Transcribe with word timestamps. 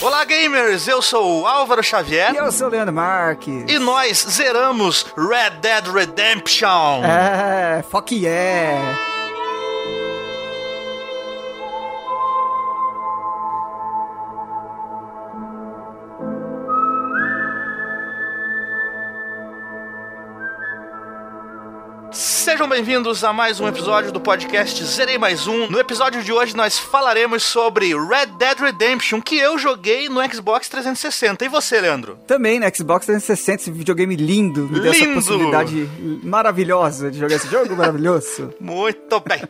Olá, 0.00 0.24
gamers! 0.24 0.86
Eu 0.86 1.02
sou 1.02 1.40
o 1.40 1.46
Álvaro 1.46 1.82
Xavier. 1.82 2.32
E 2.32 2.36
eu 2.36 2.52
sou 2.52 2.68
o 2.68 2.70
Leandro 2.70 2.94
Marques. 2.94 3.64
E 3.66 3.80
nós 3.80 4.24
zeramos 4.30 5.04
Red 5.16 5.58
Dead 5.60 5.88
Redemption. 5.88 7.02
É, 7.04 7.82
fuck 7.82 8.14
yeah! 8.14 8.96
Sejam 22.58 22.68
bem-vindos 22.68 23.22
a 23.22 23.32
mais 23.32 23.60
um 23.60 23.68
episódio 23.68 24.10
do 24.10 24.18
podcast 24.18 24.84
Zerei 24.84 25.16
Mais 25.16 25.46
Um. 25.46 25.68
No 25.68 25.78
episódio 25.78 26.24
de 26.24 26.32
hoje 26.32 26.56
nós 26.56 26.76
falaremos 26.76 27.44
sobre 27.44 27.94
Red 27.94 28.36
Dead 28.36 28.58
Redemption, 28.58 29.20
que 29.20 29.38
eu 29.38 29.56
joguei 29.56 30.08
no 30.08 30.20
Xbox 30.28 30.68
360. 30.68 31.44
E 31.44 31.48
você, 31.48 31.80
Leandro? 31.80 32.18
Também 32.26 32.58
no 32.58 32.66
Xbox 32.66 33.06
360, 33.06 33.62
esse 33.62 33.70
videogame 33.70 34.16
lindo. 34.16 34.68
Me 34.68 34.80
deu 34.80 34.90
essa 34.90 35.06
possibilidade 35.06 35.88
maravilhosa 36.24 37.12
de 37.12 37.20
jogar 37.20 37.36
esse 37.36 37.46
jogo 37.46 37.76
maravilhoso. 37.76 38.52
Muito 38.58 39.20
bem. 39.20 39.40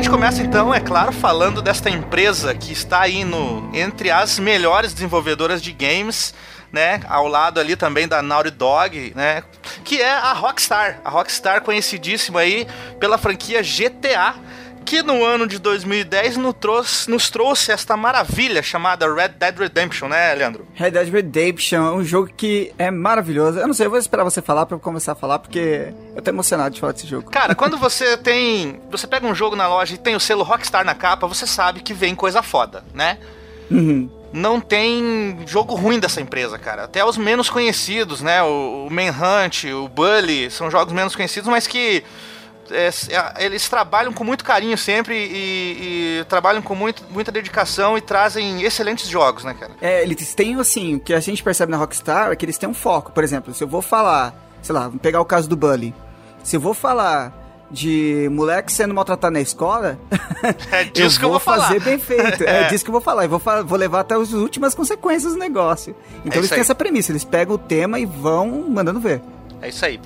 Gente 0.00 0.08
começa 0.08 0.42
então, 0.42 0.72
é 0.72 0.80
claro, 0.80 1.12
falando 1.12 1.60
desta 1.60 1.90
empresa 1.90 2.54
que 2.54 2.72
está 2.72 3.02
aí 3.02 3.22
no, 3.22 3.68
entre 3.74 4.10
as 4.10 4.38
melhores 4.38 4.94
desenvolvedoras 4.94 5.60
de 5.60 5.72
games, 5.72 6.32
né? 6.72 7.02
Ao 7.06 7.28
lado 7.28 7.60
ali 7.60 7.76
também 7.76 8.08
da 8.08 8.22
Naughty 8.22 8.50
Dog, 8.50 9.12
né? 9.14 9.42
Que 9.84 10.00
é 10.00 10.10
a 10.10 10.32
Rockstar. 10.32 11.02
A 11.04 11.10
Rockstar 11.10 11.60
conhecidíssima 11.60 12.40
aí 12.40 12.66
pela 12.98 13.18
franquia 13.18 13.60
GTA, 13.60 14.36
que 14.84 15.02
no 15.02 15.24
ano 15.24 15.46
de 15.46 15.58
2010 15.58 16.36
nos 16.36 16.54
trouxe, 16.54 17.10
nos 17.10 17.30
trouxe 17.30 17.72
esta 17.72 17.96
maravilha 17.96 18.62
chamada 18.62 19.12
Red 19.12 19.30
Dead 19.38 19.58
Redemption, 19.58 20.08
né, 20.08 20.34
Leandro? 20.34 20.66
Red 20.74 20.90
Dead 20.90 21.08
Redemption 21.08 21.86
é 21.86 21.92
um 21.92 22.04
jogo 22.04 22.30
que 22.36 22.72
é 22.78 22.90
maravilhoso. 22.90 23.58
Eu 23.58 23.66
não 23.66 23.74
sei, 23.74 23.86
eu 23.86 23.90
vou 23.90 23.98
esperar 23.98 24.24
você 24.24 24.42
falar 24.42 24.66
pra 24.66 24.76
eu 24.76 24.80
começar 24.80 25.12
a 25.12 25.14
falar, 25.14 25.38
porque 25.38 25.92
eu 26.14 26.22
tô 26.22 26.30
emocionado 26.30 26.74
de 26.74 26.80
falar 26.80 26.92
desse 26.92 27.06
jogo. 27.06 27.30
Cara, 27.30 27.54
quando 27.54 27.76
você 27.76 28.16
tem. 28.16 28.80
Você 28.90 29.06
pega 29.06 29.26
um 29.26 29.34
jogo 29.34 29.54
na 29.56 29.68
loja 29.68 29.94
e 29.94 29.98
tem 29.98 30.16
o 30.16 30.20
selo 30.20 30.42
Rockstar 30.42 30.84
na 30.84 30.94
capa, 30.94 31.26
você 31.26 31.46
sabe 31.46 31.80
que 31.80 31.94
vem 31.94 32.14
coisa 32.14 32.42
foda, 32.42 32.84
né? 32.94 33.18
Uhum. 33.70 34.10
Não 34.32 34.60
tem 34.60 35.38
jogo 35.46 35.74
ruim 35.74 35.98
dessa 35.98 36.20
empresa, 36.20 36.58
cara. 36.58 36.84
Até 36.84 37.04
os 37.04 37.16
menos 37.16 37.50
conhecidos, 37.50 38.20
né? 38.20 38.42
O, 38.42 38.86
o 38.86 38.90
Manhunt, 38.90 39.64
o 39.64 39.88
Bully, 39.88 40.50
são 40.50 40.70
jogos 40.70 40.92
menos 40.92 41.16
conhecidos, 41.16 41.48
mas 41.48 41.66
que 41.66 42.04
é, 42.70 42.88
é, 42.88 43.44
eles 43.44 43.68
trabalham 43.68 44.12
com 44.12 44.24
muito 44.24 44.44
carinho 44.44 44.76
sempre 44.78 45.14
e, 45.16 46.18
e 46.20 46.24
trabalham 46.28 46.62
com 46.62 46.74
muito, 46.74 47.02
muita 47.10 47.30
dedicação 47.32 47.96
e 47.96 48.00
trazem 48.00 48.62
excelentes 48.62 49.08
jogos, 49.08 49.44
né, 49.44 49.54
cara? 49.58 49.72
É, 49.80 50.02
eles 50.02 50.34
têm, 50.34 50.54
assim, 50.60 50.96
o 50.96 51.00
que 51.00 51.12
a 51.14 51.20
gente 51.20 51.42
percebe 51.42 51.70
na 51.70 51.76
Rockstar 51.78 52.30
é 52.30 52.36
que 52.36 52.44
eles 52.44 52.58
têm 52.58 52.68
um 52.68 52.74
foco. 52.74 53.12
Por 53.12 53.24
exemplo, 53.24 53.52
se 53.54 53.62
eu 53.64 53.68
vou 53.68 53.82
falar, 53.82 54.34
sei 54.62 54.74
lá, 54.74 54.82
vamos 54.82 55.00
pegar 55.00 55.20
o 55.20 55.24
caso 55.24 55.48
do 55.48 55.56
Bully. 55.56 55.94
Se 56.42 56.56
eu 56.56 56.60
vou 56.60 56.72
falar 56.74 57.38
de 57.70 58.28
moleque 58.32 58.72
sendo 58.72 58.92
maltratado 58.92 59.32
na 59.32 59.40
escola, 59.40 59.96
É 60.72 60.84
disso 60.84 61.18
que 61.18 61.24
eu 61.24 61.30
vou 61.30 61.38
fazer 61.38 61.78
falar. 61.78 61.80
bem 61.80 61.98
feito. 61.98 62.42
É. 62.44 62.62
É. 62.66 62.68
disso 62.68 62.82
que 62.84 62.90
eu 62.90 62.92
vou 62.92 63.00
falar. 63.00 63.24
E 63.24 63.28
vou, 63.28 63.40
vou 63.64 63.78
levar 63.78 64.00
até 64.00 64.14
as 64.16 64.32
últimas 64.32 64.74
consequências 64.74 65.34
do 65.34 65.38
negócio. 65.38 65.94
Então 66.24 66.32
É 66.34 66.38
eles 66.38 66.48
têm 66.48 66.56
aí. 66.56 66.62
essa 66.62 66.74
premissa. 66.74 67.12
Eles 67.12 67.24
pegam 67.24 67.54
o 67.54 67.58
tema 67.58 68.00
e 68.00 68.06
vão 68.06 68.66
mandando 68.68 68.98
ver. 68.98 69.22
É 69.62 69.68
isso 69.68 69.84
aí. 69.84 70.00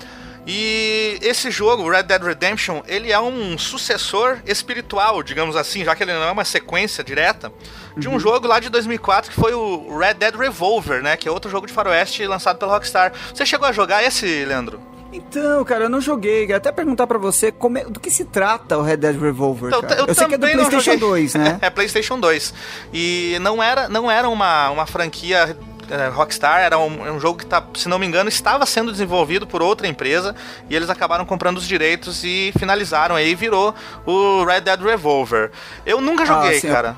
E 0.47 1.17
esse 1.21 1.49
jogo, 1.49 1.89
Red 1.89 2.03
Dead 2.03 2.21
Redemption, 2.21 2.81
ele 2.87 3.11
é 3.11 3.19
um 3.19 3.57
sucessor 3.57 4.37
espiritual, 4.45 5.23
digamos 5.23 5.55
assim, 5.55 5.83
já 5.83 5.95
que 5.95 6.03
ele 6.03 6.13
não 6.13 6.21
é 6.23 6.31
uma 6.31 6.45
sequência 6.45 7.03
direta, 7.03 7.51
de 7.97 8.07
um 8.07 8.19
jogo 8.19 8.47
lá 8.47 8.59
de 8.59 8.69
2004 8.69 9.31
que 9.31 9.35
foi 9.39 9.53
o 9.53 9.97
Red 9.97 10.15
Dead 10.15 10.35
Revolver, 10.35 11.01
né? 11.01 11.17
Que 11.17 11.27
é 11.27 11.31
outro 11.31 11.49
jogo 11.49 11.65
de 11.65 11.73
faroeste 11.73 12.25
lançado 12.27 12.57
pela 12.57 12.73
Rockstar. 12.73 13.11
Você 13.33 13.45
chegou 13.45 13.67
a 13.67 13.71
jogar 13.71 14.03
esse, 14.03 14.45
Leandro? 14.45 14.79
Então, 15.11 15.63
cara, 15.63 15.85
eu 15.85 15.89
não 15.89 16.01
joguei. 16.01 16.41
Queria 16.41 16.57
até 16.57 16.71
perguntar 16.73 17.07
pra 17.07 17.17
você 17.17 17.49
como 17.51 17.77
é- 17.77 17.85
do 17.85 17.99
que 18.01 18.11
se 18.11 18.25
trata 18.25 18.77
o 18.77 18.81
Red 18.83 18.97
Dead 18.97 19.17
Revolver, 19.19 19.69
Então, 19.69 19.81
cara. 19.81 20.01
eu 20.01 20.13
sei 20.13 20.27
que 20.27 20.35
é 20.35 20.37
do 20.37 20.41
PlayStation 20.45 20.79
joguei. 20.81 20.99
2, 20.99 21.33
né? 21.35 21.57
é 21.63 21.69
PlayStation 21.69 22.19
2. 22.19 22.53
E 22.93 23.37
não 23.39 23.63
era, 23.63 23.87
não 23.87 24.11
era 24.11 24.27
uma, 24.27 24.69
uma 24.71 24.85
franquia 24.85 25.57
eh, 25.89 26.07
Rockstar, 26.09 26.59
era 26.61 26.77
um, 26.77 27.15
um 27.15 27.19
jogo 27.19 27.39
que, 27.39 27.45
tá, 27.45 27.63
se 27.75 27.87
não 27.87 27.97
me 27.99 28.05
engano, 28.05 28.29
estava 28.29 28.65
sendo 28.65 28.91
desenvolvido 28.91 29.45
por 29.45 29.61
outra 29.61 29.87
empresa 29.87 30.35
e 30.69 30.75
eles 30.75 30.89
acabaram 30.89 31.25
comprando 31.25 31.57
os 31.57 31.67
direitos 31.67 32.23
e 32.23 32.51
finalizaram 32.57 33.15
aí 33.15 33.31
e 33.31 33.35
virou 33.35 33.73
o 34.05 34.43
Red 34.45 34.61
Dead 34.61 34.81
Revolver. 34.81 35.51
Eu 35.85 36.01
nunca 36.01 36.25
joguei, 36.25 36.57
Ah, 36.57 36.61
sim, 36.61 36.67
cara. 36.69 36.95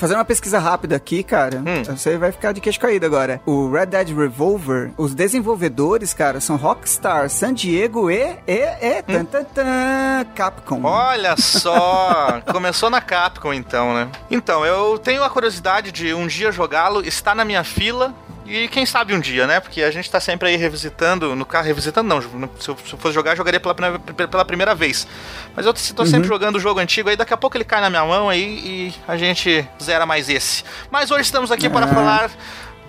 Fazendo 0.00 0.16
uma 0.16 0.24
pesquisa 0.24 0.58
rápida 0.58 0.96
aqui, 0.96 1.22
cara, 1.22 1.58
Hum. 1.58 1.84
você 1.84 2.16
vai 2.16 2.32
ficar 2.32 2.52
de 2.52 2.60
queixo 2.62 2.80
caído 2.80 3.04
agora. 3.04 3.38
O 3.44 3.70
Red 3.70 3.84
Dead 3.84 4.16
Revolver, 4.16 4.92
os 4.96 5.14
desenvolvedores, 5.14 6.14
cara, 6.14 6.40
são 6.40 6.56
Rockstar, 6.56 7.28
San 7.28 7.52
Diego 7.52 8.10
e, 8.10 8.16
e, 8.46 8.64
e, 8.80 9.02
tan, 9.02 9.26
tan, 9.26 9.44
tan, 9.44 10.24
Capcom. 10.34 10.80
Olha 10.84 11.36
só, 11.36 12.40
começou 12.50 12.88
na 12.88 13.02
Capcom 13.02 13.52
então, 13.52 13.92
né? 13.92 14.08
Então, 14.30 14.64
eu 14.64 14.98
tenho 14.98 15.22
a 15.22 15.28
curiosidade 15.28 15.92
de 15.92 16.14
um 16.14 16.26
dia 16.26 16.50
jogá-lo, 16.50 17.02
está 17.06 17.34
na 17.34 17.44
minha 17.44 17.62
fila. 17.62 18.14
E 18.52 18.66
quem 18.66 18.84
sabe 18.84 19.14
um 19.14 19.20
dia, 19.20 19.46
né? 19.46 19.60
Porque 19.60 19.80
a 19.80 19.90
gente 19.92 20.10
tá 20.10 20.18
sempre 20.18 20.48
aí 20.48 20.56
revisitando, 20.56 21.36
no 21.36 21.46
carro, 21.46 21.66
revisitando 21.66 22.08
não, 22.08 22.20
se 22.20 22.68
eu, 22.68 22.76
se 22.84 22.92
eu 22.92 22.98
fosse 22.98 23.14
jogar, 23.14 23.30
eu 23.32 23.36
jogaria 23.36 23.60
pela, 23.60 23.74
primeira- 23.74 23.98
pela 24.28 24.44
primeira 24.44 24.74
vez. 24.74 25.06
Mas 25.54 25.64
eu 25.66 25.72
tô 25.72 26.04
sempre 26.04 26.26
jogando 26.26 26.56
o 26.56 26.60
jogo 26.60 26.80
antigo, 26.80 27.08
aí 27.08 27.16
daqui 27.16 27.32
a 27.32 27.36
pouco 27.36 27.56
ele 27.56 27.62
cai 27.64 27.80
na 27.80 27.88
minha 27.88 28.04
mão 28.04 28.28
aí 28.28 28.42
e 28.42 28.94
a 29.06 29.16
gente 29.16 29.64
zera 29.80 30.04
mais 30.04 30.28
esse. 30.28 30.64
Mas 30.90 31.12
hoje 31.12 31.22
estamos 31.22 31.52
aqui 31.52 31.68
para 31.70 31.86
Ah. 31.86 31.94
falar 31.94 32.30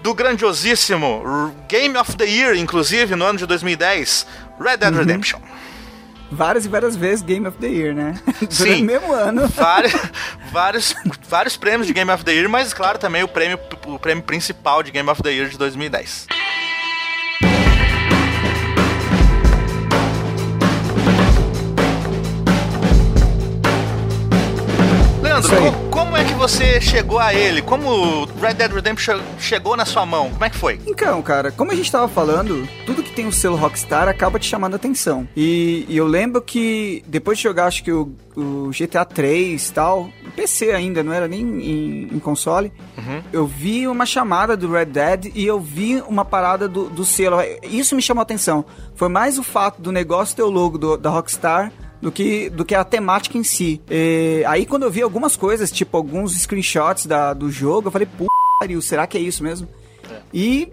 do 0.01 0.15
grandiosíssimo 0.15 1.53
Game 1.67 1.95
of 1.95 2.15
the 2.17 2.25
Year, 2.25 2.55
inclusive, 2.55 3.15
no 3.15 3.23
ano 3.23 3.37
de 3.37 3.45
2010, 3.45 4.25
Red 4.59 4.77
Dead 4.77 4.95
Redemption. 4.95 5.39
Várias 6.31 6.65
e 6.65 6.69
várias 6.69 6.95
vezes 6.95 7.21
Game 7.21 7.45
of 7.45 7.57
the 7.57 7.67
Year, 7.67 7.93
né? 7.93 8.15
Sim. 8.49 8.79
no 8.79 8.85
mesmo 8.85 9.13
ano. 9.13 9.47
Vários, 9.49 9.93
vários, 10.51 10.95
vários 11.27 11.57
prêmios 11.57 11.85
de 11.85 11.93
Game 11.93 12.09
of 12.09 12.23
the 12.23 12.31
Year, 12.31 12.49
mas 12.49 12.73
claro, 12.73 12.97
também 12.97 13.21
o 13.21 13.27
prêmio, 13.27 13.59
o 13.85 13.99
prêmio 13.99 14.23
principal 14.23 14.81
de 14.81 14.91
Game 14.91 15.09
of 15.09 15.21
the 15.21 15.31
Year 15.31 15.49
de 15.49 15.57
2010. 15.57 16.27
Leandro, 25.21 25.90
você 26.41 26.81
chegou 26.81 27.19
a 27.19 27.35
ele? 27.35 27.61
Como 27.61 28.25
Red 28.41 28.55
Dead 28.55 28.71
Redemption 28.73 29.19
chegou 29.37 29.77
na 29.77 29.85
sua 29.85 30.07
mão? 30.07 30.31
Como 30.31 30.43
é 30.43 30.49
que 30.49 30.55
foi? 30.57 30.79
Então, 30.87 31.21
cara, 31.21 31.51
como 31.51 31.71
a 31.71 31.75
gente 31.75 31.91
tava 31.91 32.07
falando, 32.07 32.67
tudo 32.83 33.03
que 33.03 33.11
tem 33.11 33.27
o 33.27 33.31
selo 33.31 33.55
Rockstar 33.55 34.07
acaba 34.07 34.39
te 34.39 34.47
chamando 34.47 34.73
a 34.73 34.77
atenção. 34.77 35.27
E, 35.37 35.85
e 35.87 35.95
eu 35.95 36.07
lembro 36.07 36.41
que 36.41 37.03
depois 37.05 37.37
de 37.37 37.43
jogar, 37.43 37.67
acho 37.67 37.83
que 37.83 37.91
o, 37.91 38.11
o 38.35 38.71
GTA 38.71 39.05
3 39.05 39.67
e 39.69 39.71
tal, 39.71 40.09
PC 40.35 40.71
ainda, 40.71 41.03
não 41.03 41.13
era 41.13 41.27
nem 41.27 41.41
em, 41.41 42.03
em 42.15 42.19
console, 42.19 42.71
Uhum. 42.97 43.21
eu 43.31 43.45
vi 43.47 43.87
uma 43.87 44.05
chamada 44.05 44.57
do 44.57 44.71
Red 44.71 44.85
Dead 44.85 45.31
e 45.35 45.45
eu 45.45 45.59
vi 45.59 46.01
uma 46.07 46.25
parada 46.25 46.67
do, 46.67 46.89
do 46.89 47.05
selo. 47.05 47.37
Isso 47.63 47.95
me 47.95 48.01
chamou 48.01 48.21
a 48.21 48.23
atenção. 48.23 48.65
Foi 48.95 49.09
mais 49.09 49.37
o 49.37 49.43
fato 49.43 49.79
do 49.81 49.91
negócio 49.91 50.35
ter 50.35 50.43
o 50.43 50.49
logo 50.49 50.77
do- 50.77 50.97
da 50.97 51.09
Rockstar 51.11 51.71
do 52.01 52.11
que, 52.11 52.49
do 52.49 52.65
que 52.65 52.73
a 52.73 52.83
temática 52.83 53.37
em 53.37 53.43
si. 53.43 53.81
E 53.89 54.43
aí 54.47 54.65
quando 54.65 54.83
eu 54.83 54.91
vi 54.91 55.01
algumas 55.01 55.35
coisas, 55.35 55.71
tipo 55.71 55.95
alguns 55.95 56.33
screenshots 56.39 57.05
da, 57.05 57.33
do 57.33 57.51
jogo, 57.51 57.87
eu 57.87 57.91
falei, 57.91 58.07
pariu, 58.59 58.81
será 58.81 59.05
que 59.05 59.17
é 59.17 59.21
isso 59.21 59.43
mesmo? 59.43 59.67
E 60.33 60.71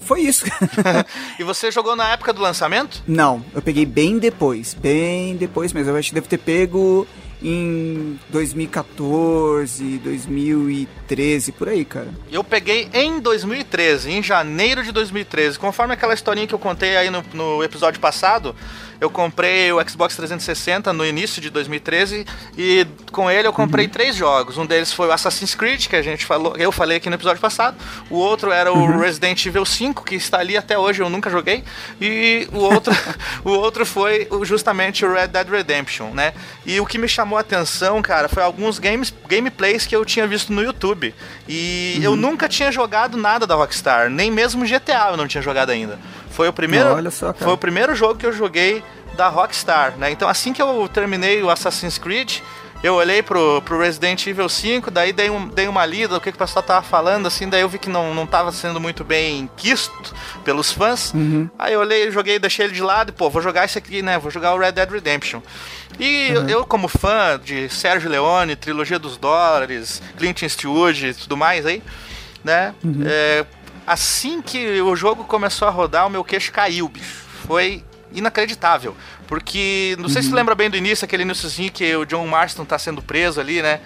foi 0.00 0.22
isso. 0.22 0.44
E 1.38 1.44
você 1.44 1.70
jogou 1.70 1.96
na 1.96 2.12
época 2.12 2.32
do 2.32 2.40
lançamento? 2.40 3.02
Não, 3.06 3.42
eu 3.54 3.62
peguei 3.62 3.86
bem 3.86 4.18
depois, 4.18 4.74
bem 4.74 5.36
depois 5.36 5.72
mesmo. 5.72 5.90
Eu 5.90 5.96
acho 5.96 6.08
que 6.08 6.14
devo 6.14 6.28
ter 6.28 6.38
pego 6.38 7.06
em 7.42 8.18
2014, 8.28 9.98
2013, 9.98 11.52
por 11.52 11.68
aí, 11.68 11.84
cara. 11.84 12.08
Eu 12.30 12.44
peguei 12.44 12.88
em 12.92 13.18
2013, 13.20 14.10
em 14.10 14.22
janeiro 14.22 14.82
de 14.82 14.92
2013. 14.92 15.58
Conforme 15.58 15.94
aquela 15.94 16.12
historinha 16.12 16.46
que 16.46 16.54
eu 16.54 16.58
contei 16.58 16.96
aí 16.96 17.08
no, 17.08 17.24
no 17.32 17.64
episódio 17.64 18.00
passado, 18.00 18.54
eu 19.00 19.08
comprei 19.08 19.72
o 19.72 19.88
Xbox 19.88 20.14
360 20.16 20.92
no 20.92 21.06
início 21.06 21.40
de 21.40 21.48
2013 21.50 22.26
e 22.56 22.86
com 23.10 23.30
ele 23.30 23.48
eu 23.48 23.52
comprei 23.52 23.88
três 23.88 24.14
jogos. 24.14 24.58
Um 24.58 24.66
deles 24.66 24.92
foi 24.92 25.08
o 25.08 25.12
Assassin's 25.12 25.54
Creed, 25.54 25.86
que 25.86 25.96
a 25.96 26.02
gente 26.02 26.26
falou, 26.26 26.54
eu 26.56 26.70
falei 26.70 26.98
aqui 26.98 27.08
no 27.08 27.16
episódio 27.16 27.40
passado. 27.40 27.76
O 28.10 28.16
outro 28.16 28.52
era 28.52 28.72
o 28.72 28.98
Resident 28.98 29.44
Evil 29.46 29.64
5, 29.64 30.04
que 30.04 30.14
está 30.14 30.38
ali 30.38 30.56
até 30.56 30.78
hoje, 30.78 31.02
eu 31.02 31.08
nunca 31.08 31.30
joguei. 31.30 31.64
E 32.00 32.46
o 32.52 32.58
outro, 32.58 32.92
o 33.44 33.50
outro 33.50 33.86
foi 33.86 34.28
justamente 34.42 35.04
o 35.04 35.12
Red 35.12 35.28
Dead 35.28 35.48
Redemption, 35.48 36.10
né? 36.10 36.34
E 36.66 36.78
o 36.78 36.86
que 36.86 36.98
me 36.98 37.08
chamou 37.08 37.38
a 37.38 37.40
atenção, 37.40 38.02
cara, 38.02 38.28
foi 38.28 38.42
alguns 38.42 38.78
games, 38.78 39.12
gameplays 39.26 39.86
que 39.86 39.96
eu 39.96 40.04
tinha 40.04 40.26
visto 40.26 40.52
no 40.52 40.62
YouTube. 40.62 41.14
E 41.48 41.98
eu 42.02 42.14
nunca 42.14 42.48
tinha 42.48 42.70
jogado 42.70 43.16
nada 43.16 43.46
da 43.46 43.54
Rockstar, 43.54 44.10
nem 44.10 44.30
mesmo 44.30 44.64
GTA 44.64 45.08
eu 45.10 45.16
não 45.16 45.26
tinha 45.26 45.42
jogado 45.42 45.70
ainda. 45.70 45.98
Foi 46.40 46.48
o 46.48 46.52
primeiro, 46.52 46.94
Olha 46.94 47.10
só, 47.10 47.32
cara. 47.32 47.44
foi 47.44 47.52
o 47.52 47.58
primeiro 47.58 47.94
jogo 47.94 48.14
que 48.14 48.24
eu 48.24 48.32
joguei 48.32 48.82
da 49.14 49.28
Rockstar, 49.28 49.94
né? 49.98 50.10
Então 50.10 50.26
assim 50.26 50.54
que 50.54 50.62
eu 50.62 50.88
terminei 50.88 51.42
o 51.42 51.50
Assassin's 51.50 51.98
Creed, 51.98 52.38
eu 52.82 52.94
olhei 52.94 53.22
pro, 53.22 53.60
pro 53.60 53.78
Resident 53.78 54.26
Evil 54.26 54.48
5, 54.48 54.90
daí 54.90 55.12
dei, 55.12 55.28
um, 55.28 55.48
dei 55.48 55.68
uma 55.68 55.84
lida, 55.84 56.16
o 56.16 56.20
que, 56.20 56.32
que 56.32 56.36
o 56.36 56.38
pessoal 56.38 56.62
tava 56.62 56.82
falando, 56.82 57.26
assim, 57.26 57.46
daí 57.46 57.60
eu 57.60 57.68
vi 57.68 57.78
que 57.78 57.90
não, 57.90 58.14
não 58.14 58.26
tava 58.26 58.50
sendo 58.52 58.80
muito 58.80 59.04
bem 59.04 59.50
quisto 59.54 60.14
pelos 60.44 60.72
fãs. 60.72 61.12
Aí 61.58 61.74
eu 61.74 61.80
olhei, 61.80 62.10
joguei, 62.10 62.38
deixei 62.38 62.64
ele 62.64 62.72
de 62.72 62.80
lado 62.80 63.10
e, 63.10 63.12
pô, 63.12 63.28
vou 63.28 63.42
jogar 63.42 63.66
esse 63.66 63.76
aqui, 63.76 64.00
né? 64.00 64.18
Vou 64.18 64.30
jogar 64.30 64.54
o 64.54 64.58
Red 64.58 64.72
Dead 64.72 64.90
Redemption. 64.90 65.42
E 65.98 66.28
eu, 66.30 66.48
eu, 66.48 66.64
como 66.64 66.88
fã 66.88 67.38
de 67.42 67.68
Sérgio 67.68 68.08
Leone, 68.08 68.56
Trilogia 68.56 68.98
dos 68.98 69.18
Dólares, 69.18 70.00
Clint 70.16 70.40
Eastwood 70.40 71.08
e 71.08 71.12
tudo 71.14 71.36
mais 71.36 71.66
aí, 71.66 71.82
né? 72.42 72.74
É, 73.04 73.44
assim 73.86 74.42
que 74.42 74.80
o 74.80 74.94
jogo 74.94 75.24
começou 75.24 75.66
a 75.66 75.70
rodar, 75.70 76.06
o 76.06 76.10
meu 76.10 76.24
queixo 76.24 76.52
caiu, 76.52 76.88
bicho. 76.88 77.24
Foi 77.46 77.84
inacreditável. 78.12 78.96
Porque, 79.30 79.94
não 80.00 80.08
sei 80.08 80.22
se 80.24 80.28
tu 80.28 80.34
lembra 80.34 80.56
bem 80.56 80.68
do 80.68 80.76
início, 80.76 81.04
aquele 81.04 81.22
iníciozinho 81.22 81.70
que 81.70 81.94
o 81.94 82.04
John 82.04 82.26
Marston 82.26 82.64
tá 82.64 82.76
sendo 82.80 83.00
preso 83.00 83.40
ali, 83.40 83.62
né? 83.62 83.78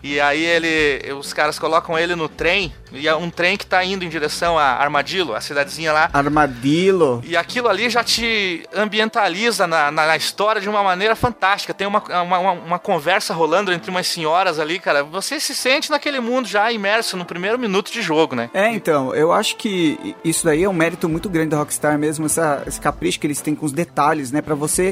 E 0.00 0.20
aí 0.20 0.44
ele. 0.44 1.12
Os 1.12 1.32
caras 1.32 1.58
colocam 1.58 1.98
ele 1.98 2.14
no 2.14 2.28
trem, 2.28 2.72
e 2.92 3.08
é 3.08 3.14
um 3.14 3.28
trem 3.28 3.56
que 3.56 3.66
tá 3.66 3.84
indo 3.84 4.04
em 4.04 4.08
direção 4.08 4.56
a 4.56 4.62
Armadillo, 4.64 5.34
a 5.34 5.40
cidadezinha 5.40 5.92
lá. 5.92 6.08
Armadillo. 6.12 7.20
E 7.26 7.36
aquilo 7.36 7.68
ali 7.68 7.90
já 7.90 8.04
te 8.04 8.62
ambientaliza 8.74 9.66
na, 9.66 9.90
na, 9.90 10.06
na 10.06 10.16
história 10.16 10.60
de 10.60 10.68
uma 10.68 10.82
maneira 10.84 11.16
fantástica. 11.16 11.74
Tem 11.74 11.86
uma, 11.86 12.00
uma, 12.22 12.38
uma- 12.52 12.78
conversa 12.78 13.34
rolando 13.34 13.72
entre 13.72 13.90
umas 13.90 14.06
senhoras 14.06 14.58
ali, 14.60 14.78
cara. 14.78 15.02
Você 15.02 15.40
se 15.40 15.54
sente 15.54 15.90
naquele 15.90 16.20
mundo 16.20 16.46
já 16.46 16.70
imerso 16.70 17.16
no 17.16 17.24
primeiro 17.24 17.58
minuto 17.58 17.92
de 17.92 18.02
jogo, 18.02 18.36
né? 18.36 18.50
É, 18.54 18.68
então, 18.70 19.12
eu 19.14 19.32
acho 19.32 19.56
que 19.56 20.14
isso 20.24 20.44
daí 20.44 20.62
é 20.62 20.68
um 20.68 20.72
mérito 20.72 21.08
muito 21.08 21.28
grande 21.28 21.50
da 21.50 21.58
Rockstar 21.58 21.98
mesmo, 21.98 22.26
essa, 22.26 22.62
esse 22.66 22.80
capricho 22.80 23.18
que 23.20 23.26
eles 23.26 23.40
têm 23.40 23.54
com 23.54 23.66
os 23.66 23.72
detalhes, 23.72 24.30
né? 24.32 24.42
Pra 24.42 24.54
você 24.54 24.91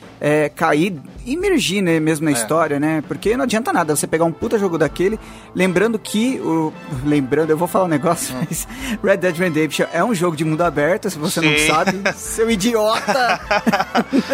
é, 0.21 0.49
cair, 0.49 0.95
imergir 1.25 1.81
né, 1.81 1.99
mesmo 1.99 2.25
na 2.25 2.31
história, 2.31 2.79
né? 2.79 3.03
Porque 3.07 3.35
não 3.35 3.43
adianta 3.43 3.73
nada 3.73 3.95
você 3.95 4.05
pegar 4.05 4.23
um 4.23 4.31
puta 4.31 4.57
jogo 4.59 4.77
daquele, 4.77 5.19
lembrando 5.55 5.97
que, 5.97 6.39
o, 6.39 6.71
lembrando, 7.03 7.49
eu 7.49 7.57
vou 7.57 7.67
falar 7.67 7.85
um 7.85 7.87
negócio, 7.87 8.35
mas 8.47 8.67
Red 9.03 9.17
Dead 9.17 9.35
Redemption 9.35 9.87
é 9.91 10.03
um 10.03 10.13
jogo 10.13 10.37
de 10.37 10.45
mundo 10.45 10.61
aberto, 10.61 11.09
se 11.09 11.17
você 11.17 11.41
não 11.41 11.49
Sim. 11.57 11.67
sabe, 11.67 11.91
seu 12.15 12.49
idiota! 12.51 13.39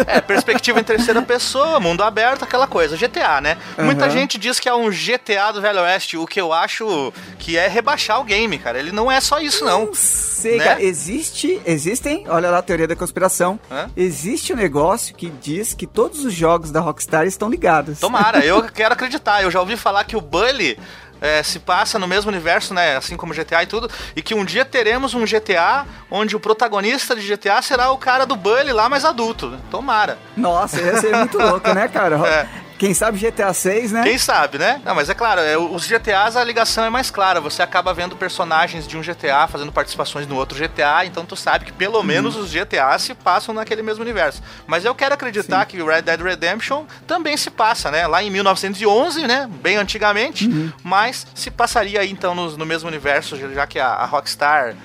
É, 0.06 0.20
perspectiva 0.20 0.78
em 0.80 0.84
terceira 0.84 1.22
pessoa, 1.22 1.80
mundo 1.80 2.02
aberto, 2.02 2.42
aquela 2.44 2.66
coisa. 2.66 2.96
GTA, 2.96 3.40
né? 3.40 3.56
Muita 3.78 4.04
Aham. 4.04 4.10
gente 4.12 4.38
diz 4.38 4.60
que 4.60 4.68
é 4.68 4.74
um 4.74 4.90
GTA 4.90 5.52
do 5.52 5.60
Velho 5.62 5.80
Oeste, 5.80 6.16
o 6.16 6.26
que 6.26 6.40
eu 6.40 6.52
acho 6.52 7.12
que 7.38 7.56
é 7.56 7.66
rebaixar 7.66 8.20
o 8.20 8.24
game, 8.24 8.58
cara. 8.58 8.78
Ele 8.78 8.92
não 8.92 9.10
é 9.10 9.20
só 9.20 9.40
isso, 9.40 9.64
não. 9.64 9.86
Não 9.86 9.94
sei, 9.94 10.58
Né? 10.58 10.64
cara. 10.64 10.82
Existe, 10.82 11.60
existem, 11.64 12.24
olha 12.28 12.50
lá 12.50 12.58
a 12.58 12.62
teoria 12.62 12.86
da 12.86 12.94
conspiração. 12.96 13.58
Hã? 13.70 13.88
Existe 13.96 14.52
um 14.52 14.56
negócio 14.56 15.14
que 15.14 15.30
diz 15.40 15.74
que 15.78 15.86
todos 15.86 16.24
os 16.24 16.34
jogos 16.34 16.72
da 16.72 16.80
Rockstar 16.80 17.24
estão 17.24 17.48
ligados. 17.48 18.00
Tomara, 18.00 18.44
eu 18.44 18.62
quero 18.68 18.92
acreditar. 18.92 19.42
Eu 19.42 19.50
já 19.50 19.60
ouvi 19.60 19.76
falar 19.76 20.02
que 20.04 20.16
o 20.16 20.20
Bully 20.20 20.76
é, 21.20 21.42
se 21.42 21.60
passa 21.60 21.98
no 21.98 22.08
mesmo 22.08 22.30
universo, 22.30 22.74
né? 22.74 22.96
Assim 22.96 23.16
como 23.16 23.32
GTA 23.32 23.62
e 23.62 23.66
tudo. 23.66 23.88
E 24.14 24.20
que 24.20 24.34
um 24.34 24.44
dia 24.44 24.64
teremos 24.64 25.14
um 25.14 25.24
GTA 25.24 25.86
onde 26.10 26.34
o 26.34 26.40
protagonista 26.40 27.14
de 27.14 27.26
GTA 27.26 27.62
será 27.62 27.90
o 27.92 27.96
cara 27.96 28.26
do 28.26 28.34
Bully 28.34 28.72
lá, 28.72 28.88
mais 28.88 29.04
adulto. 29.04 29.56
Tomara. 29.70 30.18
Nossa, 30.36 30.80
ia 30.80 31.00
ser 31.00 31.16
muito 31.16 31.38
louco, 31.38 31.72
né, 31.72 31.88
cara? 31.88 32.18
É. 32.28 32.67
Quem 32.78 32.94
sabe 32.94 33.18
GTA 33.18 33.52
6, 33.52 33.90
né? 33.90 34.02
Quem 34.04 34.16
sabe, 34.16 34.56
né? 34.56 34.80
Não, 34.84 34.94
mas 34.94 35.10
é 35.10 35.14
claro, 35.14 35.40
é, 35.40 35.58
os 35.58 35.84
GTAs 35.84 36.36
a 36.36 36.44
ligação 36.44 36.84
é 36.84 36.90
mais 36.90 37.10
clara. 37.10 37.40
Você 37.40 37.60
acaba 37.60 37.92
vendo 37.92 38.14
personagens 38.16 38.86
de 38.86 38.96
um 38.96 39.00
GTA 39.00 39.48
fazendo 39.48 39.72
participações 39.72 40.28
no 40.28 40.36
outro 40.36 40.56
GTA, 40.56 41.04
então 41.04 41.26
tu 41.26 41.34
sabe 41.34 41.64
que 41.64 41.72
pelo 41.72 42.00
menos 42.04 42.36
os 42.36 42.52
GTAs 42.52 43.02
se 43.02 43.14
passam 43.14 43.52
naquele 43.52 43.82
mesmo 43.82 44.02
universo. 44.04 44.40
Mas 44.64 44.84
eu 44.84 44.94
quero 44.94 45.12
acreditar 45.14 45.66
que 45.66 45.82
o 45.82 45.86
Red 45.86 46.02
Dead 46.02 46.20
Redemption 46.20 46.84
também 47.04 47.36
se 47.36 47.50
passa, 47.50 47.90
né? 47.90 48.06
Lá 48.06 48.22
em 48.22 48.30
1911, 48.30 49.26
né? 49.26 49.48
Bem 49.60 49.76
antigamente, 49.76 50.48
mas 50.84 51.26
se 51.34 51.50
passaria 51.50 52.00
aí 52.00 52.10
então 52.10 52.32
no, 52.32 52.56
no 52.56 52.64
mesmo 52.64 52.88
universo, 52.88 53.36
já 53.52 53.66
que 53.66 53.80
a, 53.80 53.88
a 53.88 54.04
Rockstar 54.04 54.76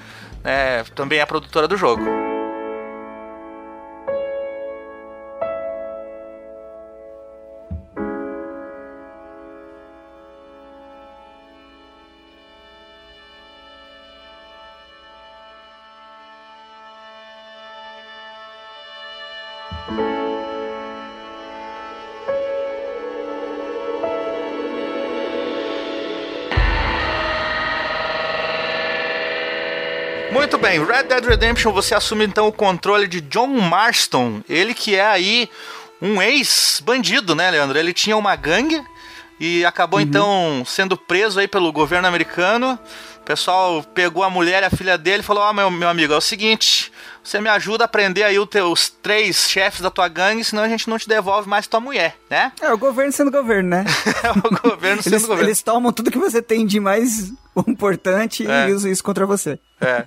né, 0.44 0.84
também 0.96 1.20
é 1.20 1.22
a 1.22 1.28
produtora 1.28 1.68
do 1.68 1.78
jogo. 1.78 2.23
Bem, 30.64 30.82
Red 30.82 31.04
Dead 31.04 31.26
Redemption 31.26 31.74
você 31.74 31.94
assume 31.94 32.24
então 32.24 32.48
o 32.48 32.52
controle 32.52 33.06
de 33.06 33.20
John 33.20 33.48
Marston, 33.48 34.42
ele 34.48 34.74
que 34.74 34.96
é 34.96 35.06
aí 35.06 35.50
um 36.02 36.22
ex-bandido, 36.22 37.36
né, 37.36 37.52
Leandro? 37.52 37.78
Ele 37.78 37.92
tinha 37.92 38.16
uma 38.16 38.34
gangue 38.38 38.82
e 39.38 39.66
acabou 39.66 40.00
então 40.00 40.64
sendo 40.66 40.96
preso 40.96 41.38
aí 41.38 41.50
pelo 41.50 41.70
governo 41.74 42.08
americano. 42.08 42.80
O 43.24 43.26
pessoal 43.26 43.82
pegou 43.96 44.22
a 44.22 44.30
mulher 44.30 44.64
e 44.64 44.66
a 44.66 44.70
filha 44.70 44.98
dele 44.98 45.22
e 45.22 45.26
falou: 45.26 45.44
Ó, 45.44 45.54
meu, 45.54 45.72
meu 45.72 45.88
amigo, 45.88 46.12
é 46.14 46.18
o 46.18 46.22
seguinte, 46.22 46.92
você 47.24 47.40
me 47.40 47.48
ajuda 47.48 47.86
a 47.86 47.88
prender 47.88 48.26
aí 48.26 48.38
os 48.38 48.50
teus 48.50 48.90
três 48.90 49.50
chefes 49.50 49.80
da 49.80 49.90
tua 49.90 50.10
gangue, 50.10 50.44
senão 50.44 50.62
a 50.62 50.68
gente 50.68 50.90
não 50.90 50.98
te 50.98 51.08
devolve 51.08 51.48
mais 51.48 51.66
tua 51.66 51.80
mulher, 51.80 52.18
né? 52.30 52.52
É, 52.62 52.74
o 52.74 52.78
governo 52.78 53.14
sendo 53.14 53.32
governo, 53.32 53.70
né? 53.70 53.86
É 54.24 54.30
o 54.32 54.70
governo 54.72 55.02
sendo 55.02 55.14
Eles, 55.14 55.26
governo. 55.26 55.50
eles 55.50 55.62
tomam 55.62 55.94
tudo 55.94 56.12
que 56.12 56.18
você 56.18 56.42
tem 56.42 56.66
de 56.66 56.82
mais 56.82 57.32
importante 57.66 58.46
É. 58.46 58.68
e 58.70 58.74
usam 58.74 58.92
isso 58.92 59.04
contra 59.04 59.26
você. 59.26 59.58
É. 59.80 60.06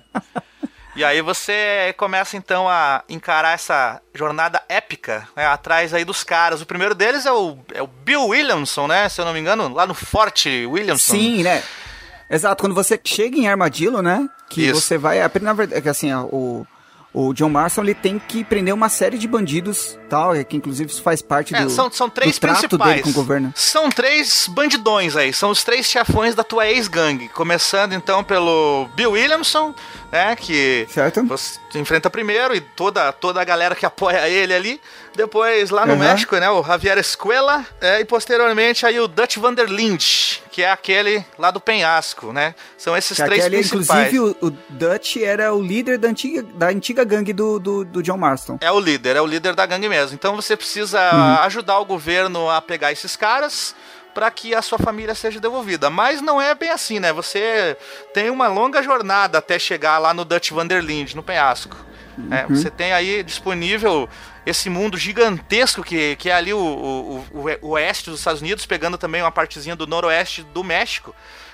E 0.95 1.03
aí 1.03 1.19
você 1.21 1.93
começa 1.97 2.37
então 2.37 2.69
a 2.69 3.03
encarar 3.09 3.53
essa 3.53 3.99
jornada 4.13 4.61
épica 4.69 5.27
né, 5.35 5.45
atrás 5.47 5.91
aí 5.93 6.03
dos 6.05 6.23
caras. 6.23 6.61
O 6.61 6.65
primeiro 6.67 6.93
deles 6.95 7.25
é 7.25 7.31
o, 7.31 7.57
é 7.73 7.81
o 7.81 7.87
Bill 7.87 8.27
Williamson, 8.27 8.87
né? 8.87 9.09
Se 9.09 9.19
eu 9.21 9.25
não 9.25 9.33
me 9.33 9.39
engano, 9.39 9.71
lá 9.73 9.85
no 9.87 9.93
Forte 9.95 10.65
Williamson. 10.67 11.13
Sim, 11.13 11.43
né? 11.43 11.63
Exato, 12.29 12.61
quando 12.63 12.75
você 12.75 12.99
chega 13.03 13.37
em 13.37 13.47
Armadillo, 13.47 14.01
né? 14.01 14.27
Que 14.49 14.63
Isso. 14.67 14.81
você 14.81 14.97
vai. 14.97 15.19
Na 15.41 15.53
verdade, 15.53 15.87
é 15.87 15.89
assim, 15.91 16.13
o, 16.13 16.65
o 17.13 17.33
John 17.33 17.49
Marston 17.49 17.81
ele 17.83 17.93
tem 17.93 18.19
que 18.19 18.43
prender 18.43 18.73
uma 18.73 18.89
série 18.89 19.17
de 19.17 19.27
bandidos, 19.27 19.97
tal, 20.09 20.35
é 20.35 20.43
que 20.43 20.55
inclusive 20.57 20.89
isso 20.91 21.01
faz 21.01 21.21
parte 21.21 21.55
É, 21.55 21.63
do, 21.63 21.69
são, 21.69 21.89
são 21.91 22.09
três 22.09 22.37
do 22.37 22.41
trato 22.41 22.59
principais. 22.59 22.91
dele 22.91 23.03
com 23.03 23.09
o 23.09 23.13
governo. 23.13 23.51
São 23.55 23.89
três 23.89 24.47
bandidões 24.49 25.15
aí, 25.15 25.31
são 25.33 25.49
os 25.51 25.63
três 25.63 25.85
chefões 25.85 26.35
da 26.35 26.43
tua 26.43 26.67
ex-gangue. 26.67 27.29
Começando 27.29 27.93
então 27.93 28.23
pelo 28.23 28.87
Bill 28.95 29.11
Williamson, 29.11 29.73
né? 30.11 30.35
Que 30.35 30.85
Certo? 30.89 31.23
você 31.25 31.57
enfrenta 31.75 32.09
primeiro 32.09 32.53
e 32.55 32.61
toda, 32.61 33.11
toda 33.13 33.41
a 33.41 33.45
galera 33.45 33.73
que 33.75 33.85
apoia 33.85 34.27
ele 34.29 34.53
ali. 34.53 34.81
Depois 35.15 35.69
lá 35.71 35.85
no 35.85 35.93
Uhum. 35.93 35.99
México, 35.99 36.35
né? 36.37 36.49
O 36.51 36.61
Javier 36.63 36.97
Escuela. 36.99 37.65
é, 37.81 37.99
e 38.01 38.05
posteriormente 38.05 38.85
aí 38.85 38.99
o 38.99 39.07
Dutch 39.07 39.37
Vanderlinde, 39.37 40.41
que 40.57 40.63
é 40.63 40.71
aquele 40.71 41.23
lá 41.37 41.51
do 41.51 41.61
penhasco, 41.61 42.33
né? 42.33 42.55
São 42.79 42.97
esses 42.97 43.15
Que 43.15 43.23
três 43.25 43.45
aquele, 43.45 43.57
principais. 43.59 44.11
inclusive, 44.11 44.37
o, 44.41 44.47
o 44.47 44.49
Dutch 44.69 45.17
era 45.17 45.53
o 45.53 45.61
líder 45.61 45.99
da 45.99 46.07
antiga, 46.07 46.41
da 46.41 46.69
antiga 46.69 47.03
gangue 47.03 47.31
do, 47.31 47.59
do, 47.59 47.85
do 47.85 48.01
John 48.01 48.17
Marston. 48.17 48.57
É 48.59 48.71
o 48.71 48.79
líder, 48.79 49.15
é 49.15 49.21
o 49.21 49.25
líder 49.27 49.53
da 49.53 49.67
gangue 49.67 49.87
mesmo. 49.87 50.15
Então 50.15 50.35
você 50.35 50.57
precisa 50.57 50.97
Uhum. 51.13 51.43
ajudar 51.43 51.77
o 51.77 51.85
governo 51.85 52.49
a 52.49 52.59
pegar 52.59 52.91
esses 52.91 53.15
caras 53.15 53.75
para 54.15 54.31
que 54.31 54.55
a 54.55 54.63
sua 54.63 54.79
família 54.79 55.13
seja 55.13 55.39
devolvida. 55.39 55.91
Mas 55.91 56.21
não 56.23 56.41
é 56.41 56.55
bem 56.55 56.71
assim, 56.71 56.99
né? 56.99 57.13
Você 57.13 57.77
tem 58.11 58.31
uma 58.31 58.47
longa 58.47 58.81
jornada 58.81 59.37
até 59.37 59.59
chegar 59.59 59.99
lá 59.99 60.11
no 60.11 60.25
Dutch 60.25 60.49
Vanderlinde, 60.49 61.15
no 61.15 61.21
penhasco. 61.21 61.77
É, 62.31 62.45
Uhum. 62.45 62.55
você 62.55 62.69
tem 62.71 62.93
aí 62.93 63.21
disponível 63.23 64.09
esse 64.45 64.69
mundo 64.69 64.97
gigantesco 64.97 65.83
que, 65.83 66.15
que 66.15 66.29
é 66.29 66.33
ali 66.33 66.53
o, 66.53 66.57
o, 66.59 67.25
o- 67.31 67.57
o 67.61 67.69
oeste 67.71 68.09
dos 68.09 68.19
Estados 68.19 68.41
Unidos, 68.41 68.65
pegando 68.65 68.97
também 68.97 69.21
uma 69.21 69.31
partezinha 69.31 69.75
do 69.75 69.85
noroeste 69.85 70.41
do 70.43 70.63
México, 70.63 71.13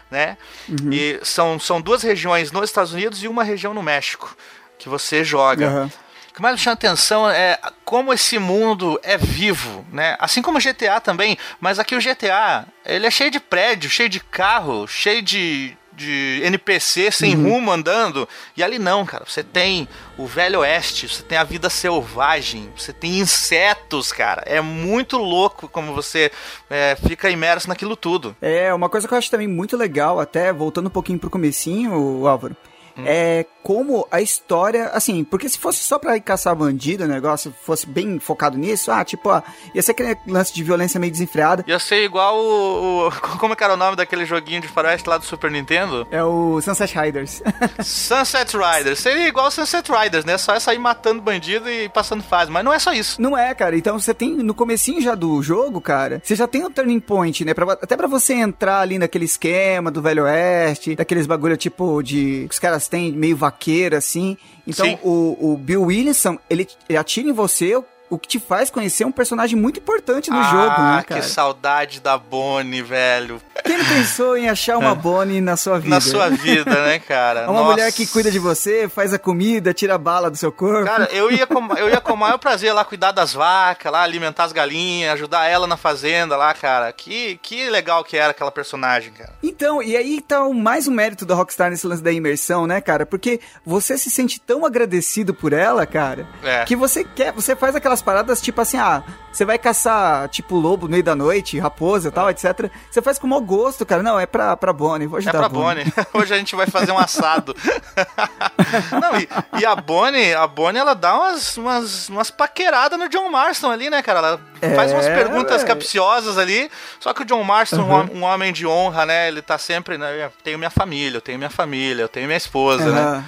né? 0.09 0.37
Uhum. 0.69 0.91
E 0.93 1.19
são, 1.23 1.59
são 1.59 1.81
duas 1.81 2.03
regiões 2.03 2.51
nos 2.51 2.69
Estados 2.69 2.93
Unidos 2.93 3.21
e 3.23 3.27
uma 3.27 3.43
região 3.43 3.73
no 3.73 3.83
México 3.83 4.35
que 4.77 4.87
você 4.87 5.23
joga. 5.23 5.67
Aham. 5.67 5.91
O 6.29 6.33
que 6.35 6.41
mais 6.41 6.55
me 6.55 6.61
chama 6.61 6.73
atenção 6.73 7.29
é 7.29 7.59
como 7.85 8.11
esse 8.11 8.39
mundo 8.39 8.99
é 9.03 9.17
vivo, 9.19 9.85
né? 9.91 10.15
Assim 10.19 10.41
como 10.41 10.57
o 10.57 10.61
GTA 10.61 10.99
também, 10.99 11.37
mas 11.61 11.77
aqui 11.77 11.93
o 11.95 11.99
GTA, 12.01 12.65
ele 12.83 13.05
é 13.05 13.11
cheio 13.11 13.29
de 13.29 13.39
prédio, 13.39 13.87
cheio 13.89 14.09
de 14.09 14.19
carro, 14.19 14.87
cheio 14.87 15.21
de, 15.21 15.77
de 15.95 16.41
NPC 16.43 17.11
sem 17.11 17.35
rumo 17.35 17.71
andando. 17.71 18.27
E 18.55 18.63
ali 18.63 18.79
não, 18.79 19.05
cara. 19.05 19.25
Você 19.27 19.43
tem 19.43 19.87
o 20.17 20.25
Velho 20.25 20.59
Oeste, 20.59 21.07
você 21.07 21.23
tem 21.23 21.37
a 21.37 21.43
vida 21.43 21.69
selvagem, 21.69 22.69
você 22.75 22.93
tem 22.93 23.19
insetos, 23.19 24.11
cara. 24.11 24.43
É 24.45 24.61
muito 24.61 25.17
louco 25.17 25.67
como 25.67 25.93
você 25.93 26.31
é, 26.69 26.95
fica 27.07 27.29
imerso 27.29 27.67
naquilo 27.67 27.95
tudo. 27.95 28.35
É, 28.41 28.73
uma 28.73 28.89
coisa 28.89 29.07
que 29.07 29.13
eu 29.13 29.17
acho 29.17 29.31
também 29.31 29.47
muito 29.47 29.77
legal, 29.77 30.19
até 30.19 30.51
voltando 30.51 30.87
um 30.87 30.91
pouquinho 30.91 31.19
pro 31.19 31.29
comecinho, 31.29 32.27
Álvaro, 32.27 32.55
Hum. 32.97 33.03
é 33.05 33.45
como 33.63 34.05
a 34.11 34.21
história, 34.21 34.87
assim, 34.89 35.23
porque 35.23 35.47
se 35.47 35.57
fosse 35.57 35.79
só 35.83 35.97
pra 35.97 36.17
ir 36.17 36.21
caçar 36.21 36.53
bandido, 36.55 37.05
o 37.05 37.07
negócio 37.07 37.53
fosse 37.65 37.87
bem 37.87 38.19
focado 38.19 38.57
nisso, 38.57 38.91
ah, 38.91 39.03
tipo, 39.05 39.29
ah, 39.29 39.41
ia 39.73 39.81
ser 39.81 39.91
aquele 39.91 40.17
lance 40.27 40.53
de 40.53 40.61
violência 40.63 40.99
meio 40.99 41.11
desenfreada. 41.11 41.63
Ia 41.67 41.79
ser 41.79 42.03
igual 42.03 42.37
o, 42.37 43.07
o- 43.07 43.11
Como 43.39 43.55
que 43.55 43.63
era 43.63 43.73
o 43.73 43.77
nome 43.77 43.95
daquele 43.95 44.25
joguinho 44.25 44.61
de 44.61 44.67
faroeste 44.67 45.07
lá 45.09 45.17
do 45.17 45.25
Super 45.25 45.49
Nintendo? 45.49 46.05
É 46.11 46.21
o 46.23 46.59
Sunset 46.61 46.93
Riders. 46.99 47.41
Sunset 47.81 48.55
Riders. 48.57 48.99
Seria 48.99 49.27
igual 49.27 49.49
Sunset 49.51 49.89
Riders, 49.91 50.25
né? 50.25 50.37
Só 50.37 50.53
é 50.53 50.59
sair 50.59 50.77
matando 50.79 51.21
bandido 51.21 51.69
e 51.69 51.87
passando 51.89 52.23
fase. 52.23 52.51
Mas 52.51 52.63
não 52.65 52.73
é 52.73 52.79
só 52.79 52.91
isso. 52.93 53.21
Não 53.21 53.37
é, 53.37 53.53
cara. 53.53 53.77
Então 53.77 53.99
você 53.99 54.13
tem 54.13 54.29
no 54.35 54.53
comecinho 54.53 55.01
já 55.01 55.15
do 55.15 55.41
jogo, 55.41 55.79
cara, 55.81 56.21
você 56.23 56.35
já 56.35 56.47
tem 56.47 56.65
um 56.65 56.71
turning 56.71 56.99
point, 56.99 57.43
né? 57.45 57.53
Pra- 57.53 57.73
até 57.73 57.95
pra 57.95 58.07
você 58.07 58.33
entrar 58.33 58.79
ali 58.81 58.97
naquele 58.97 59.25
esquema 59.25 59.89
do 59.91 60.01
Velho 60.01 60.23
Oeste, 60.23 60.95
daqueles 60.95 61.25
bagulho 61.27 61.55
tipo 61.57 62.01
de. 62.01 62.47
os 62.49 62.59
caras 62.59 62.82
têm 62.87 63.11
meio 63.11 63.35
vaqueiro, 63.35 63.95
assim. 63.95 64.37
Então 64.67 64.85
Sim. 64.85 64.97
o, 65.03 65.53
o 65.53 65.57
Bill 65.57 65.83
Williamson, 65.83 66.37
ele, 66.49 66.67
ele 66.87 66.97
atira 66.97 67.27
em 67.27 67.33
você. 67.33 67.81
O- 68.13 68.19
que 68.19 68.27
te 68.27 68.39
faz 68.39 68.69
conhecer 68.69 69.05
um 69.05 69.11
personagem 69.11 69.57
muito 69.57 69.79
importante 69.79 70.29
no 70.29 70.41
jogo, 70.43 70.81
né, 70.81 70.97
Ah, 70.99 71.03
cara? 71.07 71.21
que 71.21 71.25
saudade 71.27 71.99
da 71.99 72.17
Bonnie, 72.17 72.81
velho. 72.81 73.41
Quem 73.63 73.83
pensou 73.83 74.37
em 74.37 74.49
achar 74.49 74.77
uma 74.77 74.93
Bonnie 74.95 75.39
na 75.41 75.55
sua 75.57 75.79
vida? 75.79 75.95
Na 75.95 76.01
sua 76.01 76.29
vida, 76.29 76.69
né, 76.85 76.99
cara? 76.99 77.43
Uma 77.49 77.59
Nossa. 77.61 77.71
mulher 77.71 77.91
que 77.93 78.05
cuida 78.07 78.29
de 78.31 78.39
você, 78.39 78.89
faz 78.89 79.13
a 79.13 79.19
comida, 79.19 79.73
tira 79.73 79.95
a 79.95 79.97
bala 79.97 80.29
do 80.29 80.37
seu 80.37 80.51
corpo. 80.51 80.85
Cara, 80.85 81.05
eu 81.11 81.31
ia, 81.31 81.45
com, 81.47 81.73
eu 81.77 81.89
ia 81.89 82.01
com 82.01 82.13
o 82.13 82.17
maior 82.17 82.37
prazer 82.39 82.73
lá 82.73 82.83
cuidar 82.83 83.11
das 83.11 83.33
vacas, 83.33 83.91
lá 83.91 84.01
alimentar 84.03 84.43
as 84.45 84.51
galinhas, 84.51 85.13
ajudar 85.13 85.45
ela 85.47 85.65
na 85.67 85.77
fazenda 85.77 86.35
lá, 86.35 86.53
cara. 86.53 86.91
Que, 86.91 87.39
que 87.41 87.69
legal 87.69 88.03
que 88.03 88.17
era 88.17 88.31
aquela 88.31 88.51
personagem, 88.51 89.11
cara. 89.13 89.33
Então, 89.41 89.81
e 89.81 89.95
aí 89.95 90.19
tá 90.21 90.43
o 90.43 90.53
mais 90.53 90.87
um 90.87 90.91
mérito 90.91 91.25
da 91.25 91.35
Rockstar 91.35 91.69
nesse 91.69 91.87
lance 91.87 92.03
da 92.03 92.11
imersão, 92.11 92.67
né, 92.67 92.81
cara? 92.81 93.05
Porque 93.05 93.39
você 93.65 93.97
se 93.97 94.09
sente 94.11 94.39
tão 94.41 94.65
agradecido 94.65 95.33
por 95.33 95.53
ela, 95.53 95.85
cara, 95.85 96.27
É. 96.43 96.65
que 96.65 96.75
você 96.75 97.03
quer, 97.03 97.31
você 97.31 97.55
faz 97.55 97.75
aquelas 97.75 98.01
paradas 98.03 98.41
tipo 98.41 98.61
assim, 98.61 98.77
ah, 98.77 99.01
você 99.31 99.43
vai 99.45 99.57
caçar 99.57 100.27
tipo 100.29 100.55
lobo 100.55 100.85
no 100.85 100.91
meio 100.91 101.03
da 101.03 101.15
noite, 101.15 101.57
raposa 101.57 102.09
e 102.09 102.11
tal, 102.11 102.29
etc. 102.29 102.69
Você 102.91 103.01
faz 103.01 103.17
com 103.17 103.25
mau 103.25 103.41
gosto, 103.41 103.85
cara. 103.85 104.03
Não, 104.03 104.19
é 104.19 104.25
pra, 104.27 104.55
pra 104.55 104.71
Bonnie, 104.71 105.07
vou 105.07 105.17
É 105.17 105.21
ajudar 105.21 105.37
pra 105.39 105.45
a 105.47 105.49
Bonnie. 105.49 105.85
Bonnie. 105.85 106.07
Hoje 106.13 106.33
a 106.33 106.37
gente 106.37 106.55
vai 106.55 106.67
fazer 106.67 106.91
um 106.91 106.99
assado. 106.99 107.55
Não, 109.01 109.19
e, 109.19 109.27
e 109.61 109.65
a 109.65 109.75
Bonnie, 109.75 110.33
a 110.33 110.45
Bonnie, 110.47 110.79
ela 110.79 110.93
dá 110.93 111.15
umas, 111.15 111.57
umas, 111.57 112.09
umas 112.09 112.29
paqueradas 112.31 112.97
no 112.99 113.09
John 113.09 113.29
Marston 113.29 113.71
ali, 113.71 113.89
né, 113.89 114.01
cara? 114.01 114.19
Ela 114.19 114.75
faz 114.75 114.91
umas 114.91 115.05
É, 115.07 115.15
perguntas 115.15 115.57
velho. 115.63 115.67
capciosas 115.67 116.37
ali. 116.37 116.69
Só 116.99 117.13
que 117.13 117.21
o 117.23 117.25
John 117.25 117.43
Marston, 117.43 117.81
um 117.81 117.83
Uhum. 117.83 117.99
hom- 118.01 118.09
um, 118.19 118.23
homem 118.23 118.53
de 118.53 118.65
honra, 118.67 119.05
né? 119.05 119.27
Ele 119.27 119.41
tá 119.41 119.57
sempre, 119.57 119.97
né? 119.97 120.25
Eu 120.25 120.31
tenho 120.43 120.57
minha 120.57 120.69
família, 120.69 121.17
eu 121.17 121.21
tenho 121.21 121.37
minha 121.37 121.49
família, 121.49 122.03
eu 122.03 122.07
tenho 122.09 122.27
minha 122.27 122.37
esposa, 122.37 122.91
né? 122.91 123.23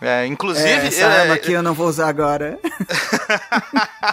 É, 0.00 0.26
inclusive, 0.26 0.68
É, 0.68 0.86
essa 0.86 1.00
é, 1.02 1.20
arma 1.22 1.34
aqui 1.34 1.52
eu 1.52 1.62
não 1.62 1.72
vou 1.72 1.88
usar 1.88 2.08
agora. 2.08 2.58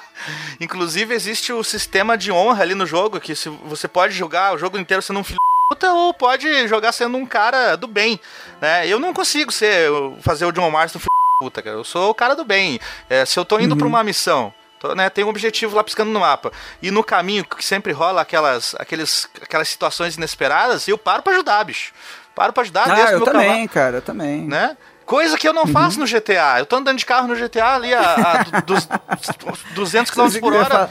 inclusive 0.60 1.14
existe 1.14 1.52
o 1.52 1.64
sistema 1.64 2.18
de 2.18 2.32
honra 2.32 2.64
ali 2.64 2.76
no 2.76 2.86
jogo, 2.86 3.20
que 3.20 3.36
se 3.36 3.50
você 3.50 3.88
pode 3.88 4.14
jogar 4.14 4.54
o 4.54 4.58
jogo 4.58 4.78
inteiro 4.78 5.02
sendo 5.02 5.20
um 5.20 5.24
filho 5.24 5.38
puta 5.70 5.92
ou 5.92 6.14
pode 6.14 6.68
jogar 6.68 6.92
sendo 6.92 7.18
um 7.18 7.26
cara 7.26 7.76
do 7.76 7.88
bem, 7.88 8.20
né? 8.62 8.88
Eu 8.88 9.00
não 9.00 9.14
consigo 9.14 9.52
ser 9.52 9.90
fazer 10.22 10.46
o 10.46 10.52
John 10.52 10.70
Marston 10.72 11.00
filho 11.00 11.10
puta, 11.40 11.62
cara. 11.62 11.76
Eu 11.76 11.84
sou 11.84 12.12
o 12.12 12.16
cara 12.16 12.36
do 12.36 12.46
bem. 12.46 12.80
É, 13.10 13.26
se 13.26 13.38
eu 13.38 13.44
tô 13.44 13.60
indo 13.60 13.76
pra 13.76 13.88
uma 13.88 14.04
missão, 14.04 14.54
tô, 14.80 14.96
né, 14.96 15.10
tem 15.10 15.26
um 15.26 15.30
objetivo 15.30 15.76
lá 15.76 15.84
piscando 15.84 16.12
no 16.12 16.20
mapa, 16.22 16.52
e 16.82 16.90
no 16.92 17.04
caminho 17.04 17.44
que 17.44 17.66
sempre 17.66 17.92
rola 17.92 18.22
aquelas, 18.22 18.74
aqueles, 18.80 19.28
aquelas 19.42 19.68
situações 19.68 20.16
inesperadas, 20.16 20.88
eu 20.88 20.98
paro 20.98 21.22
pra 21.22 21.34
ajudar, 21.34 21.64
bicho. 21.66 21.92
Paro 22.34 22.54
pra 22.54 22.64
ajudar, 22.64 22.90
Ah, 22.90 23.12
eu 23.12 23.22
também, 23.22 23.48
cavalo 23.48 23.70
cara, 23.70 23.98
eu 23.98 24.02
também. 24.02 24.42
né? 24.42 24.76
Coisa 25.06 25.38
que 25.38 25.48
eu 25.48 25.54
não 25.54 25.68
faço 25.68 26.00
no 26.00 26.06
GTA. 26.06 26.60
Eu 26.60 26.66
tô 26.66 26.78
andando 26.78 26.98
de 26.98 27.06
carro 27.06 27.28
no 27.28 27.36
GTA 27.36 27.76
ali 27.76 27.94
a, 27.94 28.46
a 28.56 28.60
dos, 28.62 28.88
200 29.76 30.12
km 30.12 30.40
por 30.40 30.54
hora. 30.54 30.90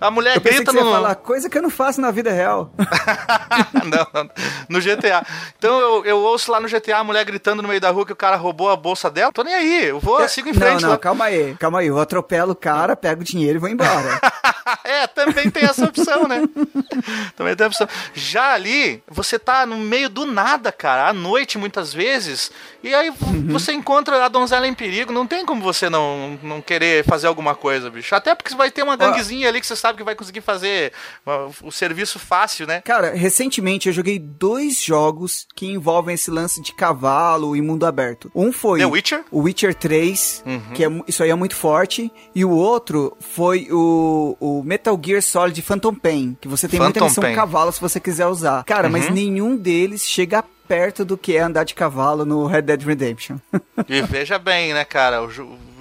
A 0.00 0.10
mulher 0.10 0.36
Eu 0.36 0.40
grita 0.40 0.72
no. 0.72 0.90
falar 0.92 1.14
coisa 1.16 1.50
que 1.50 1.58
eu 1.58 1.62
não 1.62 1.70
faço 1.70 2.00
na 2.00 2.10
vida 2.10 2.30
real. 2.30 2.70
não, 3.84 4.06
não, 4.12 4.30
no 4.68 4.80
GTA. 4.80 5.26
Então 5.58 5.80
eu, 5.80 6.04
eu 6.04 6.18
ouço 6.18 6.50
lá 6.52 6.60
no 6.60 6.68
GTA 6.68 6.98
a 6.98 7.04
mulher 7.04 7.24
gritando 7.24 7.62
no 7.62 7.68
meio 7.68 7.80
da 7.80 7.90
rua 7.90 8.06
que 8.06 8.12
o 8.12 8.16
cara 8.16 8.36
roubou 8.36 8.70
a 8.70 8.76
bolsa 8.76 9.10
dela. 9.10 9.32
Tô 9.32 9.42
nem 9.42 9.54
aí. 9.54 9.84
Eu 9.86 9.98
vou, 10.00 10.20
eu 10.20 10.28
sigo 10.28 10.48
em 10.48 10.54
frente 10.54 10.74
não, 10.74 10.80
não, 10.82 10.90
lá. 10.90 10.98
calma 10.98 11.24
aí, 11.24 11.56
calma 11.58 11.80
aí. 11.80 11.88
Eu 11.88 11.98
atropelo 11.98 12.52
o 12.52 12.56
cara, 12.56 12.94
pego 12.94 13.22
o 13.22 13.24
dinheiro 13.24 13.58
e 13.58 13.60
vou 13.60 13.68
embora. 13.68 14.20
é, 14.84 15.06
também 15.06 15.50
tem 15.50 15.64
essa 15.64 15.84
opção, 15.84 16.28
né? 16.28 16.42
também 17.36 17.56
tem 17.56 17.64
a 17.64 17.68
opção. 17.68 17.88
Já 18.14 18.52
ali, 18.54 19.02
você 19.08 19.38
tá 19.38 19.66
no 19.66 19.76
meio 19.76 20.08
do 20.08 20.24
nada, 20.24 20.70
cara, 20.70 21.08
à 21.08 21.12
noite 21.12 21.58
muitas 21.58 21.92
vezes, 21.92 22.50
e 22.82 22.94
aí 22.94 23.08
Uhum. 23.08 23.46
você 23.48 23.72
encontra 23.72 24.24
a 24.24 24.28
donzela 24.28 24.66
em 24.66 24.74
perigo, 24.74 25.12
não 25.12 25.26
tem 25.26 25.44
como 25.44 25.62
você 25.62 25.88
não, 25.88 26.38
não 26.42 26.60
querer 26.60 27.04
fazer 27.04 27.26
alguma 27.26 27.54
coisa, 27.54 27.90
bicho. 27.90 28.14
Até 28.14 28.34
porque 28.34 28.54
vai 28.54 28.70
ter 28.70 28.82
uma 28.82 28.96
ganguezinha 28.96 29.48
ali 29.48 29.60
que 29.60 29.66
você 29.66 29.76
sabe 29.76 29.87
que 29.96 30.04
vai 30.04 30.14
conseguir 30.14 30.40
fazer 30.40 30.92
uh, 31.26 31.52
o 31.62 31.70
serviço 31.72 32.18
fácil, 32.18 32.66
né? 32.66 32.80
Cara, 32.82 33.14
recentemente 33.14 33.88
eu 33.88 33.92
joguei 33.92 34.18
dois 34.18 34.82
jogos 34.82 35.46
que 35.54 35.66
envolvem 35.66 36.14
esse 36.14 36.30
lance 36.30 36.60
de 36.62 36.72
cavalo 36.74 37.56
e 37.56 37.62
mundo 37.62 37.86
aberto. 37.86 38.30
Um 38.34 38.52
foi 38.52 38.80
The 38.80 38.86
Witcher? 38.86 39.24
o 39.30 39.40
Witcher 39.42 39.74
3, 39.74 40.42
Uhum. 40.46 40.60
que 40.74 40.84
é, 40.84 40.88
isso 41.06 41.22
aí 41.22 41.30
é 41.30 41.34
muito 41.34 41.54
forte, 41.56 42.10
e 42.34 42.44
o 42.44 42.50
outro 42.50 43.16
foi 43.20 43.68
o, 43.70 44.36
o 44.40 44.62
Metal 44.62 44.98
Gear 45.02 45.22
Solid 45.22 45.60
Phantom 45.62 45.94
Pain, 45.94 46.36
que 46.40 46.48
você 46.48 46.68
tem 46.68 46.78
muita 46.80 46.94
Phantom 47.00 47.08
missão 47.08 47.22
Pain. 47.22 47.34
cavalo 47.34 47.72
se 47.72 47.80
você 47.80 47.98
quiser 48.00 48.26
usar. 48.26 48.64
Cara, 48.64 48.86
Uhum. 48.86 48.92
mas 48.92 49.10
nenhum 49.10 49.56
deles 49.56 50.02
chega 50.04 50.44
perto 50.66 51.02
do 51.04 51.16
que 51.16 51.34
é 51.36 51.40
andar 51.40 51.64
de 51.64 51.74
cavalo 51.74 52.24
no 52.26 52.46
Red 52.46 52.62
Dead 52.62 52.82
Redemption. 52.82 53.38
E 53.88 54.02
veja 54.02 54.38
bem, 54.38 54.74
né, 54.74 54.84
cara, 54.84 55.22
o 55.22 55.30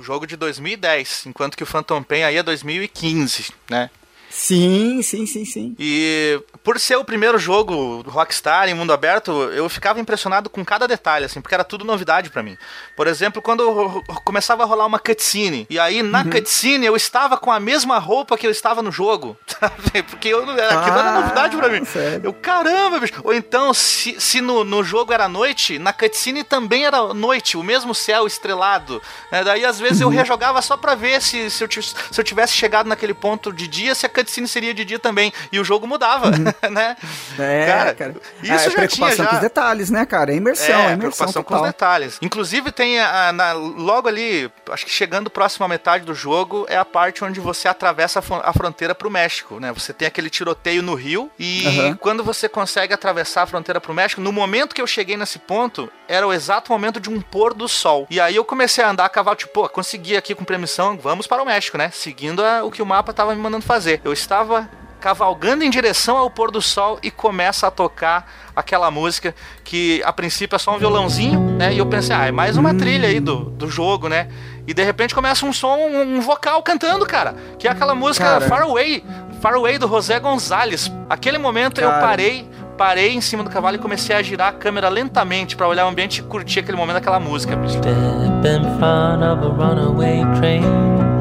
jogo 0.03 0.25
de 0.25 0.35
2010, 0.35 1.25
enquanto 1.27 1.55
que 1.55 1.63
o 1.63 1.65
Phantom 1.65 2.03
Pain 2.03 2.23
aí 2.23 2.37
é 2.37 2.43
2015, 2.43 3.51
né? 3.69 3.89
Sim, 4.29 5.01
sim, 5.01 5.25
sim, 5.25 5.45
sim. 5.45 5.75
E 5.79 6.39
por 6.67 6.77
ser 6.81 6.97
o 6.97 7.05
primeiro 7.05 7.39
jogo 7.39 8.01
Rockstar 8.05 8.67
em 8.67 8.73
mundo 8.73 8.91
aberto, 8.91 9.31
eu 9.53 9.69
ficava 9.69 10.01
impressionado 10.01 10.49
com 10.49 10.65
cada 10.65 10.85
detalhe, 10.85 11.23
assim, 11.23 11.39
porque 11.39 11.55
era 11.55 11.63
tudo 11.63 11.85
novidade 11.85 12.29
para 12.29 12.43
mim. 12.43 12.57
Por 12.93 13.07
exemplo, 13.07 13.41
quando 13.41 14.03
começava 14.25 14.63
a 14.63 14.65
rolar 14.65 14.85
uma 14.85 14.99
cutscene, 14.99 15.65
e 15.69 15.79
aí 15.79 16.03
na 16.03 16.23
uhum. 16.23 16.29
cutscene 16.29 16.85
eu 16.85 16.93
estava 16.97 17.37
com 17.37 17.53
a 17.53 17.57
mesma 17.57 17.97
roupa 17.99 18.37
que 18.37 18.45
eu 18.45 18.51
estava 18.51 18.83
no 18.83 18.91
jogo, 18.91 19.37
sabe? 19.47 20.03
Porque 20.03 20.27
eu, 20.27 20.39
aquilo 20.39 20.59
ah, 20.59 20.99
era 20.99 21.21
novidade 21.21 21.55
para 21.55 21.69
mim. 21.69 21.85
Sério? 21.85 22.19
Eu, 22.25 22.33
caramba, 22.33 22.99
bicho. 22.99 23.13
Ou 23.23 23.33
então, 23.33 23.73
se, 23.73 24.19
se 24.19 24.41
no, 24.41 24.65
no 24.65 24.83
jogo 24.83 25.13
era 25.13 25.29
noite, 25.29 25.79
na 25.79 25.93
cutscene 25.93 26.43
também 26.43 26.85
era 26.85 27.13
noite, 27.13 27.55
o 27.55 27.63
mesmo 27.63 27.95
céu 27.95 28.27
estrelado. 28.27 29.01
Né? 29.31 29.41
Daí 29.41 29.63
às 29.63 29.79
vezes 29.79 30.01
eu 30.01 30.09
uhum. 30.09 30.13
rejogava 30.13 30.61
só 30.61 30.75
pra 30.75 30.95
ver 30.95 31.21
se, 31.21 31.49
se, 31.49 31.63
eu, 31.63 31.69
se 31.71 32.19
eu 32.19 32.25
tivesse 32.25 32.51
chegado 32.51 32.87
naquele 32.87 33.13
ponto 33.13 33.53
de 33.53 33.69
dia, 33.69 33.95
se 33.95 34.05
a 34.05 34.09
cutscene 34.09 34.49
seria 34.49 34.73
de 34.73 34.83
dia 34.83 34.99
também. 34.99 35.31
E 35.49 35.61
o 35.61 35.63
jogo 35.63 35.87
mudava, 35.87 36.27
uhum. 36.27 36.56
né? 36.69 36.95
É, 37.37 37.65
cara. 37.65 37.93
cara. 37.93 38.15
Isso 38.41 38.51
ah, 38.51 38.55
é 38.55 38.69
já 38.69 38.87
tinha 38.87 39.15
já... 39.15 39.27
com 39.27 39.35
os 39.35 39.41
detalhes, 39.41 39.89
né, 39.89 40.05
cara? 40.05 40.31
É 40.31 40.35
imersão, 40.35 40.67
é, 40.67 40.91
é 40.91 40.93
imersão 40.93 40.97
preocupação 40.99 41.43
total. 41.43 41.59
com 41.59 41.63
os 41.63 41.71
detalhes. 41.71 42.17
Inclusive 42.21 42.71
tem 42.71 42.99
a, 42.99 43.31
na, 43.31 43.53
logo 43.53 44.07
ali, 44.07 44.51
acho 44.69 44.85
que 44.85 44.91
chegando 44.91 45.29
próximo 45.29 45.65
à 45.65 45.69
metade 45.69 46.05
do 46.05 46.13
jogo, 46.13 46.65
é 46.69 46.77
a 46.77 46.85
parte 46.85 47.23
onde 47.23 47.39
você 47.39 47.67
atravessa 47.67 48.19
a, 48.19 48.49
a 48.49 48.53
fronteira 48.53 48.93
pro 48.95 49.09
México, 49.09 49.59
né? 49.59 49.71
Você 49.73 49.93
tem 49.93 50.07
aquele 50.07 50.29
tiroteio 50.29 50.81
no 50.81 50.93
rio 50.93 51.31
e 51.37 51.65
uhum. 51.67 51.95
quando 51.95 52.23
você 52.23 52.49
consegue 52.49 52.93
atravessar 52.93 53.43
a 53.43 53.47
fronteira 53.47 53.79
pro 53.79 53.93
México, 53.93 54.21
no 54.21 54.31
momento 54.31 54.73
que 54.73 54.81
eu 54.81 54.87
cheguei 54.87 55.17
nesse 55.17 55.39
ponto, 55.39 55.91
era 56.07 56.27
o 56.27 56.33
exato 56.33 56.71
momento 56.71 56.99
de 56.99 57.09
um 57.09 57.21
pôr 57.21 57.53
do 57.53 57.67
sol. 57.67 58.07
E 58.09 58.19
aí 58.19 58.35
eu 58.35 58.45
comecei 58.45 58.83
a 58.83 58.89
andar 58.89 59.05
a 59.05 59.09
cavalo, 59.09 59.35
tipo, 59.35 59.53
pô, 59.53 59.69
consegui 59.69 60.15
aqui 60.15 60.33
com 60.33 60.43
permissão, 60.43 60.97
vamos 60.97 61.27
para 61.27 61.41
o 61.41 61.45
México, 61.45 61.77
né? 61.77 61.89
Seguindo 61.91 62.43
a, 62.43 62.63
o 62.63 62.71
que 62.71 62.81
o 62.81 62.85
mapa 62.85 63.13
tava 63.13 63.35
me 63.35 63.41
mandando 63.41 63.65
fazer. 63.65 64.01
Eu 64.03 64.13
estava 64.13 64.69
cavalgando 64.99 65.63
em 65.63 65.69
direção 65.69 66.17
ao 66.17 66.29
pôr 66.29 66.51
do 66.51 66.61
sol 66.61 66.99
e 67.01 67.11
começa 67.11 67.67
a 67.67 67.71
tocar 67.71 68.29
aquela 68.55 68.89
música 68.89 69.35
que 69.63 70.01
a 70.03 70.11
princípio 70.11 70.55
é 70.55 70.59
só 70.59 70.75
um 70.75 70.79
violãozinho, 70.79 71.39
né? 71.39 71.73
E 71.73 71.77
eu 71.77 71.85
pensei, 71.85 72.15
ah, 72.15 72.25
é 72.25 72.31
mais 72.31 72.57
uma 72.57 72.73
trilha 72.73 73.07
aí 73.07 73.19
do, 73.19 73.45
do 73.51 73.69
jogo, 73.69 74.09
né? 74.09 74.27
E 74.65 74.73
de 74.73 74.83
repente 74.83 75.13
começa 75.13 75.45
um 75.45 75.53
som, 75.53 75.77
um 75.77 76.19
vocal 76.19 76.61
cantando, 76.61 77.05
cara. 77.05 77.35
Que 77.57 77.67
é 77.67 77.71
aquela 77.71 77.95
música 77.95 78.25
cara. 78.25 78.47
Far 78.47 78.63
Away, 78.63 79.03
Far 79.39 79.53
Away 79.53 79.77
do 79.77 79.87
José 79.87 80.19
Gonzalez. 80.19 80.91
Aquele 81.09 81.37
momento 81.37 81.79
cara. 81.79 81.95
eu 81.95 82.01
parei, 82.01 82.49
parei 82.77 83.13
em 83.13 83.21
cima 83.21 83.43
do 83.43 83.49
cavalo 83.49 83.75
e 83.75 83.79
comecei 83.79 84.15
a 84.15 84.21
girar 84.21 84.49
a 84.49 84.53
câmera 84.53 84.89
lentamente 84.89 85.55
para 85.55 85.67
olhar 85.67 85.85
o 85.85 85.89
ambiente 85.89 86.19
e 86.19 86.23
curtir 86.23 86.59
aquele 86.59 86.77
momento, 86.77 86.97
aquela 86.97 87.19
música. 87.19 87.57
Step 87.67 87.87
in 87.87 88.77
front 88.77 89.23
of 89.23 89.45
a 89.45 89.49
runaway 89.49 90.25
train. 90.39 91.16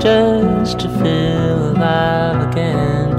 Just 0.00 0.78
to 0.78 0.88
feel 0.88 1.72
alive 1.72 2.48
again. 2.48 3.10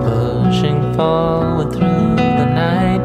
Pushing 0.00 0.94
forward 0.94 1.70
through 1.70 2.16
the 2.16 2.46
night, 2.46 3.04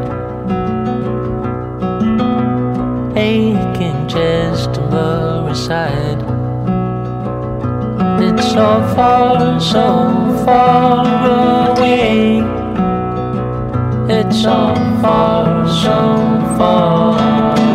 aching 3.14 4.08
just 4.08 4.72
to 4.74 4.80
lower 4.86 5.54
side. 5.54 6.22
It's 8.22 8.50
so 8.52 8.94
far, 8.96 9.60
so 9.60 10.44
far 10.46 11.76
away. 11.76 12.38
It's 14.08 14.42
so 14.42 14.74
far, 15.02 15.68
so 15.68 16.56
far 16.56 17.69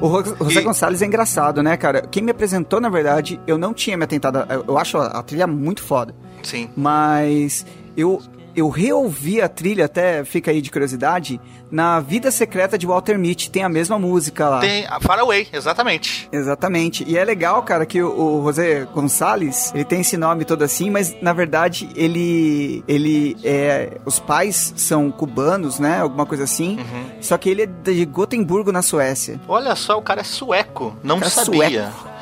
O 0.00 0.22
José 0.44 0.60
e... 0.60 0.62
Gonçalves 0.62 1.02
é 1.02 1.06
engraçado, 1.06 1.62
né, 1.62 1.76
cara? 1.76 2.02
Quem 2.02 2.22
me 2.22 2.30
apresentou, 2.30 2.80
na 2.80 2.88
verdade, 2.88 3.40
eu 3.46 3.58
não 3.58 3.74
tinha 3.74 3.96
me 3.96 4.04
atentado. 4.04 4.38
Eu 4.66 4.78
acho 4.78 4.98
a 4.98 5.22
trilha 5.22 5.46
muito 5.46 5.82
foda. 5.82 6.14
Sim. 6.42 6.70
Mas 6.76 7.66
eu, 7.96 8.20
eu 8.58 8.68
reouvi 8.68 9.40
a 9.40 9.48
trilha, 9.48 9.84
até 9.84 10.24
fica 10.24 10.50
aí 10.50 10.60
de 10.60 10.70
curiosidade, 10.70 11.40
na 11.70 12.00
Vida 12.00 12.30
Secreta 12.30 12.78
de 12.78 12.86
Walter 12.86 13.18
Mitty, 13.18 13.50
tem 13.50 13.62
a 13.62 13.68
mesma 13.68 13.98
música 13.98 14.48
lá. 14.48 14.60
Tem, 14.60 14.86
a 14.86 15.00
Faraway, 15.00 15.46
exatamente. 15.52 16.28
Exatamente. 16.32 17.04
E 17.06 17.16
é 17.16 17.24
legal, 17.24 17.62
cara, 17.62 17.84
que 17.84 18.02
o, 18.02 18.40
o 18.40 18.44
José 18.44 18.86
Gonçalves, 18.86 19.72
ele 19.74 19.84
tem 19.84 20.00
esse 20.00 20.16
nome 20.16 20.44
todo 20.44 20.62
assim, 20.62 20.90
mas 20.90 21.14
na 21.20 21.32
verdade 21.32 21.88
ele, 21.94 22.82
ele 22.88 23.36
é, 23.44 23.98
os 24.04 24.18
pais 24.18 24.72
são 24.76 25.10
cubanos, 25.10 25.78
né, 25.78 26.00
alguma 26.00 26.26
coisa 26.26 26.44
assim, 26.44 26.78
uhum. 26.78 27.10
só 27.20 27.36
que 27.36 27.48
ele 27.50 27.62
é 27.62 27.66
de 27.66 28.04
Gotemburgo, 28.04 28.72
na 28.72 28.82
Suécia. 28.82 29.40
Olha 29.46 29.74
só, 29.74 29.98
o 29.98 30.02
cara 30.02 30.20
é 30.20 30.24
sueco, 30.24 30.96
não 31.02 31.18
é 31.18 31.28
sabia. 31.28 31.92
Sueco. 31.92 32.17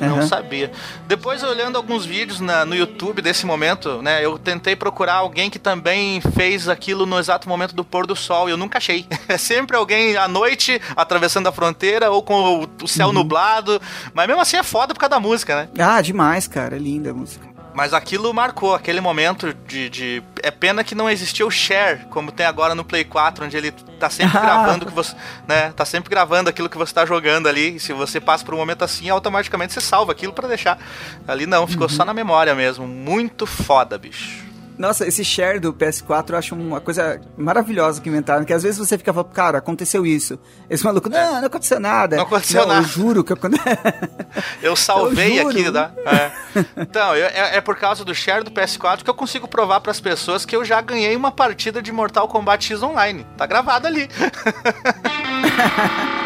Não 0.00 0.16
uhum. 0.16 0.26
sabia. 0.26 0.70
Depois, 1.06 1.42
olhando 1.42 1.76
alguns 1.76 2.04
vídeos 2.04 2.40
na, 2.40 2.64
no 2.64 2.74
YouTube 2.74 3.22
desse 3.22 3.46
momento, 3.46 4.02
né? 4.02 4.24
Eu 4.24 4.38
tentei 4.38 4.76
procurar 4.76 5.14
alguém 5.14 5.50
que 5.50 5.58
também 5.58 6.20
fez 6.20 6.68
aquilo 6.68 7.06
no 7.06 7.18
exato 7.18 7.48
momento 7.48 7.74
do 7.74 7.84
pôr 7.84 8.06
do 8.06 8.16
sol 8.16 8.48
e 8.48 8.52
eu 8.52 8.56
nunca 8.56 8.78
achei. 8.78 9.06
É 9.32 9.38
sempre 9.38 9.76
alguém 9.76 10.14
à 10.16 10.28
noite 10.28 10.80
atravessando 10.94 11.46
a 11.46 11.52
fronteira 11.52 12.10
ou 12.10 12.22
com 12.22 12.64
o, 12.64 12.84
o 12.84 12.88
céu 12.88 13.06
uhum. 13.06 13.12
nublado. 13.14 13.80
Mas 14.12 14.26
mesmo 14.26 14.42
assim 14.42 14.56
é 14.56 14.62
foda 14.62 14.92
por 14.92 15.00
causa 15.00 15.10
da 15.10 15.20
música, 15.20 15.56
né? 15.56 15.68
Ah, 15.78 16.02
demais, 16.02 16.46
cara. 16.46 16.76
É 16.76 16.78
linda 16.78 17.12
a 17.12 17.14
música. 17.14 17.51
Mas 17.74 17.94
aquilo 17.94 18.32
marcou 18.34 18.74
aquele 18.74 19.00
momento 19.00 19.54
de, 19.66 19.88
de, 19.88 20.22
É 20.42 20.50
pena 20.50 20.84
que 20.84 20.94
não 20.94 21.08
existia 21.08 21.46
o 21.46 21.50
share, 21.50 22.04
como 22.10 22.30
tem 22.30 22.44
agora 22.44 22.74
no 22.74 22.84
Play 22.84 23.04
4, 23.04 23.44
onde 23.44 23.56
ele 23.56 23.70
tá 23.98 24.10
sempre 24.10 24.38
gravando 24.40 24.86
que 24.86 24.92
você. 24.92 25.14
né? 25.46 25.72
Tá 25.72 25.84
sempre 25.84 26.10
gravando 26.10 26.50
aquilo 26.50 26.68
que 26.68 26.76
você 26.76 26.92
tá 26.92 27.06
jogando 27.06 27.48
ali. 27.48 27.76
E 27.76 27.80
se 27.80 27.92
você 27.92 28.20
passa 28.20 28.44
por 28.44 28.54
um 28.54 28.58
momento 28.58 28.84
assim, 28.84 29.08
automaticamente 29.08 29.72
você 29.72 29.80
salva 29.80 30.12
aquilo 30.12 30.32
para 30.32 30.48
deixar. 30.48 30.78
Ali 31.26 31.46
não, 31.46 31.66
ficou 31.66 31.88
uhum. 31.88 31.94
só 31.94 32.04
na 32.04 32.12
memória 32.12 32.54
mesmo. 32.54 32.86
Muito 32.86 33.46
foda, 33.46 33.96
bicho. 33.96 34.51
Nossa, 34.78 35.06
esse 35.06 35.24
share 35.24 35.60
do 35.60 35.72
PS4 35.72 36.30
eu 36.30 36.36
acho 36.36 36.54
uma 36.54 36.80
coisa 36.80 37.20
maravilhosa 37.36 38.00
que 38.00 38.08
inventaram, 38.08 38.44
que 38.44 38.52
às 38.52 38.62
vezes 38.62 38.78
você 38.78 38.98
fica 38.98 39.12
falando, 39.12 39.30
cara, 39.30 39.58
aconteceu 39.58 40.06
isso. 40.06 40.38
Esse 40.68 40.84
maluco, 40.84 41.08
não, 41.08 41.40
não 41.40 41.46
aconteceu 41.46 41.78
nada. 41.78 42.16
Não 42.16 42.24
aconteceu 42.24 42.62
não, 42.62 42.68
nada. 42.68 42.80
Eu 42.80 42.88
juro 42.88 43.24
que 43.24 43.32
eu 44.62 44.76
salvei 44.76 45.40
eu 45.40 45.48
aqui, 45.48 45.70
tá? 45.70 45.92
É. 46.06 46.30
Então, 46.76 47.16
eu, 47.16 47.26
é, 47.26 47.56
é, 47.56 47.60
por 47.60 47.76
causa 47.76 48.04
do 48.04 48.14
share 48.14 48.44
do 48.44 48.50
PS4 48.50 49.02
que 49.02 49.10
eu 49.10 49.14
consigo 49.14 49.46
provar 49.46 49.80
para 49.80 49.90
as 49.90 50.00
pessoas 50.00 50.44
que 50.44 50.54
eu 50.54 50.64
já 50.64 50.80
ganhei 50.80 51.14
uma 51.16 51.30
partida 51.30 51.82
de 51.82 51.92
Mortal 51.92 52.28
Kombat 52.28 52.64
X 52.64 52.82
online. 52.82 53.26
Tá 53.36 53.46
gravado 53.46 53.86
ali. 53.86 54.08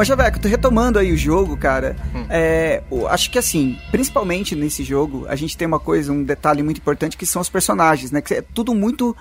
Mas, 0.00 0.08
Chaveco, 0.08 0.38
retomando 0.48 0.98
aí 0.98 1.12
o 1.12 1.16
jogo, 1.16 1.58
cara, 1.58 1.94
hum. 2.14 2.24
é, 2.30 2.82
acho 3.10 3.30
que 3.30 3.38
assim, 3.38 3.78
principalmente 3.90 4.56
nesse 4.56 4.82
jogo, 4.82 5.26
a 5.28 5.36
gente 5.36 5.54
tem 5.58 5.68
uma 5.68 5.78
coisa, 5.78 6.10
um 6.10 6.24
detalhe 6.24 6.62
muito 6.62 6.78
importante 6.78 7.18
que 7.18 7.26
são 7.26 7.42
os 7.42 7.50
personagens, 7.50 8.10
né? 8.10 8.22
Que 8.22 8.36
é 8.36 8.40
tudo 8.40 8.74
muito. 8.74 9.14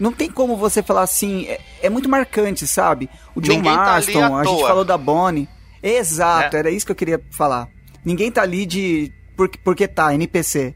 Não 0.00 0.10
tem 0.10 0.30
como 0.30 0.56
você 0.56 0.82
falar 0.82 1.02
assim, 1.02 1.44
é, 1.44 1.60
é 1.82 1.90
muito 1.90 2.08
marcante, 2.08 2.66
sabe? 2.66 3.10
O 3.34 3.42
John 3.42 3.56
Ninguém 3.56 3.74
tá 3.74 3.84
Marston, 3.84 4.20
tá 4.20 4.38
a 4.38 4.44
gente 4.44 4.62
falou 4.62 4.84
da 4.86 4.96
Bonnie. 4.96 5.46
Exato, 5.82 6.56
é. 6.56 6.60
era 6.60 6.70
isso 6.70 6.86
que 6.86 6.92
eu 6.92 6.96
queria 6.96 7.20
falar. 7.30 7.68
Ninguém 8.02 8.32
tá 8.32 8.40
ali 8.40 8.64
de 8.64 9.12
porque, 9.36 9.58
porque 9.62 9.86
tá, 9.86 10.14
NPC. 10.14 10.74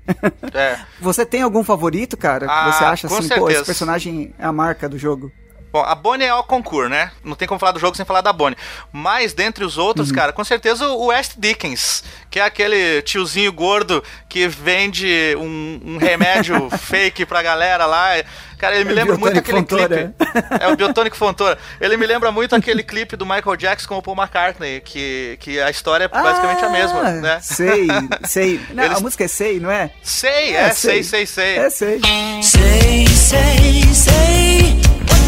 É. 0.53 0.79
Você 1.01 1.25
tem 1.25 1.41
algum 1.41 1.65
favorito, 1.65 2.15
cara? 2.15 2.45
Ah, 2.47 2.73
você 2.73 2.85
acha 2.85 3.07
assim, 3.07 3.23
certeza. 3.23 3.41
pô, 3.41 3.49
esse 3.49 3.65
personagem 3.65 4.35
é 4.39 4.45
a 4.45 4.53
marca 4.53 4.87
do 4.87 4.99
jogo? 4.99 5.33
Bom, 5.77 5.85
a 5.85 5.95
Bonnie 5.95 6.27
é 6.27 6.35
o 6.35 6.43
concurso, 6.43 6.89
né? 6.89 7.11
Não 7.23 7.37
tem 7.37 7.47
como 7.47 7.61
falar 7.61 7.73
do 7.73 7.79
jogo 7.79 7.95
sem 7.95 8.07
falar 8.07 8.23
da 8.23 8.33
Bonnie. 8.33 8.57
Mas, 8.91 9.35
dentre 9.35 9.63
os 9.63 9.77
outros, 9.77 10.09
uhum. 10.09 10.15
cara, 10.15 10.33
com 10.33 10.43
certeza 10.43 10.89
o 10.89 11.09
West 11.09 11.33
Dickens, 11.37 12.03
que 12.31 12.41
é 12.41 12.45
aquele 12.45 13.03
tiozinho 13.03 13.53
gordo 13.53 14.03
que 14.27 14.49
vende 14.49 15.37
um, 15.39 15.81
um 15.85 15.99
remédio 15.99 16.71
fake 16.81 17.27
pra 17.27 17.43
galera 17.43 17.85
lá. 17.85 18.09
Cara, 18.57 18.75
ele 18.75 18.85
me 18.85 18.95
lembra 18.95 19.19
muito 19.19 19.39
aquele 19.39 19.59
Fontoura. 19.59 20.15
clipe. 20.19 20.65
É 20.65 20.67
o 20.69 20.77
Biotônico 20.77 21.15
Fontoura. 21.15 21.59
Ele 21.79 21.99
me 21.99 22.07
lembra 22.07 22.33
muito 22.33 22.57
aquele 22.57 22.83
clipe 22.83 23.15
do 23.15 23.27
Michael 23.27 23.57
Jackson 23.57 23.87
com 23.87 23.99
o 23.99 24.03
Paul 24.03 24.17
McCartney, 24.17 24.81
que, 24.81 25.37
que 25.41 25.61
a 25.61 25.69
história 25.69 26.05
é 26.05 26.09
basicamente 26.09 26.65
ah, 26.65 26.69
a 26.69 26.71
mesma, 26.71 27.03
né? 27.03 27.39
Sei, 27.43 27.87
sei. 28.25 28.61
Não, 28.73 28.83
Eles... 28.83 28.97
A 28.97 29.01
música 29.01 29.25
é 29.25 29.29
Sei, 29.29 29.61
não 29.61 29.71
é? 29.71 29.91
Sei, 30.03 30.57
é, 30.57 30.61
é 30.61 30.71
sei, 30.71 31.03
sei, 31.03 31.27
sei. 31.27 31.59
É 31.59 31.69
Sei. 31.69 32.01
Sei, 32.41 33.07
sei, 33.09 33.83
sei. 33.93 34.66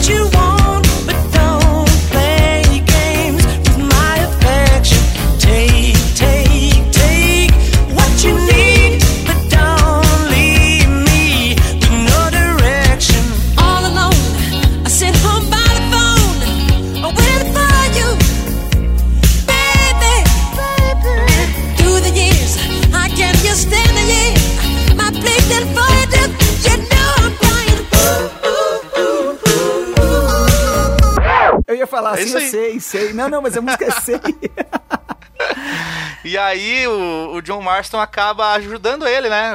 You 0.08 0.28
want, 0.32 0.77
falar 32.26 32.40
É 32.40 32.46
assim, 32.46 32.50
sei, 32.50 32.80
sei. 32.80 33.12
Não, 33.12 33.28
não, 33.28 33.42
mas 33.42 33.56
a 33.56 33.60
música 33.60 33.84
é 33.84 33.90
sei. 33.90 34.20
E 36.24 36.36
aí 36.36 36.86
o, 36.86 37.36
o 37.36 37.42
John 37.42 37.62
Marston 37.62 37.98
acaba 37.98 38.52
ajudando 38.52 39.06
ele, 39.06 39.28
né? 39.28 39.52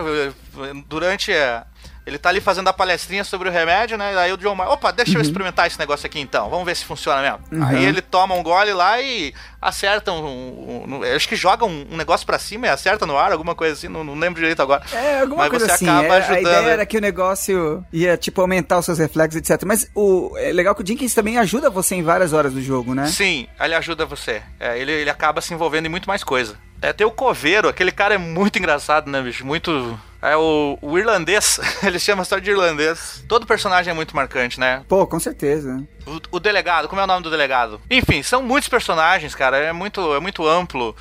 Durante 0.87 1.31
a. 1.31 1.65
Ele 2.05 2.17
tá 2.17 2.29
ali 2.29 2.41
fazendo 2.41 2.67
a 2.67 2.73
palestrinha 2.73 3.23
sobre 3.23 3.47
o 3.47 3.51
remédio, 3.51 3.97
né? 3.97 4.17
Aí 4.17 4.33
o 4.33 4.37
John 4.37 4.55
Marston, 4.55 4.73
opa, 4.73 4.91
deixa 4.91 5.17
eu 5.17 5.21
experimentar 5.21 5.67
esse 5.67 5.79
negócio 5.79 6.05
aqui 6.05 6.19
então, 6.19 6.49
vamos 6.49 6.65
ver 6.65 6.75
se 6.75 6.83
funciona 6.83 7.21
mesmo. 7.21 7.39
Uhum. 7.51 7.65
Aí 7.65 7.85
ele 7.85 8.01
toma 8.01 8.35
um 8.35 8.43
gole 8.43 8.73
lá 8.73 8.99
e 8.99 9.33
acerta 9.67 10.11
um. 10.11 10.85
um- 10.87 11.03
acho 11.15 11.27
que 11.27 11.35
joga 11.35 11.65
um, 11.65 11.85
negócio 11.91 12.25
pra 12.25 12.37
cima 12.39 12.67
e 12.67 12.69
acerta 12.69 13.05
no 13.05 13.17
ar, 13.17 13.31
alguma 13.31 13.55
coisa 13.55 13.73
assim, 13.73 13.87
não, 13.87 14.03
não 14.03 14.15
lembro 14.15 14.39
direito 14.39 14.61
agora. 14.61 14.83
É, 14.93 15.21
alguma 15.21 15.43
Mas 15.43 15.49
coisa 15.49 15.65
você 15.67 15.71
assim. 15.73 15.87
acaba 15.89 16.05
é, 16.05 16.09
a 16.11 16.15
ajudando 16.17 16.39
ideia 16.41 16.57
ele. 16.59 16.69
era 16.69 16.85
que 16.85 16.97
o 16.97 17.01
negócio 17.01 17.85
ia, 17.91 18.17
tipo, 18.17 18.41
aumentar 18.41 18.77
os 18.79 18.85
seus 18.85 18.99
reflexos, 18.99 19.37
etc. 19.37 19.63
Mas 19.65 19.89
o 19.95 20.31
é 20.37 20.51
legal 20.51 20.75
que 20.75 20.83
o 20.83 20.87
Jenkins 20.87 21.13
também 21.13 21.37
ajuda 21.37 21.69
você 21.69 21.95
em 21.95 22.03
várias 22.03 22.33
horas 22.33 22.53
do 22.53 22.61
jogo, 22.61 22.93
né? 22.93 23.07
Sim, 23.07 23.47
ele 23.59 23.75
ajuda 23.75 24.05
você. 24.05 24.41
É, 24.59 24.77
ele, 24.79 24.91
ele 24.91 25.09
acaba 25.09 25.41
se 25.41 25.53
envolvendo 25.53 25.85
em 25.85 25.89
muito 25.89 26.07
mais 26.07 26.23
coisa. 26.23 26.55
É, 26.81 26.91
tem 26.91 27.07
o 27.07 27.11
Coveiro, 27.11 27.69
aquele 27.69 27.91
cara 27.93 28.15
é 28.15 28.17
muito 28.17 28.59
engraçado, 28.59 29.09
né, 29.09 29.21
bicho? 29.21 29.45
Muito. 29.45 29.97
É 30.21 30.35
o, 30.35 30.77
o 30.81 30.97
irlandês, 30.99 31.59
ele 31.83 31.97
chama 31.99 32.23
só 32.25 32.39
de 32.39 32.49
irlandês. 32.51 33.23
Todo 33.27 33.45
personagem 33.45 33.91
é 33.91 33.93
muito 33.93 34.13
marcante, 34.15 34.59
né? 34.59 34.81
Pô, 34.87 35.05
com 35.07 35.19
certeza. 35.19 35.81
O, 36.05 36.37
o 36.37 36.39
delegado, 36.39 36.87
como 36.87 37.01
é 37.01 37.03
o 37.03 37.07
nome 37.07 37.23
do 37.23 37.29
delegado? 37.29 37.79
Enfim, 37.89 38.21
são 38.21 38.43
muitos 38.43 38.69
personagens, 38.69 39.33
cara, 39.33 39.57
é 39.57 39.71
muito, 39.71 40.13
é 40.13 40.19
muito 40.19 40.47
amplo. 40.47 40.95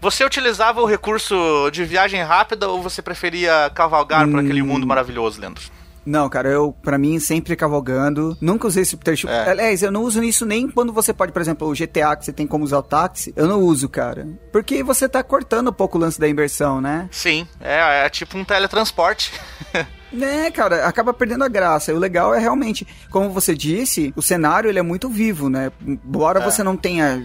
Você 0.00 0.24
utilizava 0.24 0.80
o 0.80 0.86
recurso 0.86 1.70
de 1.70 1.84
viagem 1.84 2.22
rápida 2.22 2.68
ou 2.68 2.82
você 2.82 3.02
preferia 3.02 3.70
cavalgar 3.74 4.26
por 4.28 4.40
aquele 4.40 4.62
mundo 4.62 4.86
maravilhoso, 4.86 5.40
Leandro? 5.40 5.62
Não, 6.04 6.28
cara, 6.28 6.48
eu, 6.48 6.72
pra 6.82 6.96
mim, 6.96 7.18
sempre 7.20 7.54
cavalgando. 7.54 8.36
Nunca 8.40 8.66
usei 8.66 8.82
esse 8.82 8.96
trecho. 8.96 9.28
É. 9.28 9.50
Aliás, 9.50 9.82
eu 9.82 9.90
não 9.92 10.02
uso 10.02 10.22
isso 10.22 10.46
nem 10.46 10.68
quando 10.68 10.92
você 10.92 11.12
pode, 11.12 11.32
por 11.32 11.42
exemplo, 11.42 11.68
o 11.68 11.72
GTA 11.74 12.16
que 12.16 12.24
você 12.24 12.32
tem 12.32 12.46
como 12.46 12.64
usar 12.64 12.78
o 12.78 12.82
táxi. 12.82 13.32
Eu 13.36 13.46
não 13.46 13.60
uso, 13.60 13.88
cara. 13.88 14.26
Porque 14.52 14.82
você 14.82 15.08
tá 15.08 15.22
cortando 15.22 15.68
um 15.68 15.72
pouco 15.72 15.98
o 15.98 16.00
lance 16.00 16.18
da 16.18 16.28
inversão, 16.28 16.80
né? 16.80 17.08
Sim, 17.10 17.46
é, 17.60 18.06
é 18.06 18.08
tipo 18.08 18.36
um 18.38 18.44
teletransporte. 18.44 19.32
Né, 20.12 20.50
cara, 20.50 20.88
acaba 20.88 21.14
perdendo 21.14 21.44
a 21.44 21.48
graça. 21.48 21.92
E 21.92 21.94
o 21.94 21.98
legal 21.98 22.34
é 22.34 22.38
realmente, 22.40 22.84
como 23.12 23.30
você 23.30 23.54
disse, 23.54 24.12
o 24.16 24.20
cenário 24.20 24.68
ele 24.68 24.80
é 24.80 24.82
muito 24.82 25.08
vivo, 25.08 25.48
né? 25.48 25.70
Embora 25.86 26.40
É. 26.40 26.44
você 26.44 26.64
não 26.64 26.76
tenha, 26.76 27.24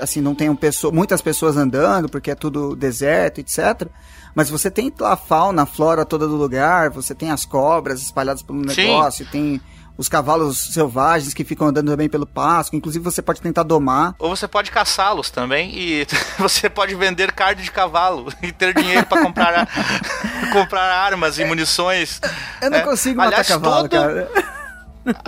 assim, 0.00 0.20
não 0.20 0.34
tenham 0.34 0.56
pessoa, 0.56 0.92
muitas 0.92 1.22
pessoas 1.22 1.56
andando, 1.56 2.08
porque 2.08 2.32
é 2.32 2.34
tudo 2.34 2.74
deserto, 2.74 3.38
etc. 3.38 3.86
Mas 4.34 4.50
você 4.50 4.70
tem 4.70 4.92
lá 4.98 5.12
a 5.12 5.16
fauna, 5.16 5.62
a 5.62 5.66
flora 5.66 6.04
toda 6.04 6.26
do 6.26 6.36
lugar, 6.36 6.90
você 6.90 7.14
tem 7.14 7.30
as 7.30 7.44
cobras 7.44 8.02
espalhadas 8.02 8.42
pelo 8.42 8.58
Sim. 8.72 8.88
negócio, 8.88 9.24
tem 9.26 9.60
os 9.96 10.08
cavalos 10.08 10.72
selvagens 10.74 11.32
que 11.32 11.44
ficam 11.44 11.68
andando 11.68 11.88
também 11.92 12.08
pelo 12.08 12.26
pasto, 12.26 12.74
inclusive 12.74 13.04
você 13.04 13.22
pode 13.22 13.40
tentar 13.40 13.62
domar. 13.62 14.16
Ou 14.18 14.34
você 14.34 14.48
pode 14.48 14.72
caçá-los 14.72 15.30
também 15.30 15.70
e 15.72 16.06
você 16.36 16.68
pode 16.68 16.96
vender 16.96 17.30
card 17.30 17.62
de 17.62 17.70
cavalo 17.70 18.26
e 18.42 18.50
ter 18.50 18.74
dinheiro 18.74 19.06
pra 19.06 19.22
comprar, 19.22 19.68
comprar 20.52 20.82
armas 20.82 21.38
e 21.38 21.44
munições. 21.44 22.20
Eu 22.60 22.70
não 22.70 22.78
É. 22.78 22.80
consigo 22.80 23.20
Aliás, 23.20 23.48
matar 23.48 23.60
cavalo, 23.62 23.88
todo- 23.88 24.00
cara. 24.00 24.28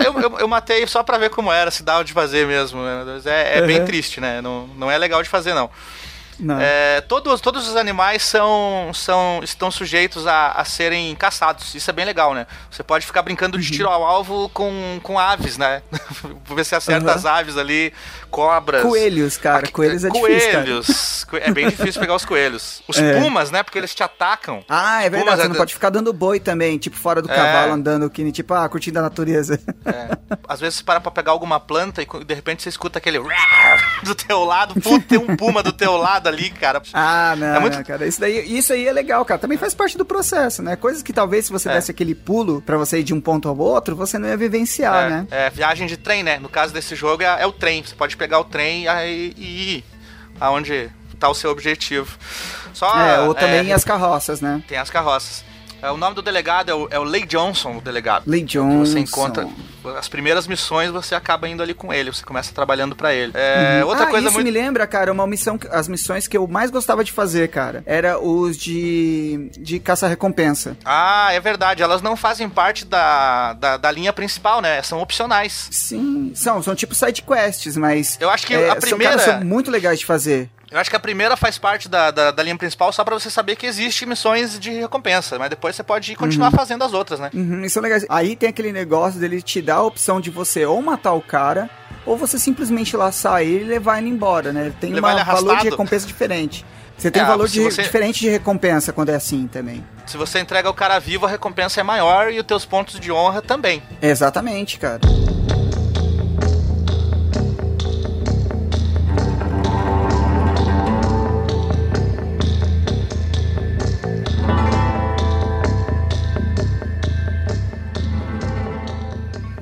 Eu, 0.05 0.19
eu, 0.21 0.39
eu 0.41 0.49
matei 0.49 0.87
só 0.87 1.03
pra 1.03 1.19
ver 1.19 1.29
como 1.31 1.53
era, 1.53 1.71
se 1.71 1.83
dava 1.83 2.03
de 2.03 2.13
fazer 2.15 2.47
mesmo. 2.47 2.83
né? 2.83 3.21
É, 3.27 3.59
é 3.59 3.67
bem 3.67 3.81
Uhum. 3.81 3.85
triste, 3.85 4.21
né? 4.21 4.41
Não, 4.41 4.67
não 4.69 4.91
é 4.91 4.97
legal 4.97 5.23
de 5.23 5.29
fazer, 5.29 5.53
não. 5.55 5.69
É, 6.61 7.01
todos, 7.03 7.41
todos 7.41 7.67
os 7.67 7.77
animais 7.77 8.23
são, 8.23 8.91
são, 8.93 9.41
estão 9.43 9.71
sujeitos 9.71 10.27
a, 10.27 10.49
a 10.53 10.65
serem 10.65 11.15
caçados. 11.17 11.75
Isso 11.75 11.89
é 11.89 11.93
bem 11.93 12.05
legal, 12.05 12.35
né? 12.35 12.47
Você 12.71 12.83
pode 12.83 13.07
ficar 13.07 13.23
brincando 13.23 13.57
Uhum. 13.57 13.63
de 13.63 13.71
tiro 13.71 13.89
ao 13.89 14.05
alvo 14.05 14.49
com, 14.51 15.01
com 15.03 15.19
aves, 15.19 15.57
né? 15.57 15.83
ver 16.55 16.65
se 16.65 16.75
acerta 16.75 17.09
Uhum. 17.11 17.15
as 17.17 17.25
aves 17.25 17.57
ali, 17.57 17.93
cobras. 18.37 18.83
Coelhos, 18.83 19.39
cara, 19.39 19.61
Aqui- 19.61 19.73
coelhos 19.73 20.05
é 20.05 20.11
difícil, 20.11 20.51
cara. 20.53 20.63
Coelhos. 20.65 21.25
Co- 21.25 21.37
É 21.39 21.51
bem 21.51 21.69
difícil 21.71 21.99
pegar 22.01 22.15
os 22.15 22.25
coelhos. 22.25 22.83
Os 22.87 22.99
É. 23.01 23.19
pumas, 23.21 23.51
né? 23.51 23.63
Porque 23.63 23.79
eles 23.79 23.95
te 23.95 24.03
atacam. 24.03 24.63
Ah, 24.69 25.01
é 25.03 25.09
verdade, 25.09 25.25
Pumas 25.25 25.39
você 25.41 25.47
é 25.47 25.49
não 25.49 25.57
pode 25.57 25.73
ficar 25.75 25.89
dando 25.91 26.13
boi 26.13 26.39
também, 26.39 26.77
tipo 26.77 26.97
fora 26.97 27.23
do 27.23 27.31
É. 27.31 27.35
cavalo, 27.35 27.73
andando, 27.73 28.11
que 28.11 28.31
tipo, 28.31 28.53
ah, 28.53 28.69
curtindo 28.69 28.99
a 28.99 29.03
natureza. 29.03 29.59
É. 29.87 30.17
Às 30.47 30.61
vezes 30.61 30.79
você 30.79 30.85
para 30.85 31.01
pra 31.01 31.11
pegar 31.11 31.33
alguma 31.33 31.59
planta 31.59 32.03
e 32.03 32.07
de 32.25 32.35
repente 32.35 32.63
você 32.63 32.69
escuta 32.69 32.99
aquele 32.99 33.19
do 34.05 34.15
teu 34.15 34.45
lado. 34.45 34.79
Puta, 34.81 35.05
tem 35.09 35.19
um 35.19 35.35
puma 35.35 35.63
do 35.63 35.73
teu 35.73 35.97
lado 35.97 36.29
ali, 36.29 36.51
cara. 36.51 36.83
Ah, 36.93 37.35
não, 37.37 37.47
É 37.57 37.61
muito- 37.61 37.77
não, 37.79 37.85
cara. 37.85 38.07
Isso, 38.07 38.21
daí, 38.21 38.59
isso 38.59 38.73
aí 38.73 38.87
é 38.87 38.93
legal, 38.93 39.25
cara. 39.25 39.39
Também 39.41 39.57
faz 39.57 39.73
parte 39.75 39.97
do 39.97 40.05
processo, 40.05 40.63
né? 40.63 40.77
Coisas 40.77 41.03
que 41.03 41.13
talvez 41.13 41.47
se 41.47 41.53
você 41.53 41.69
É. 41.71 41.75
desse 41.75 41.91
aquele 41.91 42.15
pulo 42.15 42.61
pra 42.63 42.77
você 42.77 42.99
ir 42.99 43.05
de 43.05 43.15
um 43.15 43.21
ponto 43.21 43.49
ao 43.49 43.57
outro, 43.57 43.95
você 43.97 44.19
não 44.19 44.29
ia 44.29 44.37
vivenciar, 44.37 45.07
É, 45.07 45.09
né? 45.09 45.27
é, 45.31 45.51
viagem 45.51 45.87
de 45.87 45.97
trem, 45.97 46.23
né? 46.23 46.39
No 46.39 46.49
caso 46.49 46.73
desse 46.75 46.95
jogo 46.95 47.23
é, 47.23 47.43
é 47.43 47.47
o 47.47 47.53
trem. 47.53 47.83
Você 47.83 47.95
pode 47.95 48.17
pegar 48.17 48.26
o 48.35 48.45
trem 48.45 48.85
e, 48.85 48.89
aí- 48.89 49.35
e 49.37 49.77
ir 49.77 49.85
aonde 50.41 50.91
tá 51.19 51.29
o 51.29 51.35
seu 51.35 51.51
objetivo. 51.51 52.17
Só, 52.75 52.99
É, 53.01 53.21
ou 53.21 53.35
também 53.35 53.71
é, 53.71 53.73
as 53.73 53.85
carroças, 53.85 54.41
né? 54.41 54.63
Tem 54.69 54.77
as 54.79 54.91
carroças. 54.91 55.45
É, 55.87 55.91
o 55.91 55.97
nome 55.97 56.17
do 56.17 56.23
delegado 56.23 56.69
é 56.69 56.75
o, 56.75 56.89
é 56.91 56.99
o 56.99 57.05
Leigh 57.05 57.27
Johnson, 57.27 57.77
o 57.77 57.81
delegado. 57.81 58.25
Que 58.25 58.41
Johnson. 58.43 58.79
Você 58.85 58.99
encontra 58.99 59.47
as 59.97 60.09
primeiras 60.09 60.49
missões, 60.49 60.91
você 60.91 61.15
acaba 61.15 61.49
indo 61.49 61.63
ali 61.63 61.73
com 61.73 61.93
ele, 61.93 62.13
você 62.13 62.25
começa 62.25 62.53
trabalhando 62.53 62.97
pra 62.97 63.15
ele. 63.15 63.31
É, 63.35 63.85
Outra 63.85 64.05
ah, 64.05 64.07
coisa 64.09 64.27
isso 64.27 64.35
muito 64.35 64.45
me 64.45 64.51
lembra, 64.51 64.85
cara, 64.85 65.13
uma 65.13 65.27
missão, 65.29 65.57
as 65.71 65.87
missões 65.87 66.27
que 66.27 66.37
eu 66.37 66.47
mais 66.49 66.73
gostava 66.73 67.05
de 67.05 67.13
fazer, 67.13 67.49
cara, 67.49 67.85
era 67.87 68.19
os 68.19 68.57
de, 68.57 69.49
de 69.57 69.79
caça-recompensa. 69.79 70.77
Ah, 70.85 71.29
é 71.33 71.39
verdade. 71.39 71.85
Elas 71.85 72.03
não 72.03 72.17
fazem 72.17 72.49
parte 72.49 72.85
da, 72.85 73.53
da, 73.53 73.77
da 73.77 73.91
linha 73.93 74.13
principal, 74.13 74.61
né? 74.61 74.83
São 74.83 75.01
opcionais. 75.01 75.69
Sim, 75.71 76.33
são, 76.35 76.61
são 76.63 76.75
tipo 76.75 76.95
side 76.95 77.23
quests, 77.23 77.77
mas... 77.77 78.19
Eu 78.21 78.29
acho 78.29 78.45
que 78.45 78.55
é, 78.55 78.71
a 78.71 78.77
primeira- 78.77 79.19
São, 79.19 79.27
cara, 79.27 79.39
são 79.39 79.47
muito 79.47 79.71
legais 79.71 80.01
de 80.01 80.07
fazer. 80.07 80.51
Eu 80.77 80.81
acho 80.83 80.91
que 80.91 80.97
a 80.97 81.01
primeira 81.01 81.39
faz 81.39 81.57
parte 81.57 81.89
da, 81.89 82.11
da, 82.11 82.31
da 82.31 82.43
linha 82.43 82.55
principal 82.59 82.93
só 82.93 83.03
pra 83.03 83.15
você 83.19 83.31
saber 83.31 83.57
que 83.57 83.65
existe 83.65 84.05
missões 84.05 84.59
de 84.59 84.71
recompensa, 84.73 85.39
mas 85.39 85.49
depois 85.49 85.75
você 85.75 85.83
pode 85.83 86.15
continuar 86.17 86.51
fazendo 86.51 86.85
as 86.85 86.93
outras, 86.93 87.19
né? 87.19 87.31
Uhum, 87.33 87.65
isso 87.65 87.79
é 87.79 87.83
legal. 87.83 87.99
Aí 88.11 88.37
tem 88.37 88.51
aquele 88.51 88.71
negócio 88.73 89.19
dele 89.19 89.41
te 89.41 89.63
dar 89.63 89.77
a 89.77 89.83
opção 89.83 90.21
de 90.21 90.29
você 90.29 90.67
ou 90.67 90.83
matar 90.83 91.15
o 91.15 91.23
cara, 91.23 91.71
ou 92.05 92.15
você 92.15 92.39
simplesmente 92.39 92.95
laçar 92.95 93.41
ele 93.41 93.65
e 93.65 93.69
levar 93.69 93.97
ele 93.99 94.11
embora, 94.11 94.53
né? 94.53 94.71
Tem 94.79 94.95
um 94.95 95.01
valor 95.01 95.57
de 95.57 95.65
recompensa 95.71 96.07
diferente. 96.07 96.63
Você 96.99 97.11
tem 97.11 97.23
É, 97.23 97.25
um 97.25 97.29
valor 97.29 97.49
de- 97.49 97.61
você- 97.63 97.83
diferente 97.83 98.21
de 98.21 98.29
recompensa 98.29 98.93
quando 98.93 99.09
é 99.09 99.15
assim 99.15 99.47
também. 99.47 99.83
Se 100.07 100.19
você 100.19 100.41
entrega 100.41 100.69
o 100.69 100.75
cara 100.75 100.99
vivo, 100.99 101.25
a 101.25 101.29
recompensa 101.31 101.81
é 101.81 101.83
maior 101.83 102.31
e 102.31 102.39
os 102.39 102.45
teus 102.45 102.67
pontos 102.67 103.01
de 103.01 103.11
honra 103.11 103.41
também. 103.41 103.83
Exatamente, 104.03 104.79
cara. 104.79 105.01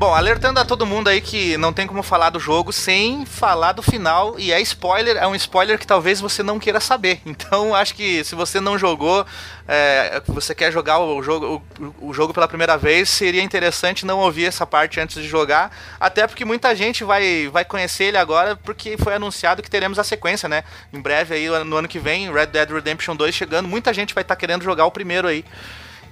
Bom, 0.05 0.13
alertando 0.13 0.61
a 0.61 0.67
todo 0.67 0.85
mundo 0.85 1.09
aí 1.09 1.19
que 1.19 1.57
não 1.57 1.73
tem 1.73 1.87
como 1.87 2.03
falar 2.03 2.29
do 2.29 2.39
jogo 2.39 2.71
sem 2.75 3.25
falar 3.25 3.73
do 3.73 3.81
final, 3.81 4.39
e 4.39 4.53
é 4.53 4.61
spoiler, 4.61 5.17
é 5.17 5.27
um 5.27 5.35
spoiler 5.35 5.79
que 5.79 5.87
talvez 5.87 6.21
você 6.21 6.43
não 6.43 6.59
queira 6.59 6.79
saber. 6.79 7.23
Então, 7.25 7.75
acho 7.75 7.95
que 7.95 8.23
se 8.23 8.35
você 8.35 8.61
não 8.61 8.79
jogou, 8.79 9.25
é, 9.67 10.21
você 10.27 10.55
quer 10.55 10.71
jogar 10.71 10.99
o 10.99 11.23
jogo, 11.23 11.63
o, 11.81 12.09
o 12.11 12.13
jogo 12.13 12.35
pela 12.35 12.47
primeira 12.47 12.77
vez, 12.77 13.09
seria 13.09 13.43
interessante 13.43 14.05
não 14.05 14.19
ouvir 14.19 14.45
essa 14.45 14.67
parte 14.67 15.01
antes 15.01 15.23
de 15.23 15.27
jogar, 15.27 15.75
até 15.99 16.27
porque 16.27 16.45
muita 16.45 16.77
gente 16.77 17.03
vai, 17.03 17.49
vai 17.51 17.65
conhecer 17.65 18.05
ele 18.05 18.19
agora, 18.19 18.57
porque 18.57 18.99
foi 18.99 19.15
anunciado 19.15 19.63
que 19.63 19.71
teremos 19.71 19.99
a 19.99 20.05
sequência, 20.05 20.51
né? 20.51 20.65
Em 20.93 21.01
breve 21.01 21.35
aí, 21.35 21.65
no 21.65 21.77
ano 21.77 21.89
que 21.89 21.99
vem, 21.99 22.31
Red 22.31 22.49
Dead 22.49 22.71
Redemption 22.71 23.17
2 23.17 23.35
chegando, 23.35 23.69
muita 23.71 23.95
gente 23.95 24.13
vai 24.13 24.21
estar 24.21 24.37
querendo 24.37 24.65
jogar 24.65 24.85
o 24.85 24.91
primeiro 24.91 25.27
aí. 25.27 25.47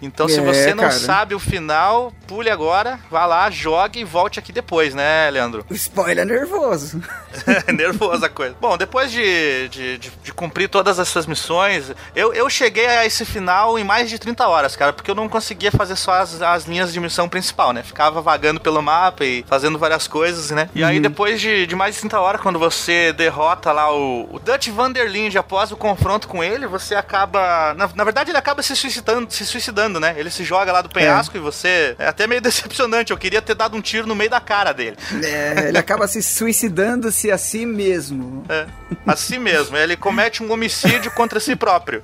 Então, 0.02 0.28
se 0.28 0.40
É, 0.40 0.42
você 0.42 0.74
não 0.74 0.82
cara. 0.84 0.92
sabe 0.92 1.34
o 1.34 1.38
final, 1.38 2.12
pule 2.26 2.50
agora, 2.50 2.98
vá 3.10 3.24
lá, 3.24 3.48
jogue 3.50 4.00
e 4.00 4.04
volte 4.04 4.38
aqui 4.38 4.52
depois, 4.52 4.94
né, 4.94 5.30
Leandro? 5.30 5.64
O 5.70 5.74
spoiler 5.74 6.24
é 6.24 6.24
nervoso. 6.24 7.00
Nervosa 7.72 8.26
a 8.26 8.28
coisa. 8.28 8.54
Bom, 8.60 8.76
depois 8.76 9.10
de, 9.10 9.68
de, 9.68 9.98
de- 9.98 10.12
de 10.22 10.32
cumprir 10.34 10.68
todas 10.68 10.98
essas 10.98 11.26
missões, 11.26 11.92
eu, 12.14 12.32
eu 12.34 12.48
cheguei 12.50 12.86
a 12.86 13.06
esse 13.06 13.24
final 13.24 13.78
em 13.78 13.84
mais 13.84 14.10
de 14.10 14.18
30 14.18 14.46
horas, 14.46 14.76
cara, 14.76 14.92
porque 14.92 15.10
eu 15.10 15.14
não 15.14 15.28
conseguia 15.28 15.70
fazer 15.72 15.96
só 15.96 16.12
as, 16.14 16.42
as 16.42 16.64
linhas 16.64 16.92
de 16.92 17.00
missão 17.00 17.28
principal, 17.28 17.72
né? 17.72 17.82
Ficava 17.82 18.20
vagando 18.20 18.60
pelo 18.60 18.82
mapa 18.82 19.24
e 19.24 19.44
fazendo 19.48 19.78
várias 19.78 20.06
coisas, 20.06 20.50
né? 20.50 20.68
E 20.74 20.82
aí, 20.84 21.00
depois 21.00 21.40
de, 21.40 21.66
de 21.66 21.74
mais 21.76 21.94
de 21.94 22.00
30 22.00 22.20
horas, 22.20 22.40
quando 22.40 22.58
você 22.58 23.12
derrota 23.12 23.72
lá 23.72 23.92
o, 23.94 24.28
o 24.34 24.38
Dutch 24.38 24.68
Vanderlinde 24.68 25.38
após 25.38 25.70
o 25.72 25.76
confronto 25.76 26.28
com 26.28 26.42
ele, 26.42 26.66
você 26.66 26.94
acaba. 26.94 27.72
Na, 27.74 27.88
na 27.94 28.04
verdade, 28.04 28.30
ele 28.30 28.38
acaba 28.38 28.62
se 28.62 28.74
suicidando, 28.76 29.32
se 29.32 29.44
suicidando, 29.46 29.91
né? 30.00 30.14
Ele 30.16 30.30
se 30.30 30.44
joga 30.44 30.72
lá 30.72 30.82
do 30.82 30.88
penhasco 30.88 31.36
e 31.36 31.40
você. 31.40 31.94
É 31.98 32.06
até 32.06 32.26
meio 32.26 32.40
decepcionante. 32.42 33.12
Eu 33.12 33.18
queria 33.18 33.42
ter 33.42 33.54
dado 33.54 33.76
um 33.76 33.80
tiro 33.80 34.06
no 34.06 34.14
meio 34.14 34.30
da 34.30 34.40
cara 34.40 34.72
dele. 34.72 34.96
É, 35.22 35.68
ele 35.68 35.78
acaba 35.78 36.06
se 36.06 36.22
suicidando-se 36.22 37.30
a 37.30 37.38
si 37.38 37.64
mesmo. 37.66 38.44
É, 38.48 38.66
assim 39.06 39.38
mesmo. 39.38 39.76
Ele 39.76 39.96
comete 39.96 40.42
um 40.42 40.50
homicídio 40.50 41.10
contra 41.10 41.40
si 41.40 41.56
próprio. 41.56 42.02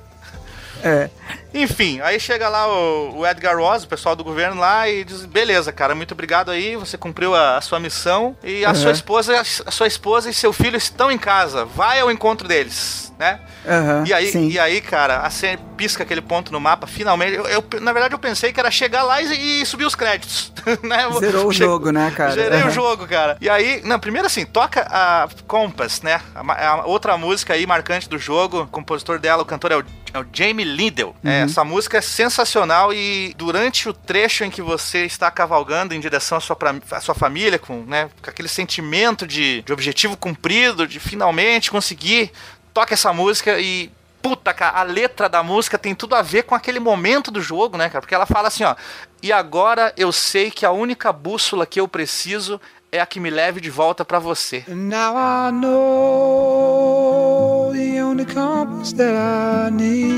É. 0.83 1.09
Enfim, 1.53 1.99
aí 2.01 2.19
chega 2.19 2.47
lá 2.47 2.67
o, 2.67 3.17
o, 3.17 3.27
Edgar 3.27 3.57
Ross, 3.57 3.83
o 3.83 3.87
pessoal 3.87 4.15
do 4.15 4.23
governo 4.23 4.61
lá, 4.61 4.87
e 4.87 5.03
diz: 5.03 5.25
beleza, 5.25 5.71
cara, 5.71 5.95
muito 5.95 6.11
obrigado 6.11 6.51
aí, 6.51 6.75
você 6.75 6.97
cumpriu 6.97 7.33
a, 7.33 7.57
a 7.57 7.61
sua 7.61 7.79
missão 7.79 8.37
e 8.43 8.63
a 8.63 8.69
uhum. 8.69 8.75
sua 8.75 8.91
esposa, 8.91 9.41
a 9.65 9.71
sua 9.71 9.87
esposa 9.87 10.29
e 10.29 10.33
seu 10.33 10.53
filho 10.53 10.77
estão 10.77 11.11
em 11.11 11.17
casa. 11.17 11.65
Vai 11.65 11.99
ao 11.99 12.11
encontro 12.11 12.47
deles, 12.47 13.11
né? 13.17 13.39
Uhum, 13.65 14.05
e, 14.05 14.13
aí, 14.13 14.51
e 14.51 14.59
aí, 14.59 14.79
cara, 14.79 15.19
a 15.19 15.29
cena 15.29 15.59
pisca 15.75 16.03
aquele 16.03 16.21
ponto 16.21 16.51
no 16.51 16.59
mapa, 16.59 16.85
finalmente. 16.85 17.35
Eu, 17.35 17.47
eu 17.47 17.63
na 17.81 17.91
verdade, 17.91 18.13
eu 18.13 18.19
pensei 18.19 18.53
que 18.53 18.59
era 18.59 18.69
chegar 18.69 19.03
lá 19.03 19.21
e, 19.21 19.61
e 19.61 19.65
subir 19.65 19.85
os 19.85 19.95
créditos. 19.95 20.53
né? 20.83 21.09
Zerou 21.19 21.47
o 21.47 21.53
jogo, 21.53 21.91
né, 21.91 22.11
cara? 22.15 22.31
Zerei 22.31 22.61
uhum. 22.61 22.67
o 22.67 22.71
jogo, 22.71 23.07
cara. 23.07 23.37
E 23.41 23.49
aí, 23.49 23.81
não, 23.83 23.99
primeiro 23.99 24.27
assim, 24.27 24.45
toca 24.45 24.85
a 24.89 25.27
Compass, 25.47 26.01
né? 26.01 26.21
A, 26.35 26.67
a 26.67 26.85
outra 26.85 27.17
música 27.17 27.53
aí 27.53 27.65
marcante 27.65 28.07
do 28.07 28.19
jogo. 28.19 28.61
O 28.61 28.67
compositor 28.67 29.19
dela, 29.19 29.41
o 29.41 29.45
cantor 29.45 29.71
é 29.71 29.77
o 29.77 29.83
é 30.13 30.19
o 30.19 30.25
Jamie 30.31 30.65
Lindell. 30.65 31.15
É, 31.23 31.27
uhum. 31.27 31.33
É, 31.33 31.41
essa 31.41 31.63
música 31.63 31.97
é 31.97 32.01
sensacional 32.01 32.93
e 32.93 33.33
durante 33.37 33.87
o 33.87 33.93
trecho 33.93 34.43
em 34.43 34.49
que 34.49 34.61
você 34.61 35.05
está 35.05 35.29
cavalgando 35.29 35.93
em 35.93 35.99
direção 35.99 36.37
à 36.37 36.41
sua, 36.41 36.57
à 36.91 37.01
sua 37.01 37.15
família, 37.15 37.59
com, 37.59 37.83
né, 37.83 38.09
com 38.21 38.29
aquele 38.29 38.47
sentimento 38.47 39.27
de, 39.27 39.61
de 39.61 39.73
objetivo 39.73 40.17
cumprido, 40.17 40.87
de 40.87 40.99
finalmente 40.99 41.71
conseguir, 41.71 42.31
toca 42.73 42.93
essa 42.93 43.13
música 43.13 43.59
e 43.59 43.91
puta, 44.21 44.53
cara, 44.53 44.79
a 44.79 44.83
letra 44.83 45.29
da 45.29 45.41
música 45.41 45.77
tem 45.77 45.95
tudo 45.95 46.15
a 46.15 46.21
ver 46.21 46.43
com 46.43 46.53
aquele 46.53 46.79
momento 46.79 47.31
do 47.31 47.41
jogo, 47.41 47.77
né, 47.77 47.89
cara? 47.89 48.01
Porque 48.01 48.15
ela 48.15 48.25
fala 48.25 48.49
assim, 48.49 48.63
ó, 48.63 48.75
e 49.23 49.31
agora 49.31 49.93
eu 49.97 50.11
sei 50.11 50.51
que 50.51 50.65
a 50.65 50.71
única 50.71 51.11
bússola 51.11 51.65
que 51.65 51.79
eu 51.79 51.87
preciso 51.87 52.59
é 52.91 52.99
a 52.99 53.05
que 53.05 53.19
me 53.19 53.29
leve 53.29 53.61
de 53.61 53.69
volta 53.69 54.03
para 54.03 54.17
você. 54.19 54.63
Now 54.67 55.15
I 55.15 55.51
know 55.51 56.49
the 57.71 58.01
only 58.01 58.25
compass 58.25 58.93
that 58.93 59.13
I 59.13 59.69
need 59.69 60.09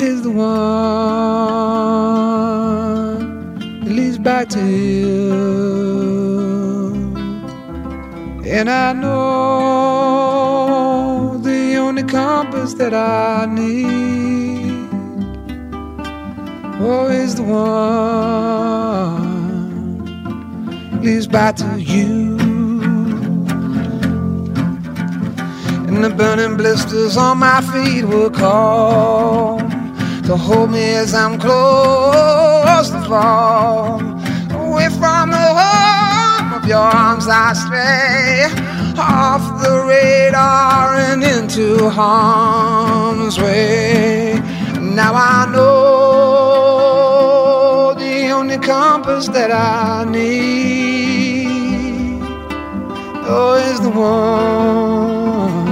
is 0.00 0.22
the 0.22 0.30
one 0.30 0.40
that 3.84 3.90
leads 3.90 4.16
back 4.18 4.48
to 4.50 4.60
you. 4.60 5.50
And 8.46 8.70
I 8.70 8.92
know 8.94 10.30
the 11.42 11.76
only 11.76 12.02
compass 12.04 12.72
that 12.74 12.94
I 12.94 13.46
need 13.46 14.88
oh, 16.80 17.08
is 17.10 17.34
the 17.36 17.42
one 17.42 19.29
leads 21.02 21.26
back 21.26 21.56
to 21.56 21.80
you. 21.80 22.38
And 25.88 26.04
the 26.04 26.10
burning 26.10 26.56
blisters 26.56 27.16
on 27.16 27.38
my 27.38 27.60
feet 27.62 28.04
will 28.04 28.30
call 28.30 29.58
to 30.24 30.36
hold 30.36 30.70
me 30.70 30.94
as 30.94 31.14
I'm 31.14 31.38
close 31.38 32.90
to 32.90 33.00
fall. 33.08 34.00
Away 34.52 34.88
from 34.90 35.30
the 35.30 35.54
home 35.60 36.52
of 36.52 36.64
your 36.66 36.78
arms, 36.78 37.26
I 37.28 37.54
stray 37.54 38.46
off 38.98 39.42
the 39.62 39.84
radar 39.86 40.96
and 40.96 41.24
into 41.24 41.88
harm's 41.88 43.38
way. 43.38 44.38
Now 44.78 45.14
I 45.14 45.46
know 45.50 45.70
the 47.94 48.30
only 48.30 48.58
compass 48.58 49.28
that 49.28 49.50
I 49.50 50.04
need 50.04 50.89
is 53.56 53.80
the 53.80 53.90
one 53.90 55.64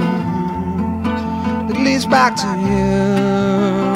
that 1.67 1.77
leads 1.77 2.05
back 2.05 2.35
to 2.35 2.47
you. 2.67 3.88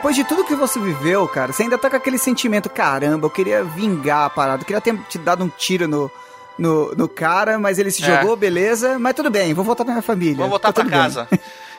Depois 0.00 0.16
de 0.16 0.24
tudo 0.24 0.44
que 0.44 0.54
você 0.54 0.80
viveu, 0.80 1.28
cara, 1.28 1.52
você 1.52 1.64
ainda 1.64 1.76
tá 1.76 1.90
com 1.90 1.96
aquele 1.96 2.16
sentimento, 2.16 2.70
caramba, 2.70 3.26
eu 3.26 3.30
queria 3.30 3.62
vingar 3.62 4.24
a 4.24 4.30
parada, 4.30 4.62
eu 4.62 4.66
queria 4.66 4.80
ter 4.80 4.96
te 5.10 5.18
dado 5.18 5.44
um 5.44 5.48
tiro 5.50 5.86
no, 5.86 6.10
no, 6.58 6.94
no 6.94 7.06
cara, 7.06 7.58
mas 7.58 7.78
ele 7.78 7.90
se 7.90 8.02
é. 8.02 8.06
jogou, 8.06 8.34
beleza, 8.34 8.98
mas 8.98 9.12
tudo 9.12 9.28
bem, 9.28 9.52
vou 9.52 9.62
voltar 9.62 9.84
pra 9.84 9.92
minha 9.92 10.02
família. 10.02 10.36
Vou 10.38 10.48
voltar 10.48 10.72
tá 10.72 10.82
pra 10.82 10.90
casa. 10.90 11.28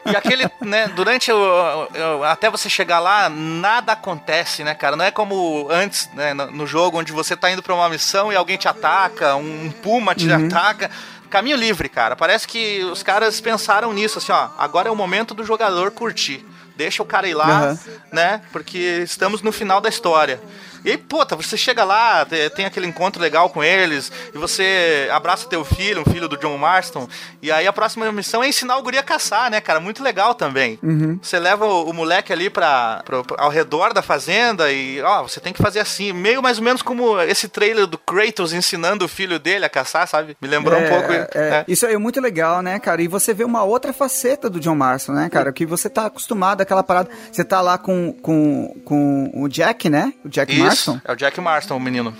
E 0.05 0.15
aquele, 0.15 0.47
né, 0.61 0.87
durante 0.89 1.31
o, 1.31 2.23
até 2.23 2.47
você 2.47 2.69
chegar 2.69 2.99
lá, 2.99 3.27
nada 3.27 3.93
acontece, 3.93 4.63
né, 4.63 4.75
cara? 4.75 4.95
Não 4.95 5.03
é 5.03 5.09
como 5.09 5.67
antes, 5.71 6.07
né, 6.13 6.31
no, 6.35 6.67
jogo, 6.67 6.99
onde 6.99 7.11
você 7.11 7.35
tá 7.35 7.49
indo 7.49 7.63
pra 7.63 7.73
uma 7.73 7.89
missão 7.89 8.31
e 8.31 8.35
alguém 8.35 8.55
te 8.55 8.67
ataca, 8.67 9.35
um 9.35 9.71
puma 9.81 10.13
te 10.13 10.27
uhum. 10.27 10.45
ataca. 10.45 10.91
Caminho 11.27 11.57
livre, 11.57 11.89
cara. 11.89 12.15
Parece 12.15 12.47
que 12.47 12.83
os 12.83 13.01
caras 13.01 13.41
pensaram 13.41 13.91
nisso, 13.91 14.19
assim, 14.19 14.31
ó. 14.31 14.49
Agora 14.59 14.89
é 14.89 14.91
o 14.91 14.95
momento 14.95 15.33
do 15.33 15.43
jogador 15.43 15.89
curtir 15.89 16.45
deixa 16.75 17.03
o 17.03 17.05
cara 17.05 17.27
ir 17.27 17.33
lá, 17.33 17.71
uhum. 17.71 17.77
né? 18.11 18.41
Porque 18.51 19.01
estamos 19.03 19.41
no 19.41 19.51
final 19.51 19.81
da 19.81 19.89
história. 19.89 20.39
E 20.83 20.91
aí, 20.91 20.97
puta, 20.97 21.35
você 21.35 21.55
chega 21.55 21.83
lá, 21.83 22.25
tem 22.55 22.65
aquele 22.65 22.87
encontro 22.87 23.21
legal 23.21 23.49
com 23.49 23.63
eles, 23.63 24.11
e 24.33 24.37
você 24.37 25.07
abraça 25.11 25.47
teu 25.47 25.63
filho, 25.63 26.01
um 26.01 26.11
filho 26.11 26.27
do 26.27 26.37
John 26.37 26.57
Marston, 26.57 27.07
e 27.41 27.51
aí 27.51 27.67
a 27.67 27.73
próxima 27.73 28.11
missão 28.11 28.43
é 28.43 28.47
ensinar 28.47 28.77
o 28.77 28.83
guri 28.83 28.97
a 28.97 29.03
caçar, 29.03 29.49
né, 29.49 29.61
cara? 29.61 29.79
Muito 29.79 30.03
legal 30.03 30.33
também. 30.33 30.79
Uhum. 30.81 31.19
Você 31.21 31.39
leva 31.39 31.65
o, 31.65 31.89
o, 31.89 31.93
moleque 31.93 32.33
ali 32.33 32.49
pra, 32.49 33.03
pra, 33.05 33.23
ao 33.37 33.49
redor 33.49 33.93
da 33.93 34.01
fazenda 34.01 34.71
e, 34.71 35.01
ó, 35.01 35.23
você 35.23 35.39
tem 35.39 35.53
que 35.53 35.61
fazer 35.61 35.79
assim, 35.79 36.13
meio 36.13 36.41
mais 36.41 36.57
ou 36.57 36.63
menos 36.63 36.81
como 36.81 37.19
esse 37.21 37.47
trailer 37.47 37.85
do 37.85 37.97
Kratos 37.97 38.53
ensinando 38.53 39.05
o 39.05 39.07
filho 39.07 39.39
dele 39.39 39.65
a 39.65 39.69
caçar, 39.69 40.07
sabe? 40.07 40.35
Me 40.41 40.47
lembrou 40.47 40.79
é, 40.79 40.85
um 40.85 40.89
pouco. 40.89 41.11
É, 41.11 41.27
é. 41.35 41.65
Isso 41.67 41.85
aí 41.85 41.93
é 41.93 41.97
muito 41.97 42.19
legal, 42.19 42.61
né, 42.61 42.79
cara? 42.79 43.01
E 43.01 43.07
você 43.07 43.33
vê 43.33 43.43
uma 43.43 43.63
outra 43.63 43.93
faceta 43.93 44.49
do 44.49 44.59
John 44.59 44.75
Marston, 44.75 45.13
né, 45.13 45.29
cara? 45.29 45.51
Que 45.51 45.65
você 45.65 45.89
tá 45.89 46.07
acostumado 46.07 46.61
àquela 46.61 46.83
parada. 46.83 47.09
Você 47.31 47.43
tá 47.43 47.61
lá 47.61 47.77
com, 47.77 48.13
com, 48.21 48.81
com 48.85 49.31
o 49.33 49.47
Jack, 49.47 49.89
né? 49.89 50.13
O 50.23 50.29
Jack 50.29 50.53
Isso. 50.53 50.63
Marston. 50.71 51.01
É 51.05 51.11
o 51.11 51.15
Jack 51.15 51.39
Marston, 51.39 51.75
o 51.75 51.79
menino 51.79 52.15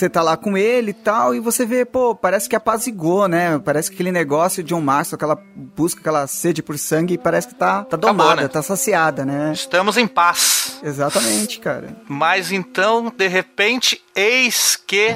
você 0.00 0.08
tá 0.08 0.22
lá 0.22 0.36
com 0.36 0.56
ele 0.56 0.92
e 0.92 0.94
tal, 0.94 1.34
e 1.34 1.40
você 1.40 1.66
vê, 1.66 1.84
pô, 1.84 2.14
parece 2.14 2.48
que 2.48 2.56
apazigou, 2.56 3.28
né? 3.28 3.58
Parece 3.58 3.90
que 3.90 3.96
aquele 3.96 4.10
negócio 4.10 4.62
de 4.62 4.70
John 4.70 4.80
Marston, 4.80 5.16
aquela 5.16 5.38
busca, 5.54 6.00
aquela 6.00 6.26
sede 6.26 6.62
por 6.62 6.78
sangue, 6.78 7.18
parece 7.18 7.48
que 7.48 7.54
tá, 7.54 7.84
tá 7.84 7.98
domada, 7.98 8.22
Acabou, 8.22 8.42
né? 8.42 8.48
tá 8.48 8.62
saciada, 8.62 9.26
né? 9.26 9.52
Estamos 9.52 9.98
em 9.98 10.06
paz. 10.06 10.78
Exatamente, 10.82 11.60
cara. 11.60 11.94
Mas 12.08 12.50
então, 12.50 13.12
de 13.14 13.28
repente, 13.28 14.02
eis 14.14 14.74
que. 14.74 15.14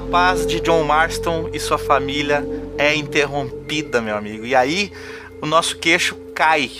Paz 0.00 0.46
de 0.46 0.60
John 0.60 0.84
Marston 0.84 1.50
e 1.52 1.60
sua 1.60 1.78
família 1.78 2.44
é 2.78 2.94
interrompida, 2.94 4.00
meu 4.00 4.16
amigo. 4.16 4.44
E 4.44 4.54
aí 4.54 4.92
o 5.40 5.46
nosso 5.46 5.76
queixo 5.78 6.14
cai. 6.34 6.70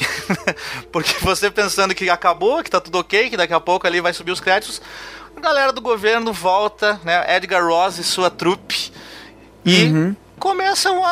Porque 0.92 1.14
você 1.20 1.50
pensando 1.50 1.94
que 1.94 2.08
acabou, 2.08 2.62
que 2.62 2.70
tá 2.70 2.80
tudo 2.80 2.98
ok, 2.98 3.30
que 3.30 3.36
daqui 3.36 3.52
a 3.52 3.60
pouco 3.60 3.86
ali 3.86 4.00
vai 4.00 4.12
subir 4.12 4.32
os 4.32 4.40
créditos, 4.40 4.80
a 5.36 5.40
galera 5.40 5.72
do 5.72 5.80
governo 5.80 6.32
volta, 6.32 7.00
né? 7.04 7.36
Edgar 7.36 7.66
Ross 7.66 7.98
e 7.98 8.04
sua 8.04 8.30
trupe. 8.30 8.92
E 9.64 9.84
uhum 9.84 10.16
começam 10.40 11.04
a, 11.04 11.10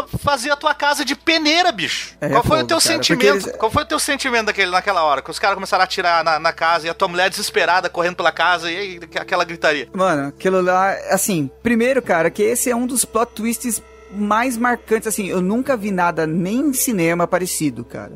a, 0.00 0.04
fazer 0.18 0.50
a 0.50 0.56
tua 0.56 0.74
casa 0.74 1.04
de 1.04 1.14
peneira, 1.14 1.70
bicho. 1.70 2.14
É, 2.20 2.28
Qual 2.28 2.42
foi 2.42 2.62
o 2.62 2.66
teu 2.66 2.78
cara, 2.78 2.94
sentimento? 2.94 3.46
Eles... 3.46 3.56
Qual 3.56 3.70
foi 3.70 3.84
o 3.84 3.86
teu 3.86 3.98
sentimento 3.98 4.46
daquele, 4.46 4.70
naquela 4.70 5.04
hora? 5.04 5.22
Que 5.22 5.30
os 5.30 5.38
caras 5.38 5.54
começaram 5.54 5.82
a 5.82 5.84
atirar 5.84 6.24
na, 6.24 6.38
na, 6.38 6.52
casa 6.52 6.86
e 6.86 6.90
a 6.90 6.94
tua 6.94 7.08
mulher 7.08 7.30
desesperada 7.30 7.88
correndo 7.88 8.16
pela 8.16 8.32
casa 8.32 8.70
e 8.70 8.76
aí, 8.76 9.00
aquela 9.14 9.44
gritaria. 9.44 9.88
Mano, 9.94 10.28
aquilo 10.28 10.60
lá, 10.60 10.90
assim, 11.10 11.48
primeiro, 11.62 12.02
cara, 12.02 12.28
que 12.28 12.42
esse 12.42 12.68
é 12.68 12.76
um 12.76 12.86
dos 12.86 13.04
plot 13.04 13.32
twists 13.32 13.80
mais 14.10 14.56
marcantes, 14.56 15.06
assim, 15.06 15.28
eu 15.28 15.40
nunca 15.40 15.76
vi 15.76 15.90
nada 15.90 16.26
nem 16.26 16.58
em 16.58 16.72
cinema 16.72 17.26
parecido, 17.26 17.84
cara. 17.84 18.12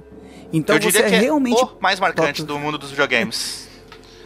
Então 0.53 0.77
eu 0.77 0.83
você 0.83 1.03
é 1.03 1.09
realmente. 1.09 1.63
o 1.63 1.77
mais 1.81 2.01
marcante 2.01 2.43
do 2.43 2.59
mundo 2.59 2.77
dos 2.77 2.91
videogames. 2.91 3.69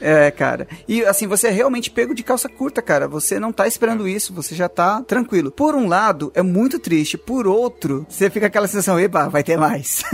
É, 0.05 0.31
cara. 0.31 0.69
E 0.87 1.03
assim, 1.03 1.27
você 1.27 1.49
é 1.49 1.51
realmente 1.51 1.91
pego 1.91 2.15
de 2.15 2.23
calça 2.23 2.47
curta, 2.47 2.83
cara. 2.83 3.09
Você 3.09 3.41
não 3.41 3.51
tá 3.51 3.67
esperando 3.67 4.07
isso, 4.07 4.35
você 4.35 4.55
já 4.55 4.69
tá 4.69 5.01
tranquilo. 5.01 5.51
Por 5.51 5.75
um 5.75 5.89
lado, 5.89 6.31
é 6.35 6.43
muito 6.43 6.79
triste. 6.79 7.17
Por 7.17 7.47
outro, 7.47 8.07
você 8.07 8.29
fica 8.29 8.49
aquela 8.49 8.69
sensação, 8.69 9.01
eba, 9.01 9.31
vai 9.31 9.43
ter 9.43 9.57
mais. 9.57 10.05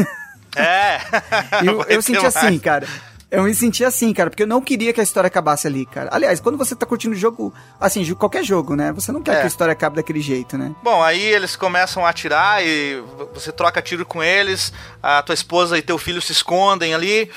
É. 0.54 1.00
eu, 1.66 1.82
eu 1.90 2.00
senti 2.00 2.22
mais. 2.22 2.36
assim, 2.36 2.56
cara. 2.60 2.86
Eu 3.32 3.44
me 3.44 3.54
senti 3.54 3.84
assim, 3.84 4.12
cara, 4.12 4.28
porque 4.28 4.42
eu 4.42 4.46
não 4.46 4.60
queria 4.60 4.92
que 4.92 5.00
a 5.00 5.04
história 5.04 5.26
acabasse 5.28 5.66
ali, 5.66 5.86
cara. 5.86 6.08
Aliás, 6.12 6.40
quando 6.40 6.58
você 6.58 6.74
tá 6.74 6.84
curtindo 6.84 7.14
o 7.14 7.18
jogo, 7.18 7.54
assim, 7.80 8.04
qualquer 8.14 8.42
jogo, 8.44 8.74
né? 8.74 8.92
Você 8.92 9.12
não 9.12 9.22
quer 9.22 9.34
é. 9.34 9.36
que 9.38 9.44
a 9.44 9.46
história 9.46 9.72
acabe 9.72 9.96
daquele 9.96 10.20
jeito, 10.20 10.58
né? 10.58 10.72
Bom, 10.82 11.00
aí 11.02 11.22
eles 11.22 11.54
começam 11.54 12.04
a 12.04 12.10
atirar 12.10 12.64
e 12.64 13.00
você 13.32 13.52
troca 13.52 13.80
tiro 13.80 14.04
com 14.04 14.20
eles, 14.20 14.72
a 15.00 15.22
tua 15.22 15.34
esposa 15.34 15.78
e 15.78 15.82
teu 15.82 15.96
filho 15.96 16.20
se 16.20 16.32
escondem 16.32 16.92
ali. 16.92 17.30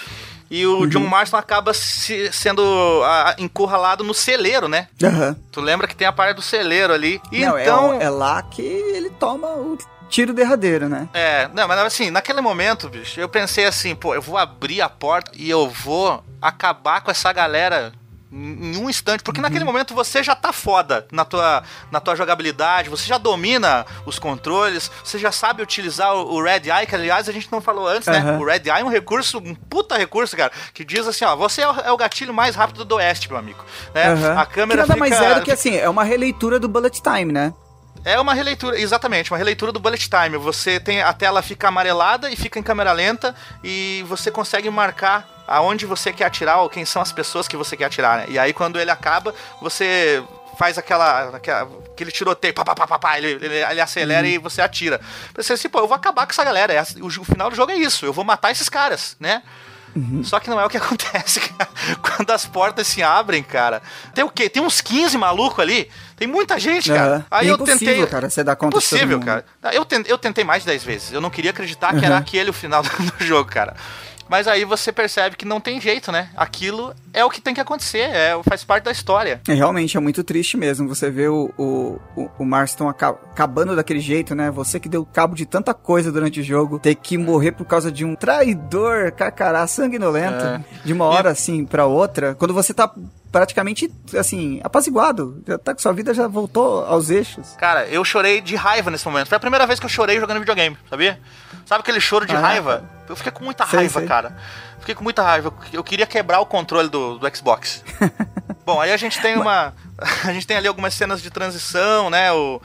E 0.54 0.68
o 0.68 0.82
uhum. 0.82 0.88
John 0.88 1.08
Marston 1.08 1.38
acaba 1.38 1.74
se, 1.74 2.32
sendo 2.32 2.62
a, 3.04 3.34
encurralado 3.40 4.04
no 4.04 4.14
celeiro, 4.14 4.68
né? 4.68 4.88
Uhum. 5.02 5.36
Tu 5.52 5.60
lembra 5.60 5.88
que 5.88 5.96
tem 5.96 6.06
a 6.06 6.12
parte 6.12 6.36
do 6.36 6.44
celeiro 6.44 6.94
ali. 6.94 7.20
E 7.32 7.44
não, 7.44 7.58
é 7.58 7.64
então... 7.64 7.94
É, 8.00 8.04
é 8.04 8.10
lá 8.12 8.44
que 8.44 8.62
ele 8.62 9.10
toma 9.10 9.48
o 9.48 9.76
tiro 10.08 10.32
derradeiro, 10.32 10.88
né? 10.88 11.10
É, 11.12 11.50
não, 11.56 11.68
mas 11.68 11.80
assim, 11.80 12.12
naquele 12.12 12.40
momento, 12.40 12.88
bicho, 12.88 13.20
eu 13.20 13.28
pensei 13.28 13.66
assim, 13.66 13.96
pô, 13.96 14.14
eu 14.14 14.22
vou 14.22 14.38
abrir 14.38 14.80
a 14.80 14.88
porta 14.88 15.32
e 15.34 15.50
eu 15.50 15.68
vou 15.68 16.24
acabar 16.40 17.02
com 17.02 17.10
essa 17.10 17.34
galera 17.34 17.92
em 18.34 18.78
um 18.78 18.90
instante, 18.90 19.24
porque 19.24 19.40
uhum. 19.40 19.44
naquele 19.44 19.64
momento 19.64 19.94
você 19.94 20.24
já 20.24 20.36
tá 20.36 20.52
foda 20.52 21.06
na 21.12 21.24
tua, 21.24 21.64
na 21.92 22.00
tua 22.00 22.16
jogabilidade, 22.16 22.90
você 22.90 23.06
já 23.06 23.20
domina 23.20 23.86
os 24.06 24.18
controles, 24.18 24.90
você 25.04 25.20
já 25.20 25.32
sabe 25.32 25.62
utilizar 25.62 26.16
o, 26.16 26.34
o 26.34 26.44
Red 26.44 26.64
Eye, 26.70 26.88
que 26.88 26.96
aliás 26.96 27.30
a 27.30 27.32
gente 27.32 27.52
não 27.52 27.62
falou 27.62 27.88
antes, 27.88 28.08
uhum. 28.08 28.14
né? 28.14 28.38
O 28.38 28.44
Red 28.44 28.64
Eye 28.66 28.82
é 28.82 28.84
um 28.84 28.90
recurso, 28.90 29.38
um 29.38 29.54
puta 29.54 29.96
recurso, 29.96 30.36
cara, 30.36 30.52
que 30.74 30.84
diz 30.84 31.08
assim, 31.08 31.26
ó, 31.26 31.36
você 31.36 31.62
é 31.62 31.70
o, 31.70 31.80
é 31.82 31.92
o 31.92 31.98
gatilho 31.98 32.34
mais 32.34 32.56
rápido 32.56 32.84
do 32.84 32.96
Oeste, 32.96 33.30
meu 33.30 33.38
amigo. 33.38 33.64
Né? 33.94 34.14
Uhum. 34.14 34.40
A 34.40 34.46
câmera 34.46 34.82
que 34.82 34.90
nada 34.90 35.06
fica... 35.06 35.16
mais 35.16 35.32
é 35.32 35.36
do 35.36 35.42
que 35.44 35.52
assim, 35.52 35.76
é 35.76 35.88
uma 35.88 36.04
releitura 36.04 36.60
do 36.60 36.68
Bullet 36.68 37.02
Time, 37.02 37.32
né? 37.32 37.54
É 38.06 38.20
uma 38.20 38.34
releitura, 38.34 38.78
exatamente, 38.78 39.32
uma 39.32 39.38
releitura 39.38 39.72
do 39.72 39.80
Bullet 39.80 40.10
Time. 40.10 40.38
Você 40.38 40.80
tem 40.80 41.02
a 41.02 41.14
tela 41.14 41.42
fica 41.42 41.70
amarelada 41.70 42.30
e 42.30 42.36
fica 42.36 42.60
em 42.60 42.64
câmera 42.64 42.92
lenta 42.92 43.34
e 43.64 44.04
você 44.08 44.30
consegue 44.30 44.70
marcar 44.70 45.44
aonde 45.48 45.86
você 45.86 46.12
quer 46.12 46.26
atirar 46.26 46.62
ou 46.62 46.70
quem 46.70 46.84
são 46.84 47.02
as 47.02 47.12
pessoas 47.14 47.48
que 47.48 47.56
você 47.56 47.78
quer 47.78 47.86
atirar, 47.86 48.20
né? 48.20 48.26
E 48.28 48.38
aí 48.38 48.52
quando 48.52 48.78
ele 48.78 48.92
acaba, 48.92 49.34
você 49.62 50.22
faz 50.58 50.78
aquela, 50.78 51.36
aquela 51.36 51.70
aquele 51.94 52.12
tiroteio, 52.12 52.54
pá, 52.54 52.66
pá, 52.66 52.76
pá, 52.76 52.88
pá, 52.88 53.00
pá 53.00 53.18
ele, 53.18 53.32
ele, 53.46 53.56
ele 53.56 53.82
acelera 53.82 54.28
uhum. 54.28 54.34
e 54.34 54.38
você 54.38 54.62
atira. 54.62 55.00
Você 55.36 55.54
assim, 55.54 55.70
pô, 55.70 55.80
eu 55.80 55.88
vou 55.88 55.96
acabar 55.96 56.26
com 56.26 56.32
essa 56.32 56.44
galera. 56.44 56.74
É, 56.74 56.84
o, 57.00 57.08
o 57.08 57.24
final 57.24 57.50
do 57.50 57.56
jogo 57.56 57.72
é 57.72 57.76
isso, 57.76 58.06
eu 58.06 58.12
vou 58.12 58.26
matar 58.26 58.52
esses 58.52 58.68
caras, 58.68 59.16
né? 59.20 59.44
Uhum. 59.96 60.24
Só 60.24 60.40
que 60.40 60.50
não 60.50 60.60
é 60.60 60.66
o 60.66 60.70
que 60.70 60.78
acontece, 60.78 61.40
cara. 61.40 61.70
Quando 62.02 62.32
as 62.32 62.46
portas 62.46 62.88
se 62.88 63.04
abrem, 63.04 63.44
cara. 63.44 63.82
Tem 64.14 64.24
o 64.24 64.30
quê? 64.30 64.50
Tem 64.50 64.62
uns 64.62 64.82
15 64.82 65.18
malucos 65.18 65.60
ali. 65.60 65.90
Tem 66.16 66.28
muita 66.28 66.60
gente, 66.60 66.92
cara. 66.92 67.18
Uhum. 67.18 67.24
Aí 67.30 67.48
é 67.48 67.52
eu 67.52 67.58
tentei. 67.58 68.06
cara, 68.08 68.30
você 68.30 68.44
dá 68.44 68.56
conta 68.56 68.78
Impossível, 68.78 69.20
cara. 69.20 69.46
Eu 69.72 69.86
tentei, 69.86 70.12
eu 70.12 70.18
tentei 70.18 70.44
mais 70.44 70.64
de 70.64 70.68
10 70.68 70.84
vezes. 70.84 71.14
Eu 71.14 71.22
não 71.22 71.30
queria 71.30 71.52
acreditar 71.52 71.94
uhum. 71.94 72.00
que 72.00 72.06
era 72.06 72.18
aquele 72.18 72.50
o 72.50 72.54
final 72.54 72.82
do 72.84 73.26
jogo, 73.26 73.50
cara. 73.50 73.76
Mas 74.28 74.48
aí 74.48 74.66
você 74.66 74.92
percebe 74.92 75.36
que 75.36 75.46
não 75.46 75.60
tem 75.60 75.80
jeito, 75.80 76.12
né? 76.12 76.30
Aquilo 76.36 76.94
é 77.14 77.24
o 77.24 77.30
que 77.30 77.42
tem 77.42 77.54
que 77.54 77.62
acontecer, 77.62 78.10
é, 78.10 78.40
faz 78.44 78.64
parte 78.64 78.86
da 78.86 78.92
história. 78.92 79.42
É, 79.48 79.54
realmente, 79.54 79.96
é 79.96 80.00
muito 80.00 80.24
triste 80.24 80.58
mesmo. 80.58 80.88
Você 80.88 81.10
vê 81.10 81.28
o, 81.28 81.52
o, 81.58 82.00
o, 82.40 82.46
Marston 82.46 82.90
acabando 82.90 83.76
daquele 83.76 84.00
jeito, 84.00 84.34
né? 84.34 84.50
Você 84.52 84.80
que 84.80 84.90
deu 84.90 85.06
cabo 85.06 85.36
de 85.36 85.46
tanta 85.46 85.74
coisa 85.74 86.12
durante 86.12 86.40
o 86.40 86.44
jogo, 86.44 86.80
ter 86.80 86.96
que 86.96 87.18
morrer 87.18 87.52
por 87.52 87.66
causa 87.66 87.92
de 87.92 88.04
um 88.04 88.16
traidor, 88.16 89.12
cacará, 89.12 89.66
sanguinolento, 89.68 90.44
é. 90.44 90.62
de 90.84 90.94
uma 90.94 91.06
hora 91.06 91.30
assim 91.30 91.66
pra 91.66 91.86
outra. 91.86 92.36
Quando 92.36 92.54
você 92.54 92.74
tá 92.74 92.92
praticamente, 93.34 93.92
assim, 94.16 94.62
apaziguado. 94.64 95.42
Já 95.48 95.58
tá 95.58 95.74
com 95.74 95.82
sua 95.82 95.92
vida 95.92 96.14
já 96.14 96.28
voltou 96.28 96.86
aos 96.86 97.10
eixos. 97.10 97.56
Cara, 97.58 97.88
eu 97.88 98.06
chorei 98.06 98.40
de 98.40 98.56
raiva 98.56 98.92
nesse 98.92 99.06
momento. 99.08 99.28
Foi 99.28 99.38
a 99.38 99.40
primeira 99.40 99.66
vez 99.66 99.80
que 99.80 99.86
eu 99.88 99.90
chorei 99.90 100.20
jogando 100.20 100.38
videogame, 100.38 100.78
sabia? 100.88 101.20
Sabe 101.66 101.82
aquele 101.82 102.00
choro 102.00 102.26
de 102.26 102.36
ah, 102.36 102.40
raiva? 102.40 102.84
Eu 103.08 103.16
fiquei 103.16 103.32
com 103.32 103.44
muita 103.44 103.66
sei, 103.66 103.80
raiva, 103.80 104.00
sei. 104.00 104.08
cara. 104.08 104.36
Fiquei 104.80 104.96
com 104.96 105.04
muita 105.04 105.24
raiva. 105.24 105.54
Eu 105.72 105.84
queria 105.84 106.06
quebrar 106.06 106.40
o 106.40 106.46
controle 106.46 106.90
do, 106.90 107.18
do 107.18 107.36
Xbox. 107.36 107.84
Bom, 108.66 108.80
aí 108.82 108.92
a 108.92 108.98
gente 108.98 109.22
tem 109.22 109.38
uma. 109.38 109.74
A 110.26 110.34
gente 110.34 110.46
tem 110.48 110.58
ali 110.58 110.68
algumas 110.68 110.94
cenas 110.94 111.22
de 111.22 111.30
transição, 111.30 112.10
né? 112.10 112.32
O, 112.34 112.62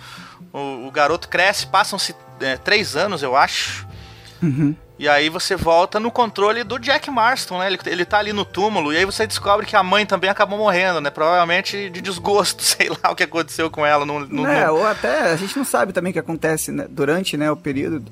o, 0.53 0.89
o 0.89 0.91
garoto 0.91 1.29
cresce, 1.29 1.67
passam-se 1.67 2.15
é, 2.41 2.57
três 2.57 2.97
anos, 2.97 3.23
eu 3.23 3.37
acho. 3.37 3.87
Uhum. 4.43 4.75
E 4.99 5.09
aí 5.09 5.29
você 5.29 5.55
volta 5.55 6.01
no 6.01 6.11
controle 6.11 6.65
do 6.65 6.79
Jack 6.79 7.09
Marston, 7.09 7.59
né? 7.59 7.69
Ele, 7.69 7.79
ele 7.87 8.05
tá 8.05 8.19
ali 8.19 8.33
no 8.33 8.45
túmulo, 8.45 8.93
e 8.93 8.97
aí 8.97 9.05
você 9.05 9.27
descobre 9.27 9.65
que 9.65 9.77
a 9.77 9.83
mãe 9.83 10.05
também 10.05 10.29
acabou 10.29 10.59
morrendo, 10.59 11.01
né? 11.01 11.11
Provavelmente 11.11 11.89
de 11.89 12.01
desgosto, 12.01 12.63
sei 12.65 12.89
lá 12.89 13.13
o 13.13 13.15
que 13.15 13.23
aconteceu 13.23 13.71
com 13.71 13.87
ela. 13.87 14.05
No, 14.05 14.21
no, 14.21 14.47
é, 14.47 14.67
no... 14.67 14.75
ou 14.75 14.87
até 14.87 15.33
a 15.33 15.37
gente 15.37 15.57
não 15.57 15.65
sabe 15.65 15.93
também 15.93 16.11
o 16.11 16.13
que 16.13 16.19
acontece 16.19 16.73
né? 16.73 16.87
durante 16.91 17.37
né, 17.37 17.49
o 17.51 17.57
período 17.57 18.05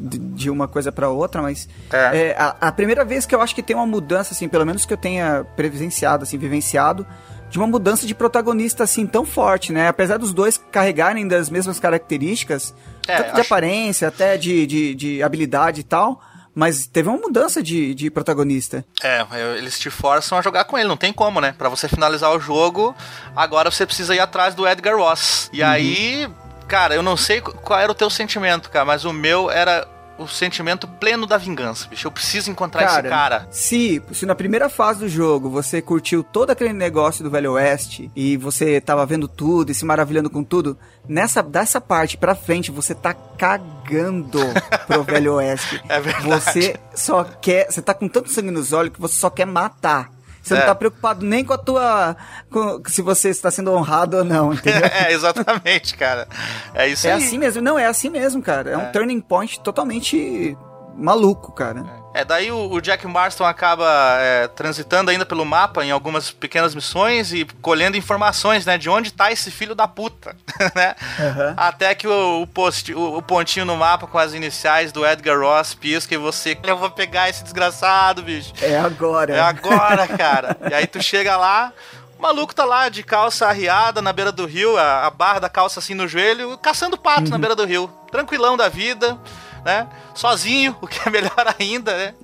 de, 0.00 0.18
de 0.18 0.50
uma 0.50 0.68
coisa 0.68 0.90
para 0.90 1.08
outra, 1.08 1.42
mas 1.42 1.68
é. 1.92 2.28
É, 2.28 2.36
a, 2.38 2.56
a, 2.60 2.72
primeira 2.72 3.04
vez 3.04 3.26
que 3.26 3.34
eu 3.34 3.40
acho 3.40 3.54
que 3.54 3.62
tem 3.62 3.74
uma 3.74 3.86
mudança, 3.86 4.34
assim, 4.34 4.48
pelo 4.48 4.64
menos 4.64 4.84
que 4.84 4.92
eu 4.92 4.96
tenha 4.96 5.44
presenciado, 5.56 6.24
assim, 6.24 6.38
vivenciado, 6.38 7.06
de 7.48 7.58
uma 7.58 7.66
mudança 7.66 8.06
de 8.06 8.14
protagonista 8.14 8.84
assim 8.84 9.06
tão 9.06 9.24
forte, 9.24 9.72
né? 9.72 9.88
Apesar 9.88 10.18
dos 10.18 10.32
dois 10.32 10.58
carregarem 10.70 11.26
das 11.26 11.48
mesmas 11.48 11.78
características, 11.78 12.74
é, 13.06 13.16
tanto 13.16 13.34
de 13.34 13.40
acho... 13.40 13.52
aparência, 13.52 14.08
até 14.08 14.36
de, 14.36 14.66
de, 14.66 14.94
de 14.94 15.22
habilidade 15.22 15.80
e 15.80 15.84
tal. 15.84 16.20
Mas 16.54 16.86
teve 16.86 17.10
uma 17.10 17.18
mudança 17.18 17.62
de, 17.62 17.94
de 17.94 18.10
protagonista. 18.10 18.82
É, 19.02 19.26
eles 19.58 19.78
te 19.78 19.90
forçam 19.90 20.38
a 20.38 20.42
jogar 20.42 20.64
com 20.64 20.78
ele, 20.78 20.88
não 20.88 20.96
tem 20.96 21.12
como, 21.12 21.38
né? 21.38 21.54
Para 21.56 21.68
você 21.68 21.86
finalizar 21.86 22.34
o 22.34 22.40
jogo, 22.40 22.96
agora 23.36 23.70
você 23.70 23.84
precisa 23.84 24.14
ir 24.14 24.20
atrás 24.20 24.54
do 24.54 24.66
Edgar 24.66 24.96
Ross. 24.96 25.50
E 25.52 25.60
uhum. 25.62 25.68
aí, 25.68 26.28
cara, 26.66 26.94
eu 26.94 27.02
não 27.02 27.16
sei 27.16 27.40
qual 27.40 27.78
era 27.78 27.90
o 27.90 27.94
teu 27.94 28.10
sentimento, 28.10 28.70
cara, 28.70 28.84
mas 28.84 29.04
o 29.04 29.12
meu 29.12 29.50
era 29.50 29.86
o 30.18 30.26
sentimento 30.26 30.88
pleno 30.88 31.26
da 31.26 31.36
vingança, 31.36 31.86
bicho. 31.88 32.06
Eu 32.06 32.12
preciso 32.12 32.50
encontrar 32.50 32.84
cara, 32.84 33.00
esse 33.00 33.08
cara. 33.08 33.48
Se, 33.50 34.02
se 34.12 34.26
na 34.26 34.34
primeira 34.34 34.68
fase 34.68 35.00
do 35.00 35.08
jogo 35.08 35.50
você 35.50 35.82
curtiu 35.82 36.22
todo 36.22 36.50
aquele 36.50 36.72
negócio 36.72 37.22
do 37.22 37.30
Velho 37.30 37.52
Oeste 37.52 38.10
e 38.16 38.36
você 38.36 38.80
tava 38.80 39.04
vendo 39.04 39.28
tudo 39.28 39.70
e 39.70 39.74
se 39.74 39.84
maravilhando 39.84 40.30
com 40.30 40.42
tudo, 40.42 40.78
nessa 41.06 41.42
dessa 41.42 41.80
parte 41.80 42.16
pra 42.16 42.34
frente 42.34 42.70
você 42.70 42.94
tá 42.94 43.14
cagando 43.14 44.40
pro 44.86 45.02
Velho 45.04 45.34
Oeste. 45.34 45.82
É 45.88 46.00
verdade. 46.00 46.26
Você 46.26 46.76
só 46.94 47.24
quer. 47.24 47.70
Você 47.70 47.82
tá 47.82 47.92
com 47.92 48.08
tanto 48.08 48.30
sangue 48.30 48.50
nos 48.50 48.72
olhos 48.72 48.92
que 48.92 49.00
você 49.00 49.14
só 49.14 49.30
quer 49.30 49.46
matar. 49.46 50.10
Você 50.46 50.54
é. 50.54 50.58
não 50.58 50.66
tá 50.66 50.74
preocupado 50.76 51.26
nem 51.26 51.44
com 51.44 51.52
a 51.52 51.58
tua. 51.58 52.16
Com, 52.48 52.80
se 52.86 53.02
você 53.02 53.30
está 53.30 53.50
sendo 53.50 53.72
honrado 53.72 54.18
ou 54.18 54.24
não, 54.24 54.52
entendeu? 54.54 54.82
é, 54.86 55.12
exatamente, 55.12 55.96
cara. 55.96 56.28
É 56.72 56.86
isso 56.86 57.06
é 57.06 57.12
aí. 57.12 57.20
É 57.20 57.26
assim 57.26 57.36
mesmo. 57.36 57.60
Não, 57.60 57.76
é 57.76 57.86
assim 57.86 58.08
mesmo, 58.08 58.40
cara. 58.40 58.70
É, 58.70 58.72
é. 58.74 58.78
um 58.78 58.92
turning 58.92 59.20
point 59.20 59.58
totalmente 59.60 60.56
maluco, 60.96 61.52
cara. 61.52 61.84
É, 62.16 62.24
daí 62.24 62.50
o, 62.50 62.72
o 62.72 62.80
Jack 62.80 63.06
Marston 63.06 63.44
acaba 63.44 64.16
é, 64.18 64.48
transitando 64.48 65.10
ainda 65.10 65.26
pelo 65.26 65.44
mapa 65.44 65.84
em 65.84 65.90
algumas 65.90 66.30
pequenas 66.30 66.74
missões 66.74 67.30
e 67.30 67.44
colhendo 67.60 67.94
informações, 67.94 68.64
né, 68.64 68.78
de 68.78 68.88
onde 68.88 69.12
tá 69.12 69.30
esse 69.30 69.50
filho 69.50 69.74
da 69.74 69.86
puta, 69.86 70.34
né? 70.74 70.94
Uhum. 71.18 71.54
Até 71.58 71.94
que 71.94 72.08
o, 72.08 72.40
o, 72.40 72.46
post, 72.46 72.94
o, 72.94 73.18
o, 73.18 73.20
pontinho 73.20 73.66
no 73.66 73.76
mapa 73.76 74.06
com 74.06 74.16
as 74.16 74.32
iniciais 74.32 74.92
do 74.92 75.06
Edgar 75.06 75.38
Ross 75.38 75.74
pisca 75.74 76.14
e 76.14 76.16
você, 76.16 76.56
eu 76.62 76.78
vou 76.78 76.90
pegar 76.90 77.28
esse 77.28 77.44
desgraçado, 77.44 78.22
bicho. 78.22 78.50
É 78.62 78.78
agora. 78.78 79.36
É 79.36 79.40
agora, 79.40 80.08
cara. 80.08 80.56
e 80.70 80.72
aí 80.72 80.86
tu 80.86 81.02
chega 81.02 81.36
lá, 81.36 81.70
o 82.18 82.22
maluco 82.22 82.54
tá 82.54 82.64
lá 82.64 82.88
de 82.88 83.02
calça 83.02 83.46
arriada 83.46 84.00
na 84.00 84.10
beira 84.10 84.32
do 84.32 84.46
rio, 84.46 84.78
a, 84.78 85.04
a 85.04 85.10
barra 85.10 85.40
da 85.40 85.50
calça 85.50 85.80
assim 85.80 85.92
no 85.92 86.08
joelho, 86.08 86.56
caçando 86.56 86.96
pato 86.96 87.24
uhum. 87.24 87.28
na 87.28 87.36
beira 87.36 87.54
do 87.54 87.66
rio. 87.66 87.92
Tranquilão 88.10 88.56
da 88.56 88.70
vida 88.70 89.18
né? 89.66 89.88
Sozinho, 90.14 90.76
o 90.80 90.86
que 90.86 91.06
é 91.06 91.10
melhor 91.10 91.34
ainda, 91.58 91.94
né? 91.96 92.14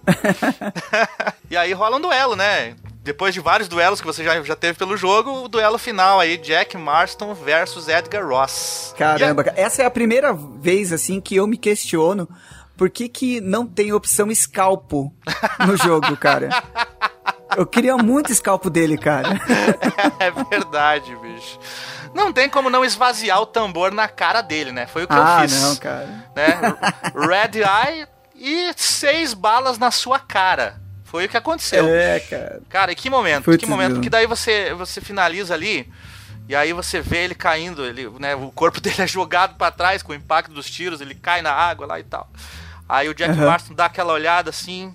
e 1.50 1.56
aí 1.56 1.72
rola 1.72 1.96
um 1.96 2.00
duelo, 2.00 2.36
né? 2.36 2.76
Depois 3.02 3.34
de 3.34 3.40
vários 3.40 3.68
duelos 3.68 4.00
que 4.00 4.06
você 4.06 4.22
já, 4.22 4.40
já 4.42 4.54
teve 4.54 4.78
pelo 4.78 4.96
jogo, 4.96 5.42
o 5.42 5.48
duelo 5.48 5.76
final 5.76 6.20
aí, 6.20 6.36
Jack 6.38 6.78
Marston 6.78 7.34
versus 7.34 7.88
Edgar 7.88 8.24
Ross. 8.24 8.94
Caramba, 8.96 9.44
a... 9.48 9.60
essa 9.60 9.82
é 9.82 9.84
a 9.84 9.90
primeira 9.90 10.32
vez, 10.32 10.92
assim, 10.92 11.20
que 11.20 11.34
eu 11.34 11.46
me 11.48 11.56
questiono 11.56 12.28
por 12.76 12.88
que, 12.88 13.08
que 13.08 13.40
não 13.40 13.66
tem 13.66 13.92
opção 13.92 14.30
escalpo 14.30 15.12
no 15.66 15.76
jogo, 15.76 16.16
cara. 16.16 16.48
Eu 17.54 17.66
queria 17.66 17.98
muito 17.98 18.32
escalpo 18.32 18.70
dele, 18.70 18.96
cara. 18.96 19.38
é 20.18 20.30
verdade, 20.30 21.14
bicho 21.16 21.58
não 22.14 22.32
tem 22.32 22.48
como 22.48 22.70
não 22.70 22.84
esvaziar 22.84 23.40
o 23.40 23.46
tambor 23.46 23.92
na 23.92 24.08
cara 24.08 24.42
dele, 24.42 24.72
né? 24.72 24.86
Foi 24.86 25.04
o 25.04 25.08
que 25.08 25.14
ah, 25.14 25.40
eu 25.42 25.48
fiz. 25.48 25.62
Ah, 25.62 25.66
não, 25.66 25.76
cara. 25.76 26.06
Né? 26.34 26.60
Red 27.14 27.60
Eye 27.60 28.06
e 28.34 28.72
seis 28.76 29.34
balas 29.34 29.78
na 29.78 29.90
sua 29.90 30.18
cara. 30.18 30.80
Foi 31.04 31.26
o 31.26 31.28
que 31.28 31.36
aconteceu. 31.36 31.86
É, 31.88 32.20
cara. 32.20 32.62
Cara, 32.68 32.92
e 32.92 32.94
que 32.94 33.10
momento? 33.10 33.44
Foi 33.44 33.58
que 33.58 33.66
momento? 33.66 33.94
Porque 33.94 34.08
daí 34.08 34.26
você, 34.26 34.72
você 34.74 35.00
finaliza 35.00 35.52
ali. 35.54 35.90
E 36.48 36.56
aí 36.56 36.72
você 36.72 37.00
vê 37.00 37.18
ele 37.18 37.34
caindo, 37.34 37.84
ele, 37.84 38.10
né, 38.18 38.34
o 38.34 38.50
corpo 38.50 38.78
dele 38.82 39.02
é 39.02 39.06
jogado 39.06 39.56
para 39.56 39.70
trás 39.70 40.02
com 40.02 40.12
o 40.12 40.14
impacto 40.14 40.52
dos 40.52 40.70
tiros, 40.70 41.00
ele 41.00 41.14
cai 41.14 41.40
na 41.40 41.52
água 41.52 41.86
lá 41.86 42.00
e 42.00 42.02
tal. 42.02 42.28
Aí 42.88 43.08
o 43.08 43.14
Jack 43.14 43.38
uhum. 43.38 43.46
Marston 43.46 43.74
dá 43.74 43.86
aquela 43.86 44.12
olhada 44.12 44.50
assim, 44.50 44.94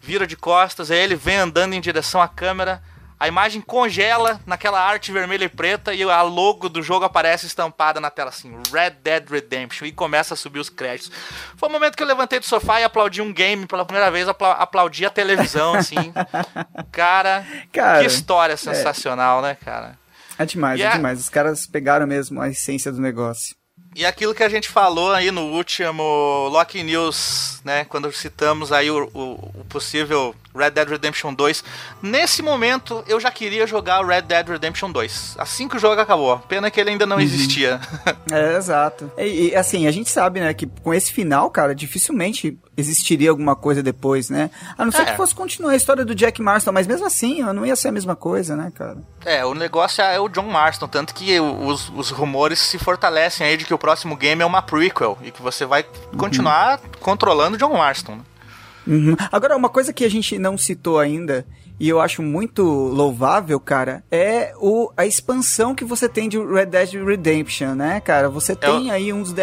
vira 0.00 0.26
de 0.26 0.36
costas, 0.36 0.90
aí 0.90 0.98
ele 0.98 1.14
vem 1.14 1.36
andando 1.36 1.74
em 1.74 1.80
direção 1.80 2.20
à 2.20 2.28
câmera, 2.28 2.82
a 3.20 3.28
imagem 3.28 3.60
congela 3.60 4.40
naquela 4.46 4.80
arte 4.82 5.12
vermelha 5.12 5.44
e 5.44 5.48
preta 5.48 5.92
e 5.92 6.02
a 6.02 6.22
logo 6.22 6.70
do 6.70 6.82
jogo 6.82 7.04
aparece 7.04 7.46
estampada 7.46 8.00
na 8.00 8.08
tela 8.08 8.30
assim, 8.30 8.50
Red 8.72 8.92
Dead 9.02 9.28
Redemption, 9.28 9.86
e 9.86 9.92
começa 9.92 10.32
a 10.32 10.36
subir 10.36 10.58
os 10.58 10.70
créditos. 10.70 11.12
Foi 11.54 11.68
o 11.68 11.72
momento 11.72 11.96
que 11.96 12.02
eu 12.02 12.06
levantei 12.06 12.38
do 12.38 12.46
sofá 12.46 12.80
e 12.80 12.84
aplaudi 12.84 13.20
um 13.20 13.30
game 13.30 13.66
pela 13.66 13.84
primeira 13.84 14.10
vez, 14.10 14.26
apla 14.26 14.52
aplaudi 14.52 15.04
a 15.04 15.10
televisão, 15.10 15.74
assim. 15.74 16.14
cara, 16.90 17.46
cara, 17.70 18.00
que 18.00 18.06
história 18.06 18.56
sensacional, 18.56 19.40
é... 19.40 19.48
né, 19.48 19.54
cara? 19.62 19.98
É 20.38 20.46
demais, 20.46 20.80
e 20.80 20.82
é, 20.82 20.86
é 20.86 20.90
demais. 20.92 21.20
Os 21.20 21.28
caras 21.28 21.66
pegaram 21.66 22.06
mesmo 22.06 22.40
a 22.40 22.48
essência 22.48 22.90
do 22.90 23.02
negócio. 23.02 23.54
E 23.94 24.06
aquilo 24.06 24.34
que 24.34 24.42
a 24.42 24.48
gente 24.48 24.68
falou 24.68 25.12
aí 25.12 25.32
no 25.32 25.42
último 25.42 26.48
Lock 26.48 26.80
News, 26.80 27.60
né, 27.64 27.84
quando 27.84 28.10
citamos 28.12 28.70
aí 28.70 28.88
o, 28.88 29.10
o, 29.12 29.32
o, 29.60 29.64
possível 29.68 30.34
Red 30.54 30.70
Dead 30.70 30.88
Redemption 30.88 31.32
2, 31.32 31.64
nesse 32.02 32.42
momento 32.42 33.04
eu 33.06 33.20
já 33.20 33.30
queria 33.30 33.66
jogar 33.66 34.00
o 34.00 34.06
Red 34.06 34.22
Dead 34.22 34.48
Redemption 34.48 34.90
2, 34.90 35.36
assim 35.38 35.68
que 35.68 35.76
o 35.76 35.78
jogo 35.78 36.00
acabou. 36.00 36.38
Pena 36.40 36.70
que 36.70 36.80
ele 36.80 36.90
ainda 36.90 37.06
não 37.06 37.16
uhum. 37.16 37.22
existia. 37.22 37.80
é, 38.30 38.56
exato. 38.56 39.10
E, 39.16 39.48
e, 39.48 39.56
assim, 39.56 39.86
a 39.86 39.90
gente 39.90 40.10
sabe, 40.10 40.40
né, 40.40 40.52
que 40.52 40.66
com 40.66 40.92
esse 40.92 41.12
final, 41.12 41.50
cara, 41.50 41.74
dificilmente 41.74 42.58
existiria 42.76 43.30
alguma 43.30 43.54
coisa 43.54 43.82
depois, 43.82 44.30
né? 44.30 44.50
A 44.76 44.84
não 44.84 44.92
ser 44.92 45.02
é. 45.02 45.04
que 45.06 45.16
fosse 45.16 45.34
continuar 45.34 45.72
a 45.72 45.76
história 45.76 46.04
do 46.04 46.14
Jack 46.14 46.40
Marston, 46.40 46.72
mas 46.72 46.86
mesmo 46.86 47.06
assim, 47.06 47.42
não 47.42 47.64
ia 47.64 47.76
ser 47.76 47.88
a 47.88 47.92
mesma 47.92 48.16
coisa, 48.16 48.56
né, 48.56 48.72
cara? 48.74 48.98
É, 49.24 49.44
o 49.44 49.54
negócio 49.54 50.02
é 50.02 50.18
o 50.18 50.28
John 50.28 50.44
Marston, 50.44 50.88
tanto 50.88 51.14
que 51.14 51.38
os, 51.38 51.90
os 51.90 52.10
rumores 52.10 52.58
se 52.58 52.78
fortalecem 52.78 53.46
aí 53.46 53.56
de 53.56 53.64
que 53.64 53.74
o 53.74 53.78
próximo 53.78 54.16
game 54.16 54.42
é 54.42 54.46
uma 54.46 54.62
prequel 54.62 55.18
e 55.22 55.30
que 55.30 55.42
você 55.42 55.64
vai 55.64 55.84
continuar 56.16 56.80
uhum. 56.80 56.90
controlando 57.00 57.58
John 57.58 57.76
Marston. 57.76 58.16
Né? 58.16 58.22
Uhum. 58.86 59.16
Agora, 59.30 59.56
uma 59.56 59.68
coisa 59.68 59.92
que 59.92 60.04
a 60.04 60.10
gente 60.10 60.38
não 60.38 60.56
citou 60.56 60.98
ainda 60.98 61.46
e 61.80 61.88
eu 61.88 61.98
acho 61.98 62.22
muito 62.22 62.62
louvável, 62.62 63.58
cara, 63.58 64.04
é 64.10 64.52
o, 64.58 64.92
a 64.94 65.06
expansão 65.06 65.74
que 65.74 65.82
você 65.82 66.10
tem 66.10 66.28
de 66.28 66.38
Red 66.38 66.66
Dead 66.66 66.92
Redemption, 66.92 67.74
né, 67.74 68.00
cara? 68.00 68.28
Você 68.28 68.54
tem 68.54 68.88
eu... 68.88 68.92
aí 68.92 69.10
um 69.14 69.22
dos, 69.22 69.34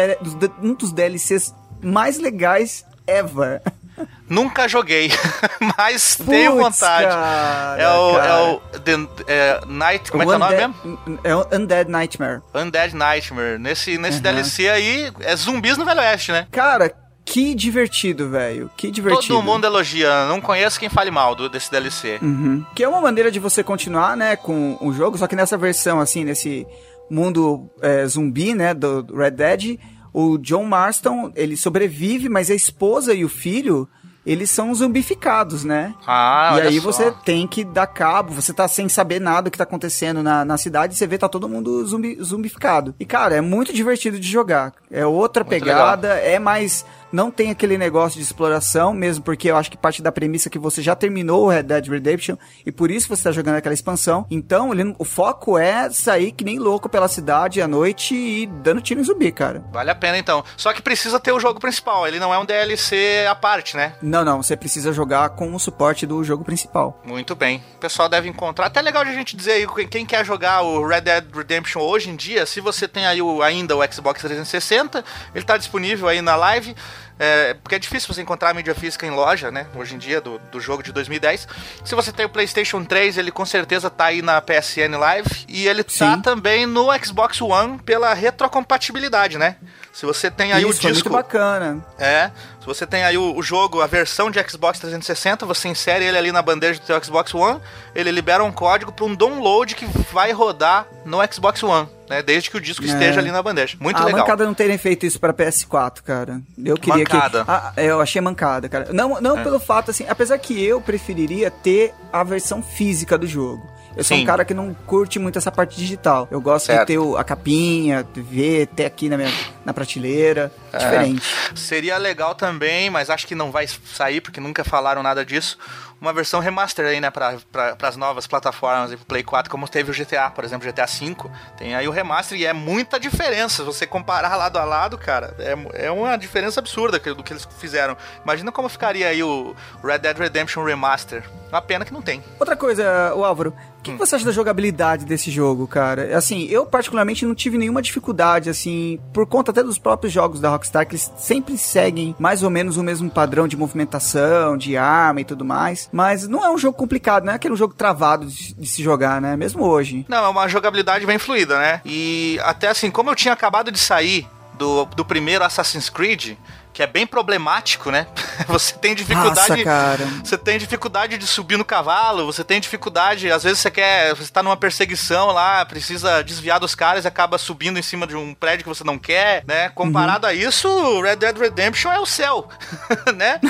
um 0.62 0.72
dos 0.72 0.92
DLCs 0.92 1.52
mais 1.82 2.16
legais 2.16 2.86
ever. 3.08 3.60
Nunca 4.30 4.68
joguei, 4.68 5.10
mas 5.76 6.14
Puts, 6.14 6.28
tenho 6.28 6.56
vontade. 6.56 7.08
Cara, 7.08 7.82
é 7.82 7.88
o, 7.88 8.12
cara. 8.12 8.28
é 8.28 8.40
o 8.42 8.60
The, 8.78 8.92
é, 9.26 9.60
Night, 9.66 10.08
como 10.08 10.22
é 10.22 10.26
que 10.26 10.32
é 10.32 10.36
o 10.36 10.38
nome 10.38 10.56
mesmo? 10.56 11.20
É 11.24 11.34
o 11.34 11.40
Undead 11.52 11.90
Nightmare. 11.90 12.42
Undead 12.54 12.94
Nightmare. 12.94 13.58
Nesse, 13.58 13.98
nesse 13.98 14.18
uhum. 14.18 14.22
DLC 14.22 14.68
aí, 14.68 15.12
é 15.20 15.34
zumbis 15.34 15.76
no 15.76 15.84
Velho 15.84 16.00
Oeste, 16.00 16.30
né? 16.30 16.46
Cara, 16.52 16.94
que 17.32 17.54
divertido, 17.54 18.28
velho. 18.28 18.70
Que 18.76 18.90
divertido. 18.90 19.34
Todo 19.34 19.44
mundo 19.44 19.66
elogia. 19.66 20.26
Não 20.26 20.40
conheço 20.40 20.80
quem 20.80 20.88
fale 20.88 21.10
mal 21.10 21.34
do, 21.34 21.48
desse 21.48 21.70
DLC. 21.70 22.18
Uhum. 22.22 22.64
Que 22.74 22.82
é 22.84 22.88
uma 22.88 23.00
maneira 23.00 23.30
de 23.30 23.38
você 23.38 23.62
continuar, 23.62 24.16
né, 24.16 24.36
com 24.36 24.76
o 24.80 24.92
jogo, 24.92 25.18
só 25.18 25.26
que 25.26 25.36
nessa 25.36 25.56
versão, 25.56 26.00
assim, 26.00 26.24
nesse 26.24 26.66
mundo 27.10 27.68
é, 27.80 28.06
zumbi, 28.06 28.54
né, 28.54 28.74
do 28.74 29.06
Red 29.14 29.30
Dead 29.32 29.78
o 30.12 30.38
John 30.38 30.64
Marston, 30.64 31.30
ele 31.36 31.56
sobrevive, 31.56 32.28
mas 32.28 32.50
a 32.50 32.54
esposa 32.54 33.14
e 33.14 33.24
o 33.24 33.28
filho, 33.28 33.88
eles 34.26 34.50
são 34.50 34.74
zumbificados, 34.74 35.64
né? 35.64 35.94
Ah, 36.06 36.56
E 36.56 36.60
aí 36.62 36.80
só. 36.80 36.90
você 36.90 37.12
tem 37.24 37.46
que 37.46 37.62
dar 37.62 37.86
cabo, 37.86 38.32
você 38.32 38.52
tá 38.52 38.66
sem 38.66 38.88
saber 38.88 39.20
nada 39.20 39.42
do 39.42 39.50
que 39.50 39.58
tá 39.58 39.64
acontecendo 39.64 40.22
na, 40.22 40.44
na 40.44 40.56
cidade, 40.56 40.94
você 40.96 41.06
vê 41.06 41.18
tá 41.18 41.28
todo 41.28 41.48
mundo 41.48 41.84
zumbi, 41.86 42.18
zumbificado. 42.22 42.94
E, 42.98 43.04
cara, 43.04 43.36
é 43.36 43.40
muito 43.40 43.72
divertido 43.72 44.18
de 44.18 44.28
jogar. 44.28 44.72
É 44.90 45.06
outra 45.06 45.44
muito 45.44 45.50
pegada, 45.50 46.14
legal. 46.14 46.30
é 46.30 46.38
mais 46.38 46.84
não 47.12 47.30
tem 47.30 47.50
aquele 47.50 47.78
negócio 47.78 48.18
de 48.18 48.24
exploração, 48.24 48.92
mesmo 48.92 49.24
porque 49.24 49.50
eu 49.50 49.56
acho 49.56 49.70
que 49.70 49.76
parte 49.76 50.02
da 50.02 50.12
premissa 50.12 50.48
é 50.48 50.50
que 50.50 50.58
você 50.58 50.82
já 50.82 50.94
terminou 50.94 51.44
o 51.44 51.48
Red 51.48 51.64
Dead 51.64 51.88
Redemption 51.88 52.36
e 52.64 52.72
por 52.72 52.90
isso 52.90 53.08
você 53.08 53.20
está 53.20 53.32
jogando 53.32 53.56
aquela 53.56 53.74
expansão. 53.74 54.26
Então, 54.30 54.72
ele, 54.72 54.94
o 54.98 55.04
foco 55.04 55.58
é 55.58 55.90
sair 55.90 56.32
que 56.32 56.44
nem 56.44 56.58
louco 56.58 56.88
pela 56.88 57.08
cidade 57.08 57.60
à 57.60 57.68
noite 57.68 58.14
e 58.14 58.46
dando 58.46 58.80
tiro 58.80 59.00
em 59.00 59.04
zumbi, 59.04 59.32
cara. 59.32 59.64
Vale 59.72 59.90
a 59.90 59.94
pena 59.94 60.18
então. 60.18 60.44
Só 60.56 60.72
que 60.72 60.82
precisa 60.82 61.18
ter 61.18 61.32
o 61.32 61.40
jogo 61.40 61.60
principal, 61.60 62.06
ele 62.06 62.18
não 62.18 62.32
é 62.32 62.38
um 62.38 62.44
DLC 62.44 63.26
à 63.28 63.34
parte, 63.34 63.76
né? 63.76 63.94
Não, 64.02 64.24
não, 64.24 64.42
você 64.42 64.56
precisa 64.56 64.92
jogar 64.92 65.30
com 65.30 65.54
o 65.54 65.58
suporte 65.58 66.06
do 66.06 66.22
jogo 66.22 66.44
principal. 66.44 67.00
Muito 67.04 67.34
bem. 67.34 67.62
O 67.76 67.78
pessoal 67.78 68.08
deve 68.08 68.28
encontrar. 68.28 68.66
Até 68.66 68.80
legal 68.80 69.04
de 69.04 69.10
a 69.10 69.14
gente 69.14 69.36
dizer 69.36 69.52
aí, 69.52 69.66
quem 69.86 70.04
quer 70.04 70.24
jogar 70.24 70.62
o 70.62 70.86
Red 70.86 71.02
Dead 71.02 71.24
Redemption 71.34 71.80
hoje 71.80 72.10
em 72.10 72.16
dia, 72.16 72.44
se 72.46 72.60
você 72.60 72.86
tem 72.86 73.06
aí 73.06 73.22
o, 73.22 73.42
ainda 73.42 73.76
o 73.76 73.92
Xbox 73.92 74.20
360, 74.20 75.04
ele 75.34 75.44
está 75.44 75.56
disponível 75.56 76.08
aí 76.08 76.20
na 76.20 76.36
live. 76.36 76.74
É, 77.18 77.54
porque 77.54 77.74
é 77.74 77.78
difícil 77.78 78.12
você 78.12 78.22
encontrar 78.22 78.50
a 78.50 78.54
mídia 78.54 78.74
física 78.74 79.06
em 79.06 79.10
loja, 79.10 79.50
né? 79.50 79.66
Hoje 79.74 79.94
em 79.94 79.98
dia, 79.98 80.20
do, 80.20 80.38
do 80.50 80.60
jogo 80.60 80.82
de 80.82 80.92
2010. 80.92 81.48
Se 81.84 81.94
você 81.94 82.12
tem 82.12 82.26
o 82.26 82.28
PlayStation 82.28 82.84
3, 82.84 83.18
ele 83.18 83.30
com 83.30 83.44
certeza 83.44 83.90
tá 83.90 84.06
aí 84.06 84.22
na 84.22 84.40
PSN 84.40 84.96
Live. 84.98 85.46
E 85.48 85.66
ele 85.66 85.82
tá 85.82 85.90
Sim. 85.90 85.98
tá 85.98 86.18
também 86.18 86.66
no 86.66 86.86
Xbox 87.04 87.40
One 87.40 87.78
pela 87.78 88.14
retrocompatibilidade, 88.14 89.38
né? 89.38 89.56
Se 89.92 90.06
você 90.06 90.30
tem 90.30 90.52
aí 90.52 90.62
Isso, 90.62 90.70
o 90.70 90.72
disco. 90.74 90.88
É 90.88 90.92
muito 90.92 91.10
bacana. 91.10 91.84
É. 91.98 92.30
Você 92.68 92.86
tem 92.86 93.02
aí 93.02 93.16
o, 93.16 93.34
o, 93.34 93.42
jogo, 93.42 93.80
a 93.80 93.86
versão 93.86 94.30
de 94.30 94.38
Xbox 94.46 94.78
360, 94.78 95.46
você 95.46 95.68
insere 95.68 96.04
ele 96.04 96.18
ali 96.18 96.30
na 96.30 96.42
bandeja 96.42 96.78
do 96.78 96.84
seu 96.84 97.02
Xbox 97.02 97.34
One, 97.34 97.58
ele 97.94 98.10
libera 98.10 98.44
um 98.44 98.52
código 98.52 98.92
para 98.92 99.06
um 99.06 99.14
download 99.14 99.74
que 99.74 99.86
vai 100.12 100.32
rodar 100.32 100.86
no 101.02 101.18
Xbox 101.32 101.62
One. 101.62 101.88
Né, 102.10 102.22
desde 102.22 102.50
que 102.50 102.58
o 102.58 102.60
disco 102.60 102.84
é. 102.84 102.88
esteja 102.88 103.20
ali 103.20 103.30
na 103.30 103.42
bandeja. 103.42 103.76
Muito 103.80 103.96
a 103.96 104.04
legal. 104.04 104.20
mancada 104.20 104.44
não 104.44 104.52
terem 104.52 104.76
feito 104.76 105.06
isso 105.06 105.18
para 105.18 105.32
PS4, 105.32 106.02
cara. 106.02 106.40
Eu 106.62 106.76
queria 106.76 107.04
mancada. 107.04 107.44
que. 107.44 107.50
Ah, 107.50 107.72
eu 107.76 108.00
achei 108.00 108.20
mancada, 108.20 108.68
cara. 108.68 108.92
Não, 108.92 109.18
não 109.20 109.38
é. 109.38 109.42
pelo 109.42 109.58
fato, 109.58 109.90
assim. 109.90 110.06
Apesar 110.08 110.38
que 110.38 110.62
eu 110.62 110.80
preferiria 110.80 111.50
ter 111.50 111.94
a 112.12 112.22
versão 112.22 112.62
física 112.62 113.16
do 113.16 113.26
jogo. 113.26 113.77
Eu 113.98 114.04
Sim. 114.04 114.14
sou 114.14 114.18
um 114.18 114.24
cara 114.24 114.44
que 114.44 114.54
não 114.54 114.72
curte 114.86 115.18
muito 115.18 115.38
essa 115.38 115.50
parte 115.50 115.76
digital. 115.76 116.28
Eu 116.30 116.40
gosto 116.40 116.66
certo. 116.66 116.82
de 116.82 116.86
ter 116.86 116.98
o, 116.98 117.16
a 117.16 117.24
capinha, 117.24 118.06
ver, 118.14 118.68
ter 118.68 118.84
aqui 118.84 119.08
na, 119.08 119.16
minha, 119.16 119.32
na 119.64 119.74
prateleira. 119.74 120.52
É. 120.72 120.78
Diferente. 120.78 121.26
Seria 121.56 121.98
legal 121.98 122.32
também, 122.36 122.90
mas 122.90 123.10
acho 123.10 123.26
que 123.26 123.34
não 123.34 123.50
vai 123.50 123.66
sair, 123.66 124.20
porque 124.20 124.38
nunca 124.38 124.62
falaram 124.62 125.02
nada 125.02 125.26
disso 125.26 125.58
uma 126.00 126.12
versão 126.12 126.40
remaster 126.40 126.86
aí, 126.86 127.00
né, 127.00 127.10
para 127.10 127.36
as 127.82 127.96
novas 127.96 128.26
plataformas, 128.26 128.94
pro 128.94 129.04
Play 129.04 129.22
4, 129.22 129.50
como 129.50 129.68
teve 129.68 129.90
o 129.90 129.94
GTA, 129.94 130.30
por 130.30 130.44
exemplo, 130.44 130.66
GTA 130.66 130.86
V. 130.86 131.16
Tem 131.56 131.74
aí 131.74 131.88
o 131.88 131.90
remaster 131.90 132.38
e 132.38 132.46
é 132.46 132.52
muita 132.52 133.00
diferença. 133.00 133.56
Se 133.56 133.62
você 133.62 133.86
comparar 133.86 134.36
lado 134.36 134.58
a 134.58 134.64
lado, 134.64 134.96
cara, 134.96 135.34
é, 135.38 135.86
é 135.86 135.90
uma 135.90 136.16
diferença 136.16 136.60
absurda 136.60 136.98
do 136.98 137.22
que 137.22 137.32
eles 137.32 137.46
fizeram. 137.58 137.96
Imagina 138.22 138.52
como 138.52 138.68
ficaria 138.68 139.08
aí 139.08 139.22
o 139.22 139.54
Red 139.82 139.98
Dead 139.98 140.16
Redemption 140.16 140.64
Remaster. 140.64 141.28
Uma 141.48 141.62
pena 141.62 141.84
que 141.84 141.92
não 141.92 142.02
tem. 142.02 142.22
Outra 142.38 142.56
coisa, 142.56 143.12
o 143.14 143.24
Álvaro, 143.24 143.54
o 143.78 143.82
que, 143.82 143.92
que, 143.92 143.98
você 143.98 144.16
acha 144.16 144.24
da 144.24 144.32
jogabilidade 144.32 145.04
desse 145.04 145.30
jogo, 145.30 145.66
cara? 145.66 146.16
Assim, 146.16 146.46
eu 146.50 146.66
particularmente 146.66 147.24
não 147.24 147.34
tive 147.34 147.56
nenhuma 147.56 147.80
dificuldade, 147.80 148.50
assim, 148.50 148.98
por 149.12 149.26
conta 149.26 149.50
até 149.50 149.62
dos 149.62 149.78
próprios 149.78 150.12
jogos 150.12 150.40
da 150.40 150.50
Rockstar, 150.50 150.86
que 150.86 150.92
eles 150.92 151.12
sempre 151.16 151.56
seguem 151.56 152.14
mais 152.18 152.42
ou 152.42 152.50
menos 152.50 152.76
o 152.76 152.82
mesmo 152.82 153.08
padrão 153.08 153.46
de 153.46 153.56
movimentação, 153.56 154.56
de 154.56 154.76
arma 154.76 155.20
e 155.20 155.24
tudo 155.24 155.44
mais. 155.44 155.88
Mas 155.92 156.26
não 156.26 156.44
é 156.44 156.50
um 156.50 156.58
jogo 156.58 156.76
complicado, 156.76 157.24
não 157.24 157.32
é 157.32 157.36
aquele 157.36 157.56
jogo 157.56 157.74
travado 157.74 158.26
de, 158.26 158.54
de 158.54 158.66
se 158.66 158.82
jogar, 158.82 159.20
né? 159.20 159.36
Mesmo 159.36 159.64
hoje. 159.64 160.04
Não, 160.08 160.24
é 160.24 160.28
uma 160.28 160.48
jogabilidade 160.48 161.06
bem 161.06 161.18
fluida, 161.18 161.58
né? 161.58 161.80
E 161.84 162.38
até 162.42 162.68
assim, 162.68 162.90
como 162.90 163.10
eu 163.10 163.14
tinha 163.14 163.32
acabado 163.32 163.70
de 163.70 163.78
sair 163.78 164.26
do, 164.58 164.84
do 164.86 165.04
primeiro 165.04 165.44
Assassin's 165.44 165.88
Creed, 165.88 166.36
que 166.78 166.82
é 166.84 166.86
bem 166.86 167.04
problemático, 167.08 167.90
né? 167.90 168.06
Você 168.46 168.72
tem 168.72 168.94
dificuldade. 168.94 169.50
Nossa, 169.50 169.64
cara. 169.64 170.06
Você 170.22 170.38
tem 170.38 170.56
dificuldade 170.58 171.18
de 171.18 171.26
subir 171.26 171.56
no 171.56 171.64
cavalo, 171.64 172.24
você 172.24 172.44
tem 172.44 172.60
dificuldade, 172.60 173.32
às 173.32 173.42
vezes 173.42 173.58
você 173.58 173.68
quer, 173.68 174.14
você 174.14 174.30
tá 174.30 174.44
numa 174.44 174.56
perseguição 174.56 175.32
lá, 175.32 175.64
precisa 175.64 176.22
desviar 176.22 176.60
dos 176.60 176.76
caras 176.76 177.04
e 177.04 177.08
acaba 177.08 177.36
subindo 177.36 177.80
em 177.80 177.82
cima 177.82 178.06
de 178.06 178.14
um 178.14 178.32
prédio 178.32 178.62
que 178.62 178.68
você 178.68 178.84
não 178.84 178.96
quer, 178.96 179.42
né? 179.44 179.70
Comparado 179.70 180.24
uhum. 180.24 180.30
a 180.30 180.34
isso, 180.34 181.00
Red 181.00 181.16
Dead 181.16 181.36
Redemption 181.36 181.90
é 181.90 181.98
o 181.98 182.06
céu, 182.06 182.48
né? 183.16 183.40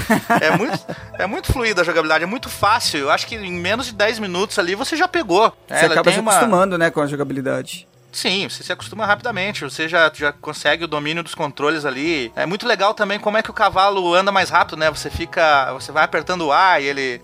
É 0.40 0.56
muito, 0.56 0.86
é 1.18 1.26
muito 1.26 1.52
fluida 1.52 1.82
a 1.82 1.84
jogabilidade, 1.84 2.24
é 2.24 2.26
muito 2.26 2.48
fácil. 2.48 3.00
Eu 3.00 3.10
acho 3.10 3.26
que 3.26 3.34
em 3.34 3.52
menos 3.52 3.86
de 3.88 3.92
10 3.92 4.20
minutos 4.20 4.58
ali 4.58 4.74
você 4.74 4.96
já 4.96 5.06
pegou. 5.06 5.54
Você 5.68 5.84
acaba 5.84 6.10
se 6.10 6.18
uma... 6.18 6.30
acostumando, 6.30 6.78
né, 6.78 6.90
com 6.90 7.02
a 7.02 7.06
jogabilidade. 7.06 7.86
Sim, 8.10 8.48
você 8.48 8.62
se 8.62 8.72
acostuma 8.72 9.04
rapidamente, 9.04 9.64
você 9.64 9.86
já, 9.86 10.10
já 10.14 10.32
consegue 10.32 10.84
o 10.84 10.88
domínio 10.88 11.22
dos 11.22 11.34
controles 11.34 11.84
ali. 11.84 12.32
É 12.34 12.46
muito 12.46 12.66
legal 12.66 12.94
também 12.94 13.18
como 13.18 13.36
é 13.36 13.42
que 13.42 13.50
o 13.50 13.54
cavalo 13.54 14.14
anda 14.14 14.32
mais 14.32 14.48
rápido, 14.48 14.78
né? 14.78 14.90
Você 14.90 15.10
fica. 15.10 15.72
Você 15.74 15.92
vai 15.92 16.04
apertando 16.04 16.46
o 16.46 16.52
A 16.52 16.80
e 16.80 16.86
ele 16.86 17.20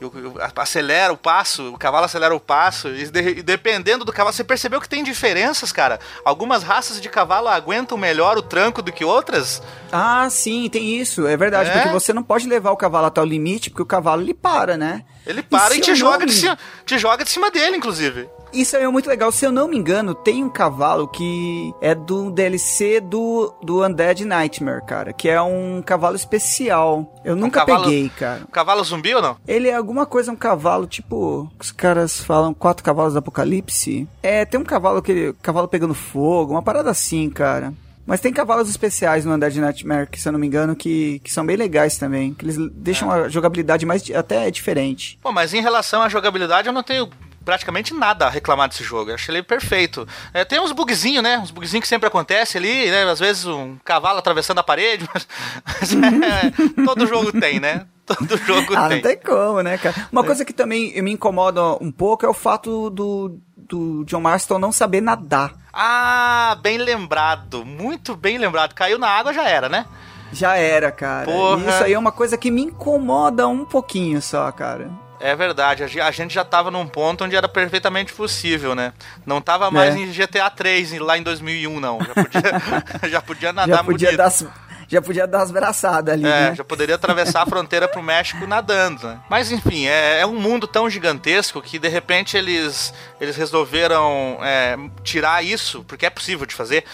acelera 0.57 1.13
o 1.13 1.17
passo, 1.17 1.73
o 1.73 1.79
cavalo 1.79 2.05
acelera 2.05 2.35
o 2.35 2.41
passo. 2.41 2.89
E, 2.89 3.11
de, 3.11 3.43
dependendo 3.43 4.05
do 4.05 4.13
cavalo, 4.13 4.35
você 4.35 4.45
percebeu 4.45 4.81
que 4.81 4.89
tem 4.89 5.03
diferenças, 5.03 5.73
cara? 5.73 5.99
Algumas 6.25 6.63
raças 6.63 7.01
de 7.01 7.09
cavalo 7.09 7.49
aguentam 7.49 7.97
melhor 7.97 8.37
o 8.37 8.43
tranco 8.43 8.83
do 8.83 8.93
que 8.93 9.05
outras? 9.05 9.63
Ah, 9.91 10.29
sim, 10.29 10.69
tem 10.69 11.01
isso. 11.01 11.27
É 11.27 11.37
verdade, 11.37 11.71
é? 11.71 11.73
porque 11.73 11.89
você 11.89 12.13
não 12.13 12.23
pode 12.23 12.47
levar 12.47 12.71
o 12.73 12.77
cavalo 12.77 13.07
até 13.07 13.21
o 13.21 13.25
limite, 13.25 13.71
porque 13.71 13.83
o 13.83 13.87
cavalo 13.87 14.23
ele 14.23 14.35
para, 14.35 14.77
né? 14.77 15.05
Ele 15.27 15.43
para 15.43 15.75
e, 15.75 15.79
e 15.79 15.81
te, 15.81 15.95
joga 15.95 16.27
de 16.27 16.33
cima, 16.33 16.59
te 16.85 16.99
joga 16.99 17.25
de 17.25 17.31
cima 17.31 17.51
dele, 17.51 17.77
inclusive. 17.77 18.29
Isso 18.53 18.77
aí 18.77 18.85
é 18.85 18.89
muito 18.89 19.09
legal. 19.09 19.33
Se 19.33 19.45
eu 19.45 19.51
não 19.51 19.67
me 19.67 19.77
engano, 19.77 20.15
tem 20.15 20.45
um 20.45 20.49
cavalo 20.49 21.09
que 21.09 21.75
é 21.81 21.93
do 21.93 22.31
DLC 22.31 23.01
do, 23.01 23.53
do 23.61 23.85
Undead 23.85 24.25
Nightmare, 24.25 24.85
cara. 24.85 25.13
Que 25.13 25.29
é 25.29 25.43
um 25.43 25.83
cavalo 25.85 26.15
especial. 26.15 27.21
Eu 27.25 27.35
nunca 27.35 27.63
um 27.63 27.67
cavalo, 27.67 27.85
peguei, 27.85 28.09
cara. 28.11 28.43
Um 28.43 28.53
cavalo 28.53 28.85
zumbi 28.85 29.13
ou 29.13 29.21
não? 29.21 29.37
Ele 29.47 29.69
é 29.69 29.75
alguma 29.75 30.07
coisa, 30.07 30.31
um 30.31 30.37
cavalo, 30.37 30.87
tipo. 30.87 31.51
Os 31.59 31.73
caras 31.73 32.21
falam 32.21 32.55
quatro 32.55 32.85
cavalos 32.85 33.15
do 33.15 33.19
apocalipse. 33.19 34.07
É, 34.23 34.45
tem 34.45 34.61
um 34.61 34.65
cavalo 34.65 35.03
que. 35.03 35.35
Cavalo 35.43 35.67
pegando 35.67 35.95
fogo, 35.95 36.53
uma 36.53 36.63
parada 36.63 36.91
assim, 36.91 37.29
cara. 37.29 37.75
Mas 38.07 38.21
tem 38.21 38.33
cavalos 38.33 38.69
especiais 38.69 39.25
no 39.25 39.35
Undead 39.35 39.59
Nightmare, 39.59 40.09
que 40.09 40.21
se 40.21 40.29
eu 40.29 40.33
não 40.33 40.39
me 40.39 40.47
engano, 40.47 40.77
que, 40.77 41.21
que 41.21 41.33
são 41.33 41.45
bem 41.45 41.57
legais 41.57 41.97
também. 41.97 42.35
Que 42.35 42.45
eles 42.45 42.57
deixam 42.73 43.15
é. 43.15 43.25
a 43.25 43.29
jogabilidade 43.29 43.87
mais 43.87 44.09
até 44.11 44.51
diferente. 44.51 45.19
Pô, 45.23 45.33
mas 45.33 45.55
em 45.55 45.63
relação 45.63 46.03
à 46.03 46.09
jogabilidade, 46.09 46.69
eu 46.69 46.73
não 46.73 46.83
tenho 46.83 47.09
praticamente 47.45 47.95
nada 47.95 48.27
a 48.27 48.31
reclamar 48.31 48.69
desse 48.69 48.83
jogo. 48.83 49.11
Eu 49.11 49.15
achei 49.15 49.35
ele 49.35 49.43
perfeito. 49.43 50.09
É, 50.33 50.45
tem 50.45 50.61
uns 50.61 50.73
bugzinhos, 50.73 51.23
né? 51.23 51.39
Uns 51.39 51.51
bugzinhos 51.51 51.83
que 51.83 51.89
sempre 51.89 52.09
acontece 52.09 52.57
ali, 52.59 52.91
né? 52.91 53.05
Às 53.05 53.21
vezes 53.21 53.45
um 53.45 53.77
cavalo 53.85 54.19
atravessando 54.19 54.59
a 54.59 54.63
parede, 54.63 55.07
mas, 55.13 55.27
mas 55.65 55.93
é, 55.93 56.53
todo 56.85 57.07
jogo 57.07 57.33
tem, 57.39 57.61
né? 57.61 57.87
Todo 58.07 58.37
jogo 58.39 58.75
ah, 58.77 58.89
tem. 58.89 58.97
Não 58.97 59.09
tem 59.09 59.19
como, 59.19 59.63
né, 59.63 59.79
cara? 59.79 60.09
Uma 60.11 60.23
é. 60.23 60.27
coisa 60.27 60.45
que 60.45 60.53
também 60.53 61.01
me 61.03 61.13
incomoda 61.13 61.63
um 61.81 61.93
pouco 61.93 62.27
é 62.27 62.29
o 62.29 62.35
fato 62.35 62.91
do, 62.91 63.39
do 63.57 64.05
John 64.05 64.21
Marston 64.21 64.59
não 64.59 64.73
saber 64.73 65.01
nadar. 65.01 65.64
Ah, 65.75 66.57
bem 66.63 66.79
lembrado. 66.79 67.65
Muito 67.65 68.15
bem 68.15 68.39
lembrado. 68.39 68.75
Caiu 68.75 68.99
na 68.99 69.09
água 69.09 69.33
já 69.33 69.49
era, 69.49 69.69
né? 69.69 69.85
Já 70.33 70.57
era, 70.57 70.91
cara. 70.93 71.27
Porra. 71.27 71.69
Isso 71.69 71.85
aí 71.85 71.93
é 71.93 71.99
uma 71.99 72.13
coisa 72.13 72.37
que 72.37 72.51
me 72.51 72.63
incomoda 72.63 73.49
um 73.49 73.65
pouquinho 73.65 74.23
só, 74.23 74.51
cara. 74.53 74.91
É 75.21 75.35
verdade, 75.35 75.83
a 75.83 76.11
gente 76.11 76.35
já 76.35 76.45
tava 76.45 76.71
num 76.71 76.87
ponto 76.87 77.25
onde 77.25 77.35
era 77.35 77.49
perfeitamente 77.49 78.13
possível, 78.13 78.75
né? 78.75 78.93
Não 79.25 79.41
tava 79.41 79.71
mais 79.71 79.95
é. 79.95 79.99
em 79.99 80.13
GTA 80.13 80.51
3 80.51 80.99
lá 80.99 81.17
em 81.17 81.23
2001, 81.23 81.81
não. 81.81 81.99
Já 81.99 82.15
podia, 82.15 82.43
já 83.09 83.23
podia 83.23 83.53
nadar 83.53 83.77
já 83.77 83.85
podia 83.85 84.09
bonito. 84.09 84.19
Dar, 84.19 84.55
já 84.89 85.01
podia 85.03 85.27
dar 85.27 85.43
as 85.43 85.51
braçadas 85.51 86.15
ali, 86.15 86.25
é, 86.25 86.51
né? 86.51 86.55
já 86.55 86.65
poderia 86.65 86.95
atravessar 86.95 87.43
a 87.43 87.47
fronteira 87.47 87.89
pro 87.89 88.03
México 88.03 88.47
nadando, 88.47 89.07
né? 89.07 89.21
Mas 89.29 89.51
enfim, 89.51 89.87
é, 89.87 90.21
é, 90.21 90.27
um 90.27 90.39
mundo 90.39 90.67
tão 90.67 90.89
gigantesco 90.89 91.61
que 91.61 91.79
de 91.79 91.89
repente 91.89 92.37
eles, 92.37 92.93
eles 93.21 93.37
resolveram 93.37 94.39
é, 94.43 94.77
tirar 95.03 95.45
isso, 95.45 95.85
porque 95.85 96.07
é 96.07 96.11
possível 96.11 96.47
de 96.47 96.55
fazer, 96.55 96.85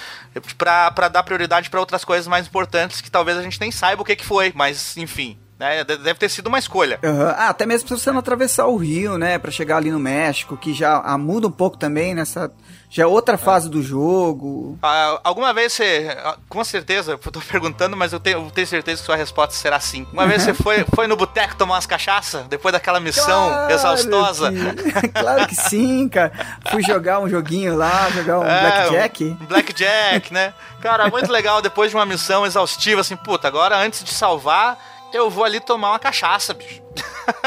para 0.56 1.08
dar 1.08 1.22
prioridade 1.22 1.70
para 1.70 1.80
outras 1.80 2.04
coisas 2.04 2.26
mais 2.26 2.46
importantes 2.46 3.00
que 3.00 3.10
talvez 3.10 3.36
a 3.36 3.42
gente 3.42 3.60
nem 3.60 3.70
saiba 3.70 4.02
o 4.02 4.04
que, 4.04 4.16
que 4.16 4.24
foi, 4.24 4.52
mas 4.54 4.96
enfim, 4.96 5.38
né? 5.60 5.84
Deve 5.84 6.14
ter 6.14 6.30
sido 6.30 6.46
uma 6.46 6.58
escolha. 6.58 6.98
Uhum. 7.02 7.26
Ah, 7.36 7.50
até 7.50 7.66
mesmo 7.66 7.86
se 7.86 7.94
você 7.94 8.10
não 8.10 8.20
atravessar 8.20 8.66
o 8.66 8.76
rio, 8.76 9.18
né? 9.18 9.38
para 9.38 9.50
chegar 9.50 9.76
ali 9.76 9.90
no 9.90 9.98
México, 9.98 10.56
que 10.56 10.72
já 10.72 11.02
ah, 11.04 11.18
muda 11.18 11.48
um 11.48 11.52
pouco 11.52 11.76
também 11.76 12.14
nessa. 12.14 12.50
Já 12.90 13.04
é 13.04 13.06
outra 13.06 13.38
fase 13.38 13.68
é. 13.68 13.70
do 13.70 13.80
jogo. 13.80 14.76
Ah, 14.82 15.20
alguma 15.22 15.54
vez 15.54 15.72
você. 15.72 16.12
Ah, 16.24 16.36
com 16.48 16.64
certeza, 16.64 17.12
eu 17.12 17.18
tô 17.18 17.40
perguntando, 17.40 17.96
mas 17.96 18.12
eu 18.12 18.18
tenho, 18.18 18.38
eu 18.38 18.50
tenho 18.50 18.66
certeza 18.66 19.00
que 19.00 19.06
sua 19.06 19.14
resposta 19.14 19.54
será 19.54 19.78
sim. 19.78 20.04
Uma 20.12 20.26
vez 20.26 20.42
você 20.42 20.52
foi, 20.52 20.84
foi 20.92 21.06
no 21.06 21.16
boteco 21.16 21.54
tomar 21.54 21.74
umas 21.74 21.86
cachaças, 21.86 22.44
depois 22.48 22.72
daquela 22.72 22.98
missão 22.98 23.48
claro 23.48 23.72
exaustosa? 23.72 24.50
Que... 24.52 25.08
claro 25.14 25.46
que 25.46 25.54
sim, 25.54 26.08
cara. 26.08 26.32
Fui 26.68 26.82
jogar 26.82 27.20
um 27.20 27.28
joguinho 27.28 27.76
lá, 27.76 28.10
jogar 28.10 28.40
um 28.40 28.44
é, 28.44 28.60
Blackjack. 28.60 29.24
Um 29.40 29.46
Blackjack, 29.46 30.34
né? 30.34 30.52
Cara, 30.80 31.08
muito 31.08 31.30
legal 31.30 31.62
depois 31.62 31.90
de 31.90 31.96
uma 31.96 32.04
missão 32.04 32.44
exaustiva, 32.44 33.02
assim, 33.02 33.14
puta, 33.14 33.46
agora 33.46 33.78
antes 33.78 34.02
de 34.02 34.10
salvar 34.10 34.76
eu 35.12 35.30
vou 35.30 35.44
ali 35.44 35.60
tomar 35.60 35.90
uma 35.90 35.98
cachaça, 35.98 36.54
bicho. 36.54 36.80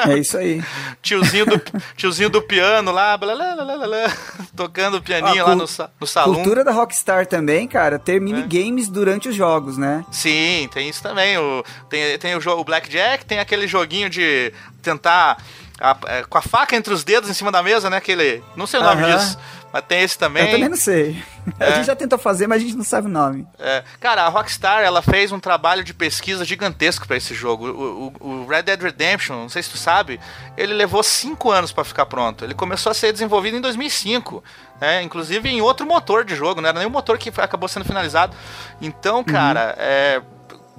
É 0.07 0.17
isso 0.17 0.37
aí. 0.37 0.63
tiozinho, 1.01 1.45
do, 1.45 1.61
tiozinho 1.97 2.29
do 2.29 2.41
piano 2.41 2.89
lá, 2.91 3.17
blá, 3.17 3.35
blá, 3.35 3.55
blá, 3.55 3.77
blá, 3.77 4.17
tocando 4.55 4.97
o 4.97 5.01
pianinho 5.01 5.43
ah, 5.43 5.49
lá 5.49 5.55
no, 5.55 5.65
no 5.99 6.07
salão. 6.07 6.35
Cultura 6.35 6.63
da 6.63 6.71
Rockstar 6.71 7.27
também, 7.27 7.67
cara, 7.67 7.99
ter 7.99 8.21
minigames 8.21 8.87
é. 8.87 8.91
durante 8.91 9.27
os 9.27 9.35
jogos, 9.35 9.77
né? 9.77 10.05
Sim, 10.09 10.69
tem 10.73 10.87
isso 10.87 11.03
também. 11.03 11.37
O, 11.37 11.63
tem, 11.89 12.17
tem 12.17 12.35
o 12.35 12.41
jogo 12.41 12.63
Blackjack, 12.63 13.25
tem 13.25 13.39
aquele 13.39 13.67
joguinho 13.67 14.09
de 14.09 14.53
tentar 14.81 15.37
a, 15.79 15.97
é, 16.07 16.23
com 16.23 16.37
a 16.37 16.41
faca 16.41 16.75
entre 16.75 16.93
os 16.93 17.03
dedos 17.03 17.29
em 17.29 17.33
cima 17.33 17.51
da 17.51 17.61
mesa, 17.61 17.89
né? 17.89 17.97
Aquele. 17.97 18.41
Não 18.55 18.65
sei 18.65 18.79
o 18.79 18.83
nome 18.83 19.03
disso. 19.03 19.37
Mas 19.73 19.83
tem 19.87 20.03
esse 20.03 20.19
também. 20.19 20.45
Eu 20.45 20.51
também 20.51 20.69
não 20.69 20.77
sei. 20.77 21.23
É. 21.59 21.65
A 21.65 21.71
gente 21.71 21.87
já 21.87 21.95
tentou 21.95 22.19
fazer, 22.19 22.45
mas 22.45 22.61
a 22.61 22.65
gente 22.65 22.77
não 22.77 22.83
sabe 22.83 23.07
o 23.07 23.09
nome. 23.09 23.47
É. 23.57 23.83
Cara, 23.99 24.21
a 24.21 24.29
Rockstar 24.29 24.83
ela 24.83 25.01
fez 25.01 25.31
um 25.31 25.39
trabalho 25.39 25.83
de 25.83 25.95
pesquisa 25.95 26.45
gigantesco 26.45 27.07
para 27.07 27.17
esse 27.17 27.33
jogo. 27.33 27.67
O, 27.67 28.13
o, 28.19 28.27
o, 28.27 28.47
Red 28.47 28.61
Dead 28.61 28.79
Redemption, 28.79 29.35
não 29.35 29.49
sei 29.49 29.63
se 29.63 29.71
tu 29.71 29.77
sabe, 29.77 30.19
ele 30.55 30.75
levou 30.75 31.01
cinco 31.01 31.49
anos 31.49 31.71
para 31.71 31.83
ficar 31.83 32.05
pronto. 32.05 32.45
Ele 32.45 32.53
começou 32.53 32.91
a 32.91 32.93
ser 32.93 33.11
desenvolvido 33.11 33.57
em 33.57 33.61
2005. 33.61 34.43
É, 34.79 34.97
né? 34.97 35.01
inclusive 35.01 35.49
em 35.49 35.61
outro 35.61 35.87
motor 35.87 36.23
de 36.23 36.35
jogo, 36.35 36.61
não 36.61 36.69
era 36.69 36.77
nem 36.77 36.87
o 36.87 36.91
motor 36.91 37.17
que 37.17 37.31
acabou 37.41 37.67
sendo 37.67 37.85
finalizado. 37.85 38.35
Então, 38.79 39.23
cara, 39.23 39.69
uhum. 39.69 39.83
é, 39.83 40.21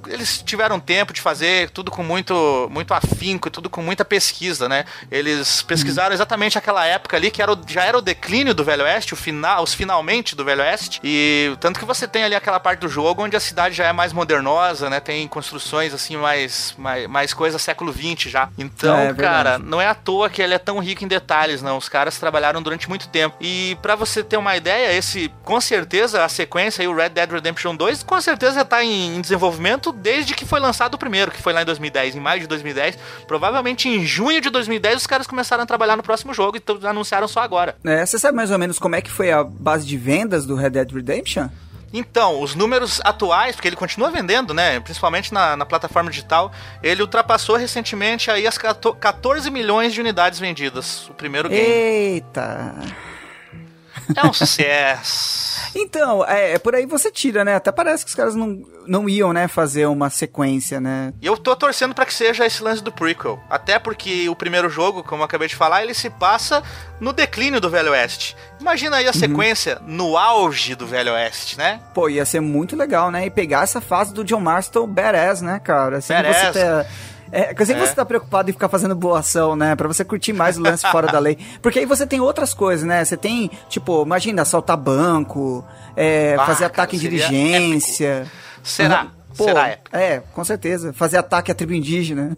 eles 0.06 0.42
tiveram 0.42 0.78
tempo 0.80 1.12
de 1.12 1.20
fazer 1.20 1.70
tudo 1.70 1.90
com 1.90 2.02
muito, 2.02 2.68
muito 2.70 2.92
afinco, 2.94 3.50
tudo 3.50 3.70
com 3.70 3.82
muita 3.82 4.04
pesquisa, 4.04 4.68
né? 4.68 4.84
Eles 5.10 5.62
pesquisaram 5.62 6.10
uhum. 6.10 6.14
exatamente 6.14 6.58
aquela 6.58 6.84
época 6.84 7.16
ali 7.16 7.30
que 7.30 7.42
era 7.42 7.52
o, 7.52 7.58
já 7.66 7.84
era 7.84 7.96
o 7.96 8.02
declínio 8.02 8.54
do 8.54 8.64
Velho 8.64 8.84
Oeste, 8.84 9.14
o 9.14 9.16
final, 9.16 9.62
os 9.62 9.74
finalmente 9.74 10.36
do 10.36 10.44
Velho 10.44 10.62
Oeste. 10.62 11.00
E 11.02 11.56
tanto 11.60 11.78
que 11.78 11.84
você 11.84 12.06
tem 12.06 12.24
ali 12.24 12.34
aquela 12.34 12.60
parte 12.60 12.80
do 12.80 12.88
jogo 12.88 13.22
onde 13.22 13.36
a 13.36 13.40
cidade 13.40 13.74
já 13.74 13.86
é 13.86 13.92
mais 13.92 14.12
modernosa, 14.12 14.90
né? 14.90 15.00
Tem 15.00 15.26
construções 15.28 15.94
assim 15.94 16.16
mais 16.16 16.74
mais, 16.76 17.06
mais 17.06 17.34
coisa 17.34 17.58
século 17.58 17.92
20 17.92 18.28
já. 18.28 18.48
Então, 18.58 18.98
é, 18.98 19.08
é 19.08 19.14
cara, 19.14 19.58
não 19.58 19.80
é 19.80 19.86
à 19.86 19.94
toa 19.94 20.28
que 20.28 20.42
ele 20.42 20.54
é 20.54 20.58
tão 20.58 20.78
rico 20.78 21.04
em 21.04 21.08
detalhes, 21.08 21.62
não. 21.62 21.76
Os 21.76 21.88
caras 21.88 22.18
trabalharam 22.18 22.62
durante 22.62 22.88
muito 22.88 23.08
tempo. 23.08 23.36
E 23.40 23.76
para 23.82 23.94
você 23.94 24.22
ter 24.22 24.36
uma 24.36 24.56
ideia, 24.56 24.92
esse 24.92 25.32
com 25.42 25.60
certeza 25.60 26.24
a 26.24 26.28
sequência 26.28 26.82
aí 26.82 26.88
o 26.88 26.94
Red 26.94 27.10
Dead 27.10 27.30
Redemption 27.30 27.74
2 27.74 28.02
com 28.02 28.20
certeza 28.20 28.54
já 28.56 28.64
tá 28.64 28.84
em, 28.84 29.16
em 29.16 29.20
desenvolvimento 29.20 29.93
desde 29.96 30.34
que 30.34 30.44
foi 30.44 30.60
lançado 30.60 30.94
o 30.94 30.98
primeiro, 30.98 31.30
que 31.30 31.40
foi 31.40 31.52
lá 31.52 31.62
em 31.62 31.64
2010, 31.64 32.16
em 32.16 32.20
maio 32.20 32.40
de 32.40 32.46
2010. 32.46 32.98
Provavelmente 33.26 33.88
em 33.88 34.04
junho 34.04 34.40
de 34.40 34.50
2010 34.50 34.96
os 34.96 35.06
caras 35.06 35.26
começaram 35.26 35.62
a 35.62 35.66
trabalhar 35.66 35.96
no 35.96 36.02
próximo 36.02 36.34
jogo 36.34 36.58
e 36.58 36.86
anunciaram 36.86 37.28
só 37.28 37.40
agora. 37.40 37.76
É, 37.84 38.04
você 38.04 38.18
sabe 38.18 38.36
mais 38.36 38.50
ou 38.50 38.58
menos 38.58 38.78
como 38.78 38.96
é 38.96 39.02
que 39.02 39.10
foi 39.10 39.30
a 39.30 39.42
base 39.42 39.86
de 39.86 39.96
vendas 39.96 40.46
do 40.46 40.54
Red 40.54 40.70
Dead 40.70 40.92
Redemption? 40.92 41.48
Então, 41.96 42.40
os 42.42 42.56
números 42.56 43.00
atuais, 43.04 43.54
porque 43.54 43.68
ele 43.68 43.76
continua 43.76 44.10
vendendo, 44.10 44.52
né? 44.52 44.80
Principalmente 44.80 45.32
na, 45.32 45.56
na, 45.56 45.64
plataforma 45.64 46.10
digital, 46.10 46.50
ele 46.82 47.00
ultrapassou 47.00 47.54
recentemente 47.54 48.32
aí 48.32 48.48
as 48.48 48.58
14 48.58 49.48
milhões 49.48 49.94
de 49.94 50.00
unidades 50.00 50.40
vendidas. 50.40 51.08
O 51.08 51.14
primeiro 51.14 51.48
game. 51.48 51.62
Eita! 51.62 52.74
É 54.14 54.26
um 54.26 54.32
sucesso. 54.32 55.60
Então, 55.74 56.24
é, 56.26 56.52
é, 56.52 56.58
por 56.58 56.74
aí 56.74 56.86
você 56.86 57.10
tira, 57.10 57.44
né? 57.44 57.54
Até 57.56 57.72
parece 57.72 58.04
que 58.04 58.08
os 58.08 58.14
caras 58.14 58.34
não, 58.34 58.62
não 58.86 59.08
iam, 59.08 59.32
né, 59.32 59.48
fazer 59.48 59.86
uma 59.86 60.10
sequência, 60.10 60.80
né? 60.80 61.12
E 61.20 61.26
eu 61.26 61.36
tô 61.36 61.54
torcendo 61.56 61.94
para 61.94 62.06
que 62.06 62.14
seja 62.14 62.46
esse 62.46 62.62
lance 62.62 62.82
do 62.82 62.92
prequel. 62.92 63.42
Até 63.48 63.78
porque 63.78 64.28
o 64.28 64.36
primeiro 64.36 64.68
jogo, 64.68 65.02
como 65.02 65.22
eu 65.22 65.24
acabei 65.24 65.48
de 65.48 65.56
falar, 65.56 65.82
ele 65.82 65.94
se 65.94 66.10
passa 66.10 66.62
no 67.00 67.12
declínio 67.12 67.60
do 67.60 67.70
Velho 67.70 67.92
Oeste. 67.92 68.36
Imagina 68.60 68.96
aí 68.96 69.06
a 69.06 69.08
uhum. 69.08 69.14
sequência 69.14 69.78
uhum. 69.80 69.94
no 69.94 70.16
auge 70.16 70.74
do 70.74 70.86
Velho 70.86 71.12
Oeste, 71.12 71.58
né? 71.58 71.80
Pô, 71.92 72.08
ia 72.08 72.24
ser 72.24 72.40
muito 72.40 72.76
legal, 72.76 73.10
né? 73.10 73.26
E 73.26 73.30
pegar 73.30 73.62
essa 73.62 73.80
fase 73.80 74.12
do 74.14 74.24
John 74.24 74.40
Marston 74.40 74.86
badass, 74.86 75.42
né, 75.42 75.60
cara? 75.62 75.98
Assim, 75.98 76.12
badass. 76.12 76.36
você 76.36 76.52
ter 76.52 76.86
é, 77.32 77.54
quer 77.54 77.62
dizer, 77.62 77.76
é. 77.76 77.78
você 77.78 77.94
tá 77.94 78.04
preocupado 78.04 78.50
em 78.50 78.52
ficar 78.52 78.68
fazendo 78.68 78.94
boa 78.94 79.18
ação, 79.20 79.56
né? 79.56 79.74
Pra 79.74 79.88
você 79.88 80.04
curtir 80.04 80.32
mais 80.32 80.56
o 80.56 80.62
lance 80.62 80.86
fora 80.90 81.06
da 81.10 81.18
lei. 81.18 81.38
Porque 81.60 81.80
aí 81.80 81.86
você 81.86 82.06
tem 82.06 82.20
outras 82.20 82.54
coisas, 82.54 82.86
né? 82.86 83.04
Você 83.04 83.16
tem, 83.16 83.50
tipo, 83.68 84.02
imagina, 84.02 84.42
assaltar 84.42 84.76
banco, 84.76 85.64
é, 85.96 86.36
fazer 86.38 86.66
ataque 86.66 86.96
em 86.96 86.98
diligência. 86.98 88.22
Épico. 88.22 88.36
Será? 88.62 89.02
Uhum. 89.02 89.10
Pô, 89.36 89.44
Será 89.44 89.68
épico. 89.68 89.96
É, 89.96 90.22
com 90.32 90.44
certeza. 90.44 90.92
Fazer 90.92 91.18
ataque 91.18 91.50
à 91.50 91.54
tribo 91.54 91.72
indígena. 91.72 92.36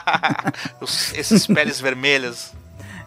Esses 1.14 1.46
peles 1.46 1.80
vermelhas. 1.80 2.54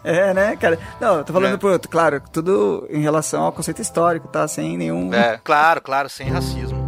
É, 0.04 0.34
né, 0.34 0.56
cara? 0.56 0.78
Não, 1.00 1.18
eu 1.18 1.24
tô 1.24 1.32
falando 1.32 1.54
é. 1.54 1.56
por 1.56 1.70
outro, 1.70 1.88
claro, 1.88 2.20
tudo 2.32 2.88
em 2.90 3.00
relação 3.00 3.42
ao 3.42 3.52
conceito 3.52 3.80
histórico, 3.80 4.26
tá? 4.28 4.46
Sem 4.48 4.76
nenhum. 4.76 5.12
É, 5.14 5.38
claro, 5.42 5.80
claro, 5.80 6.08
sem 6.08 6.28
racismo. 6.28 6.81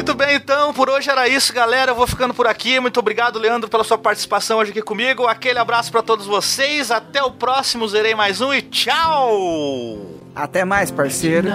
Muito 0.00 0.14
bem, 0.14 0.36
então, 0.36 0.72
por 0.72 0.88
hoje 0.88 1.10
era 1.10 1.28
isso, 1.28 1.52
galera. 1.52 1.90
Eu 1.90 1.94
vou 1.94 2.06
ficando 2.06 2.32
por 2.32 2.46
aqui. 2.46 2.80
Muito 2.80 2.98
obrigado, 2.98 3.38
Leandro, 3.38 3.68
pela 3.68 3.84
sua 3.84 3.98
participação 3.98 4.58
hoje 4.58 4.70
aqui 4.70 4.80
comigo. 4.80 5.26
Aquele 5.26 5.58
abraço 5.58 5.92
para 5.92 6.00
todos 6.00 6.24
vocês. 6.24 6.90
Até 6.90 7.22
o 7.22 7.30
próximo 7.30 7.86
Zerei 7.86 8.14
Mais 8.14 8.40
Um 8.40 8.54
e 8.54 8.62
tchau! 8.62 9.98
Até 10.34 10.64
mais, 10.64 10.90
parceiro. 10.90 11.50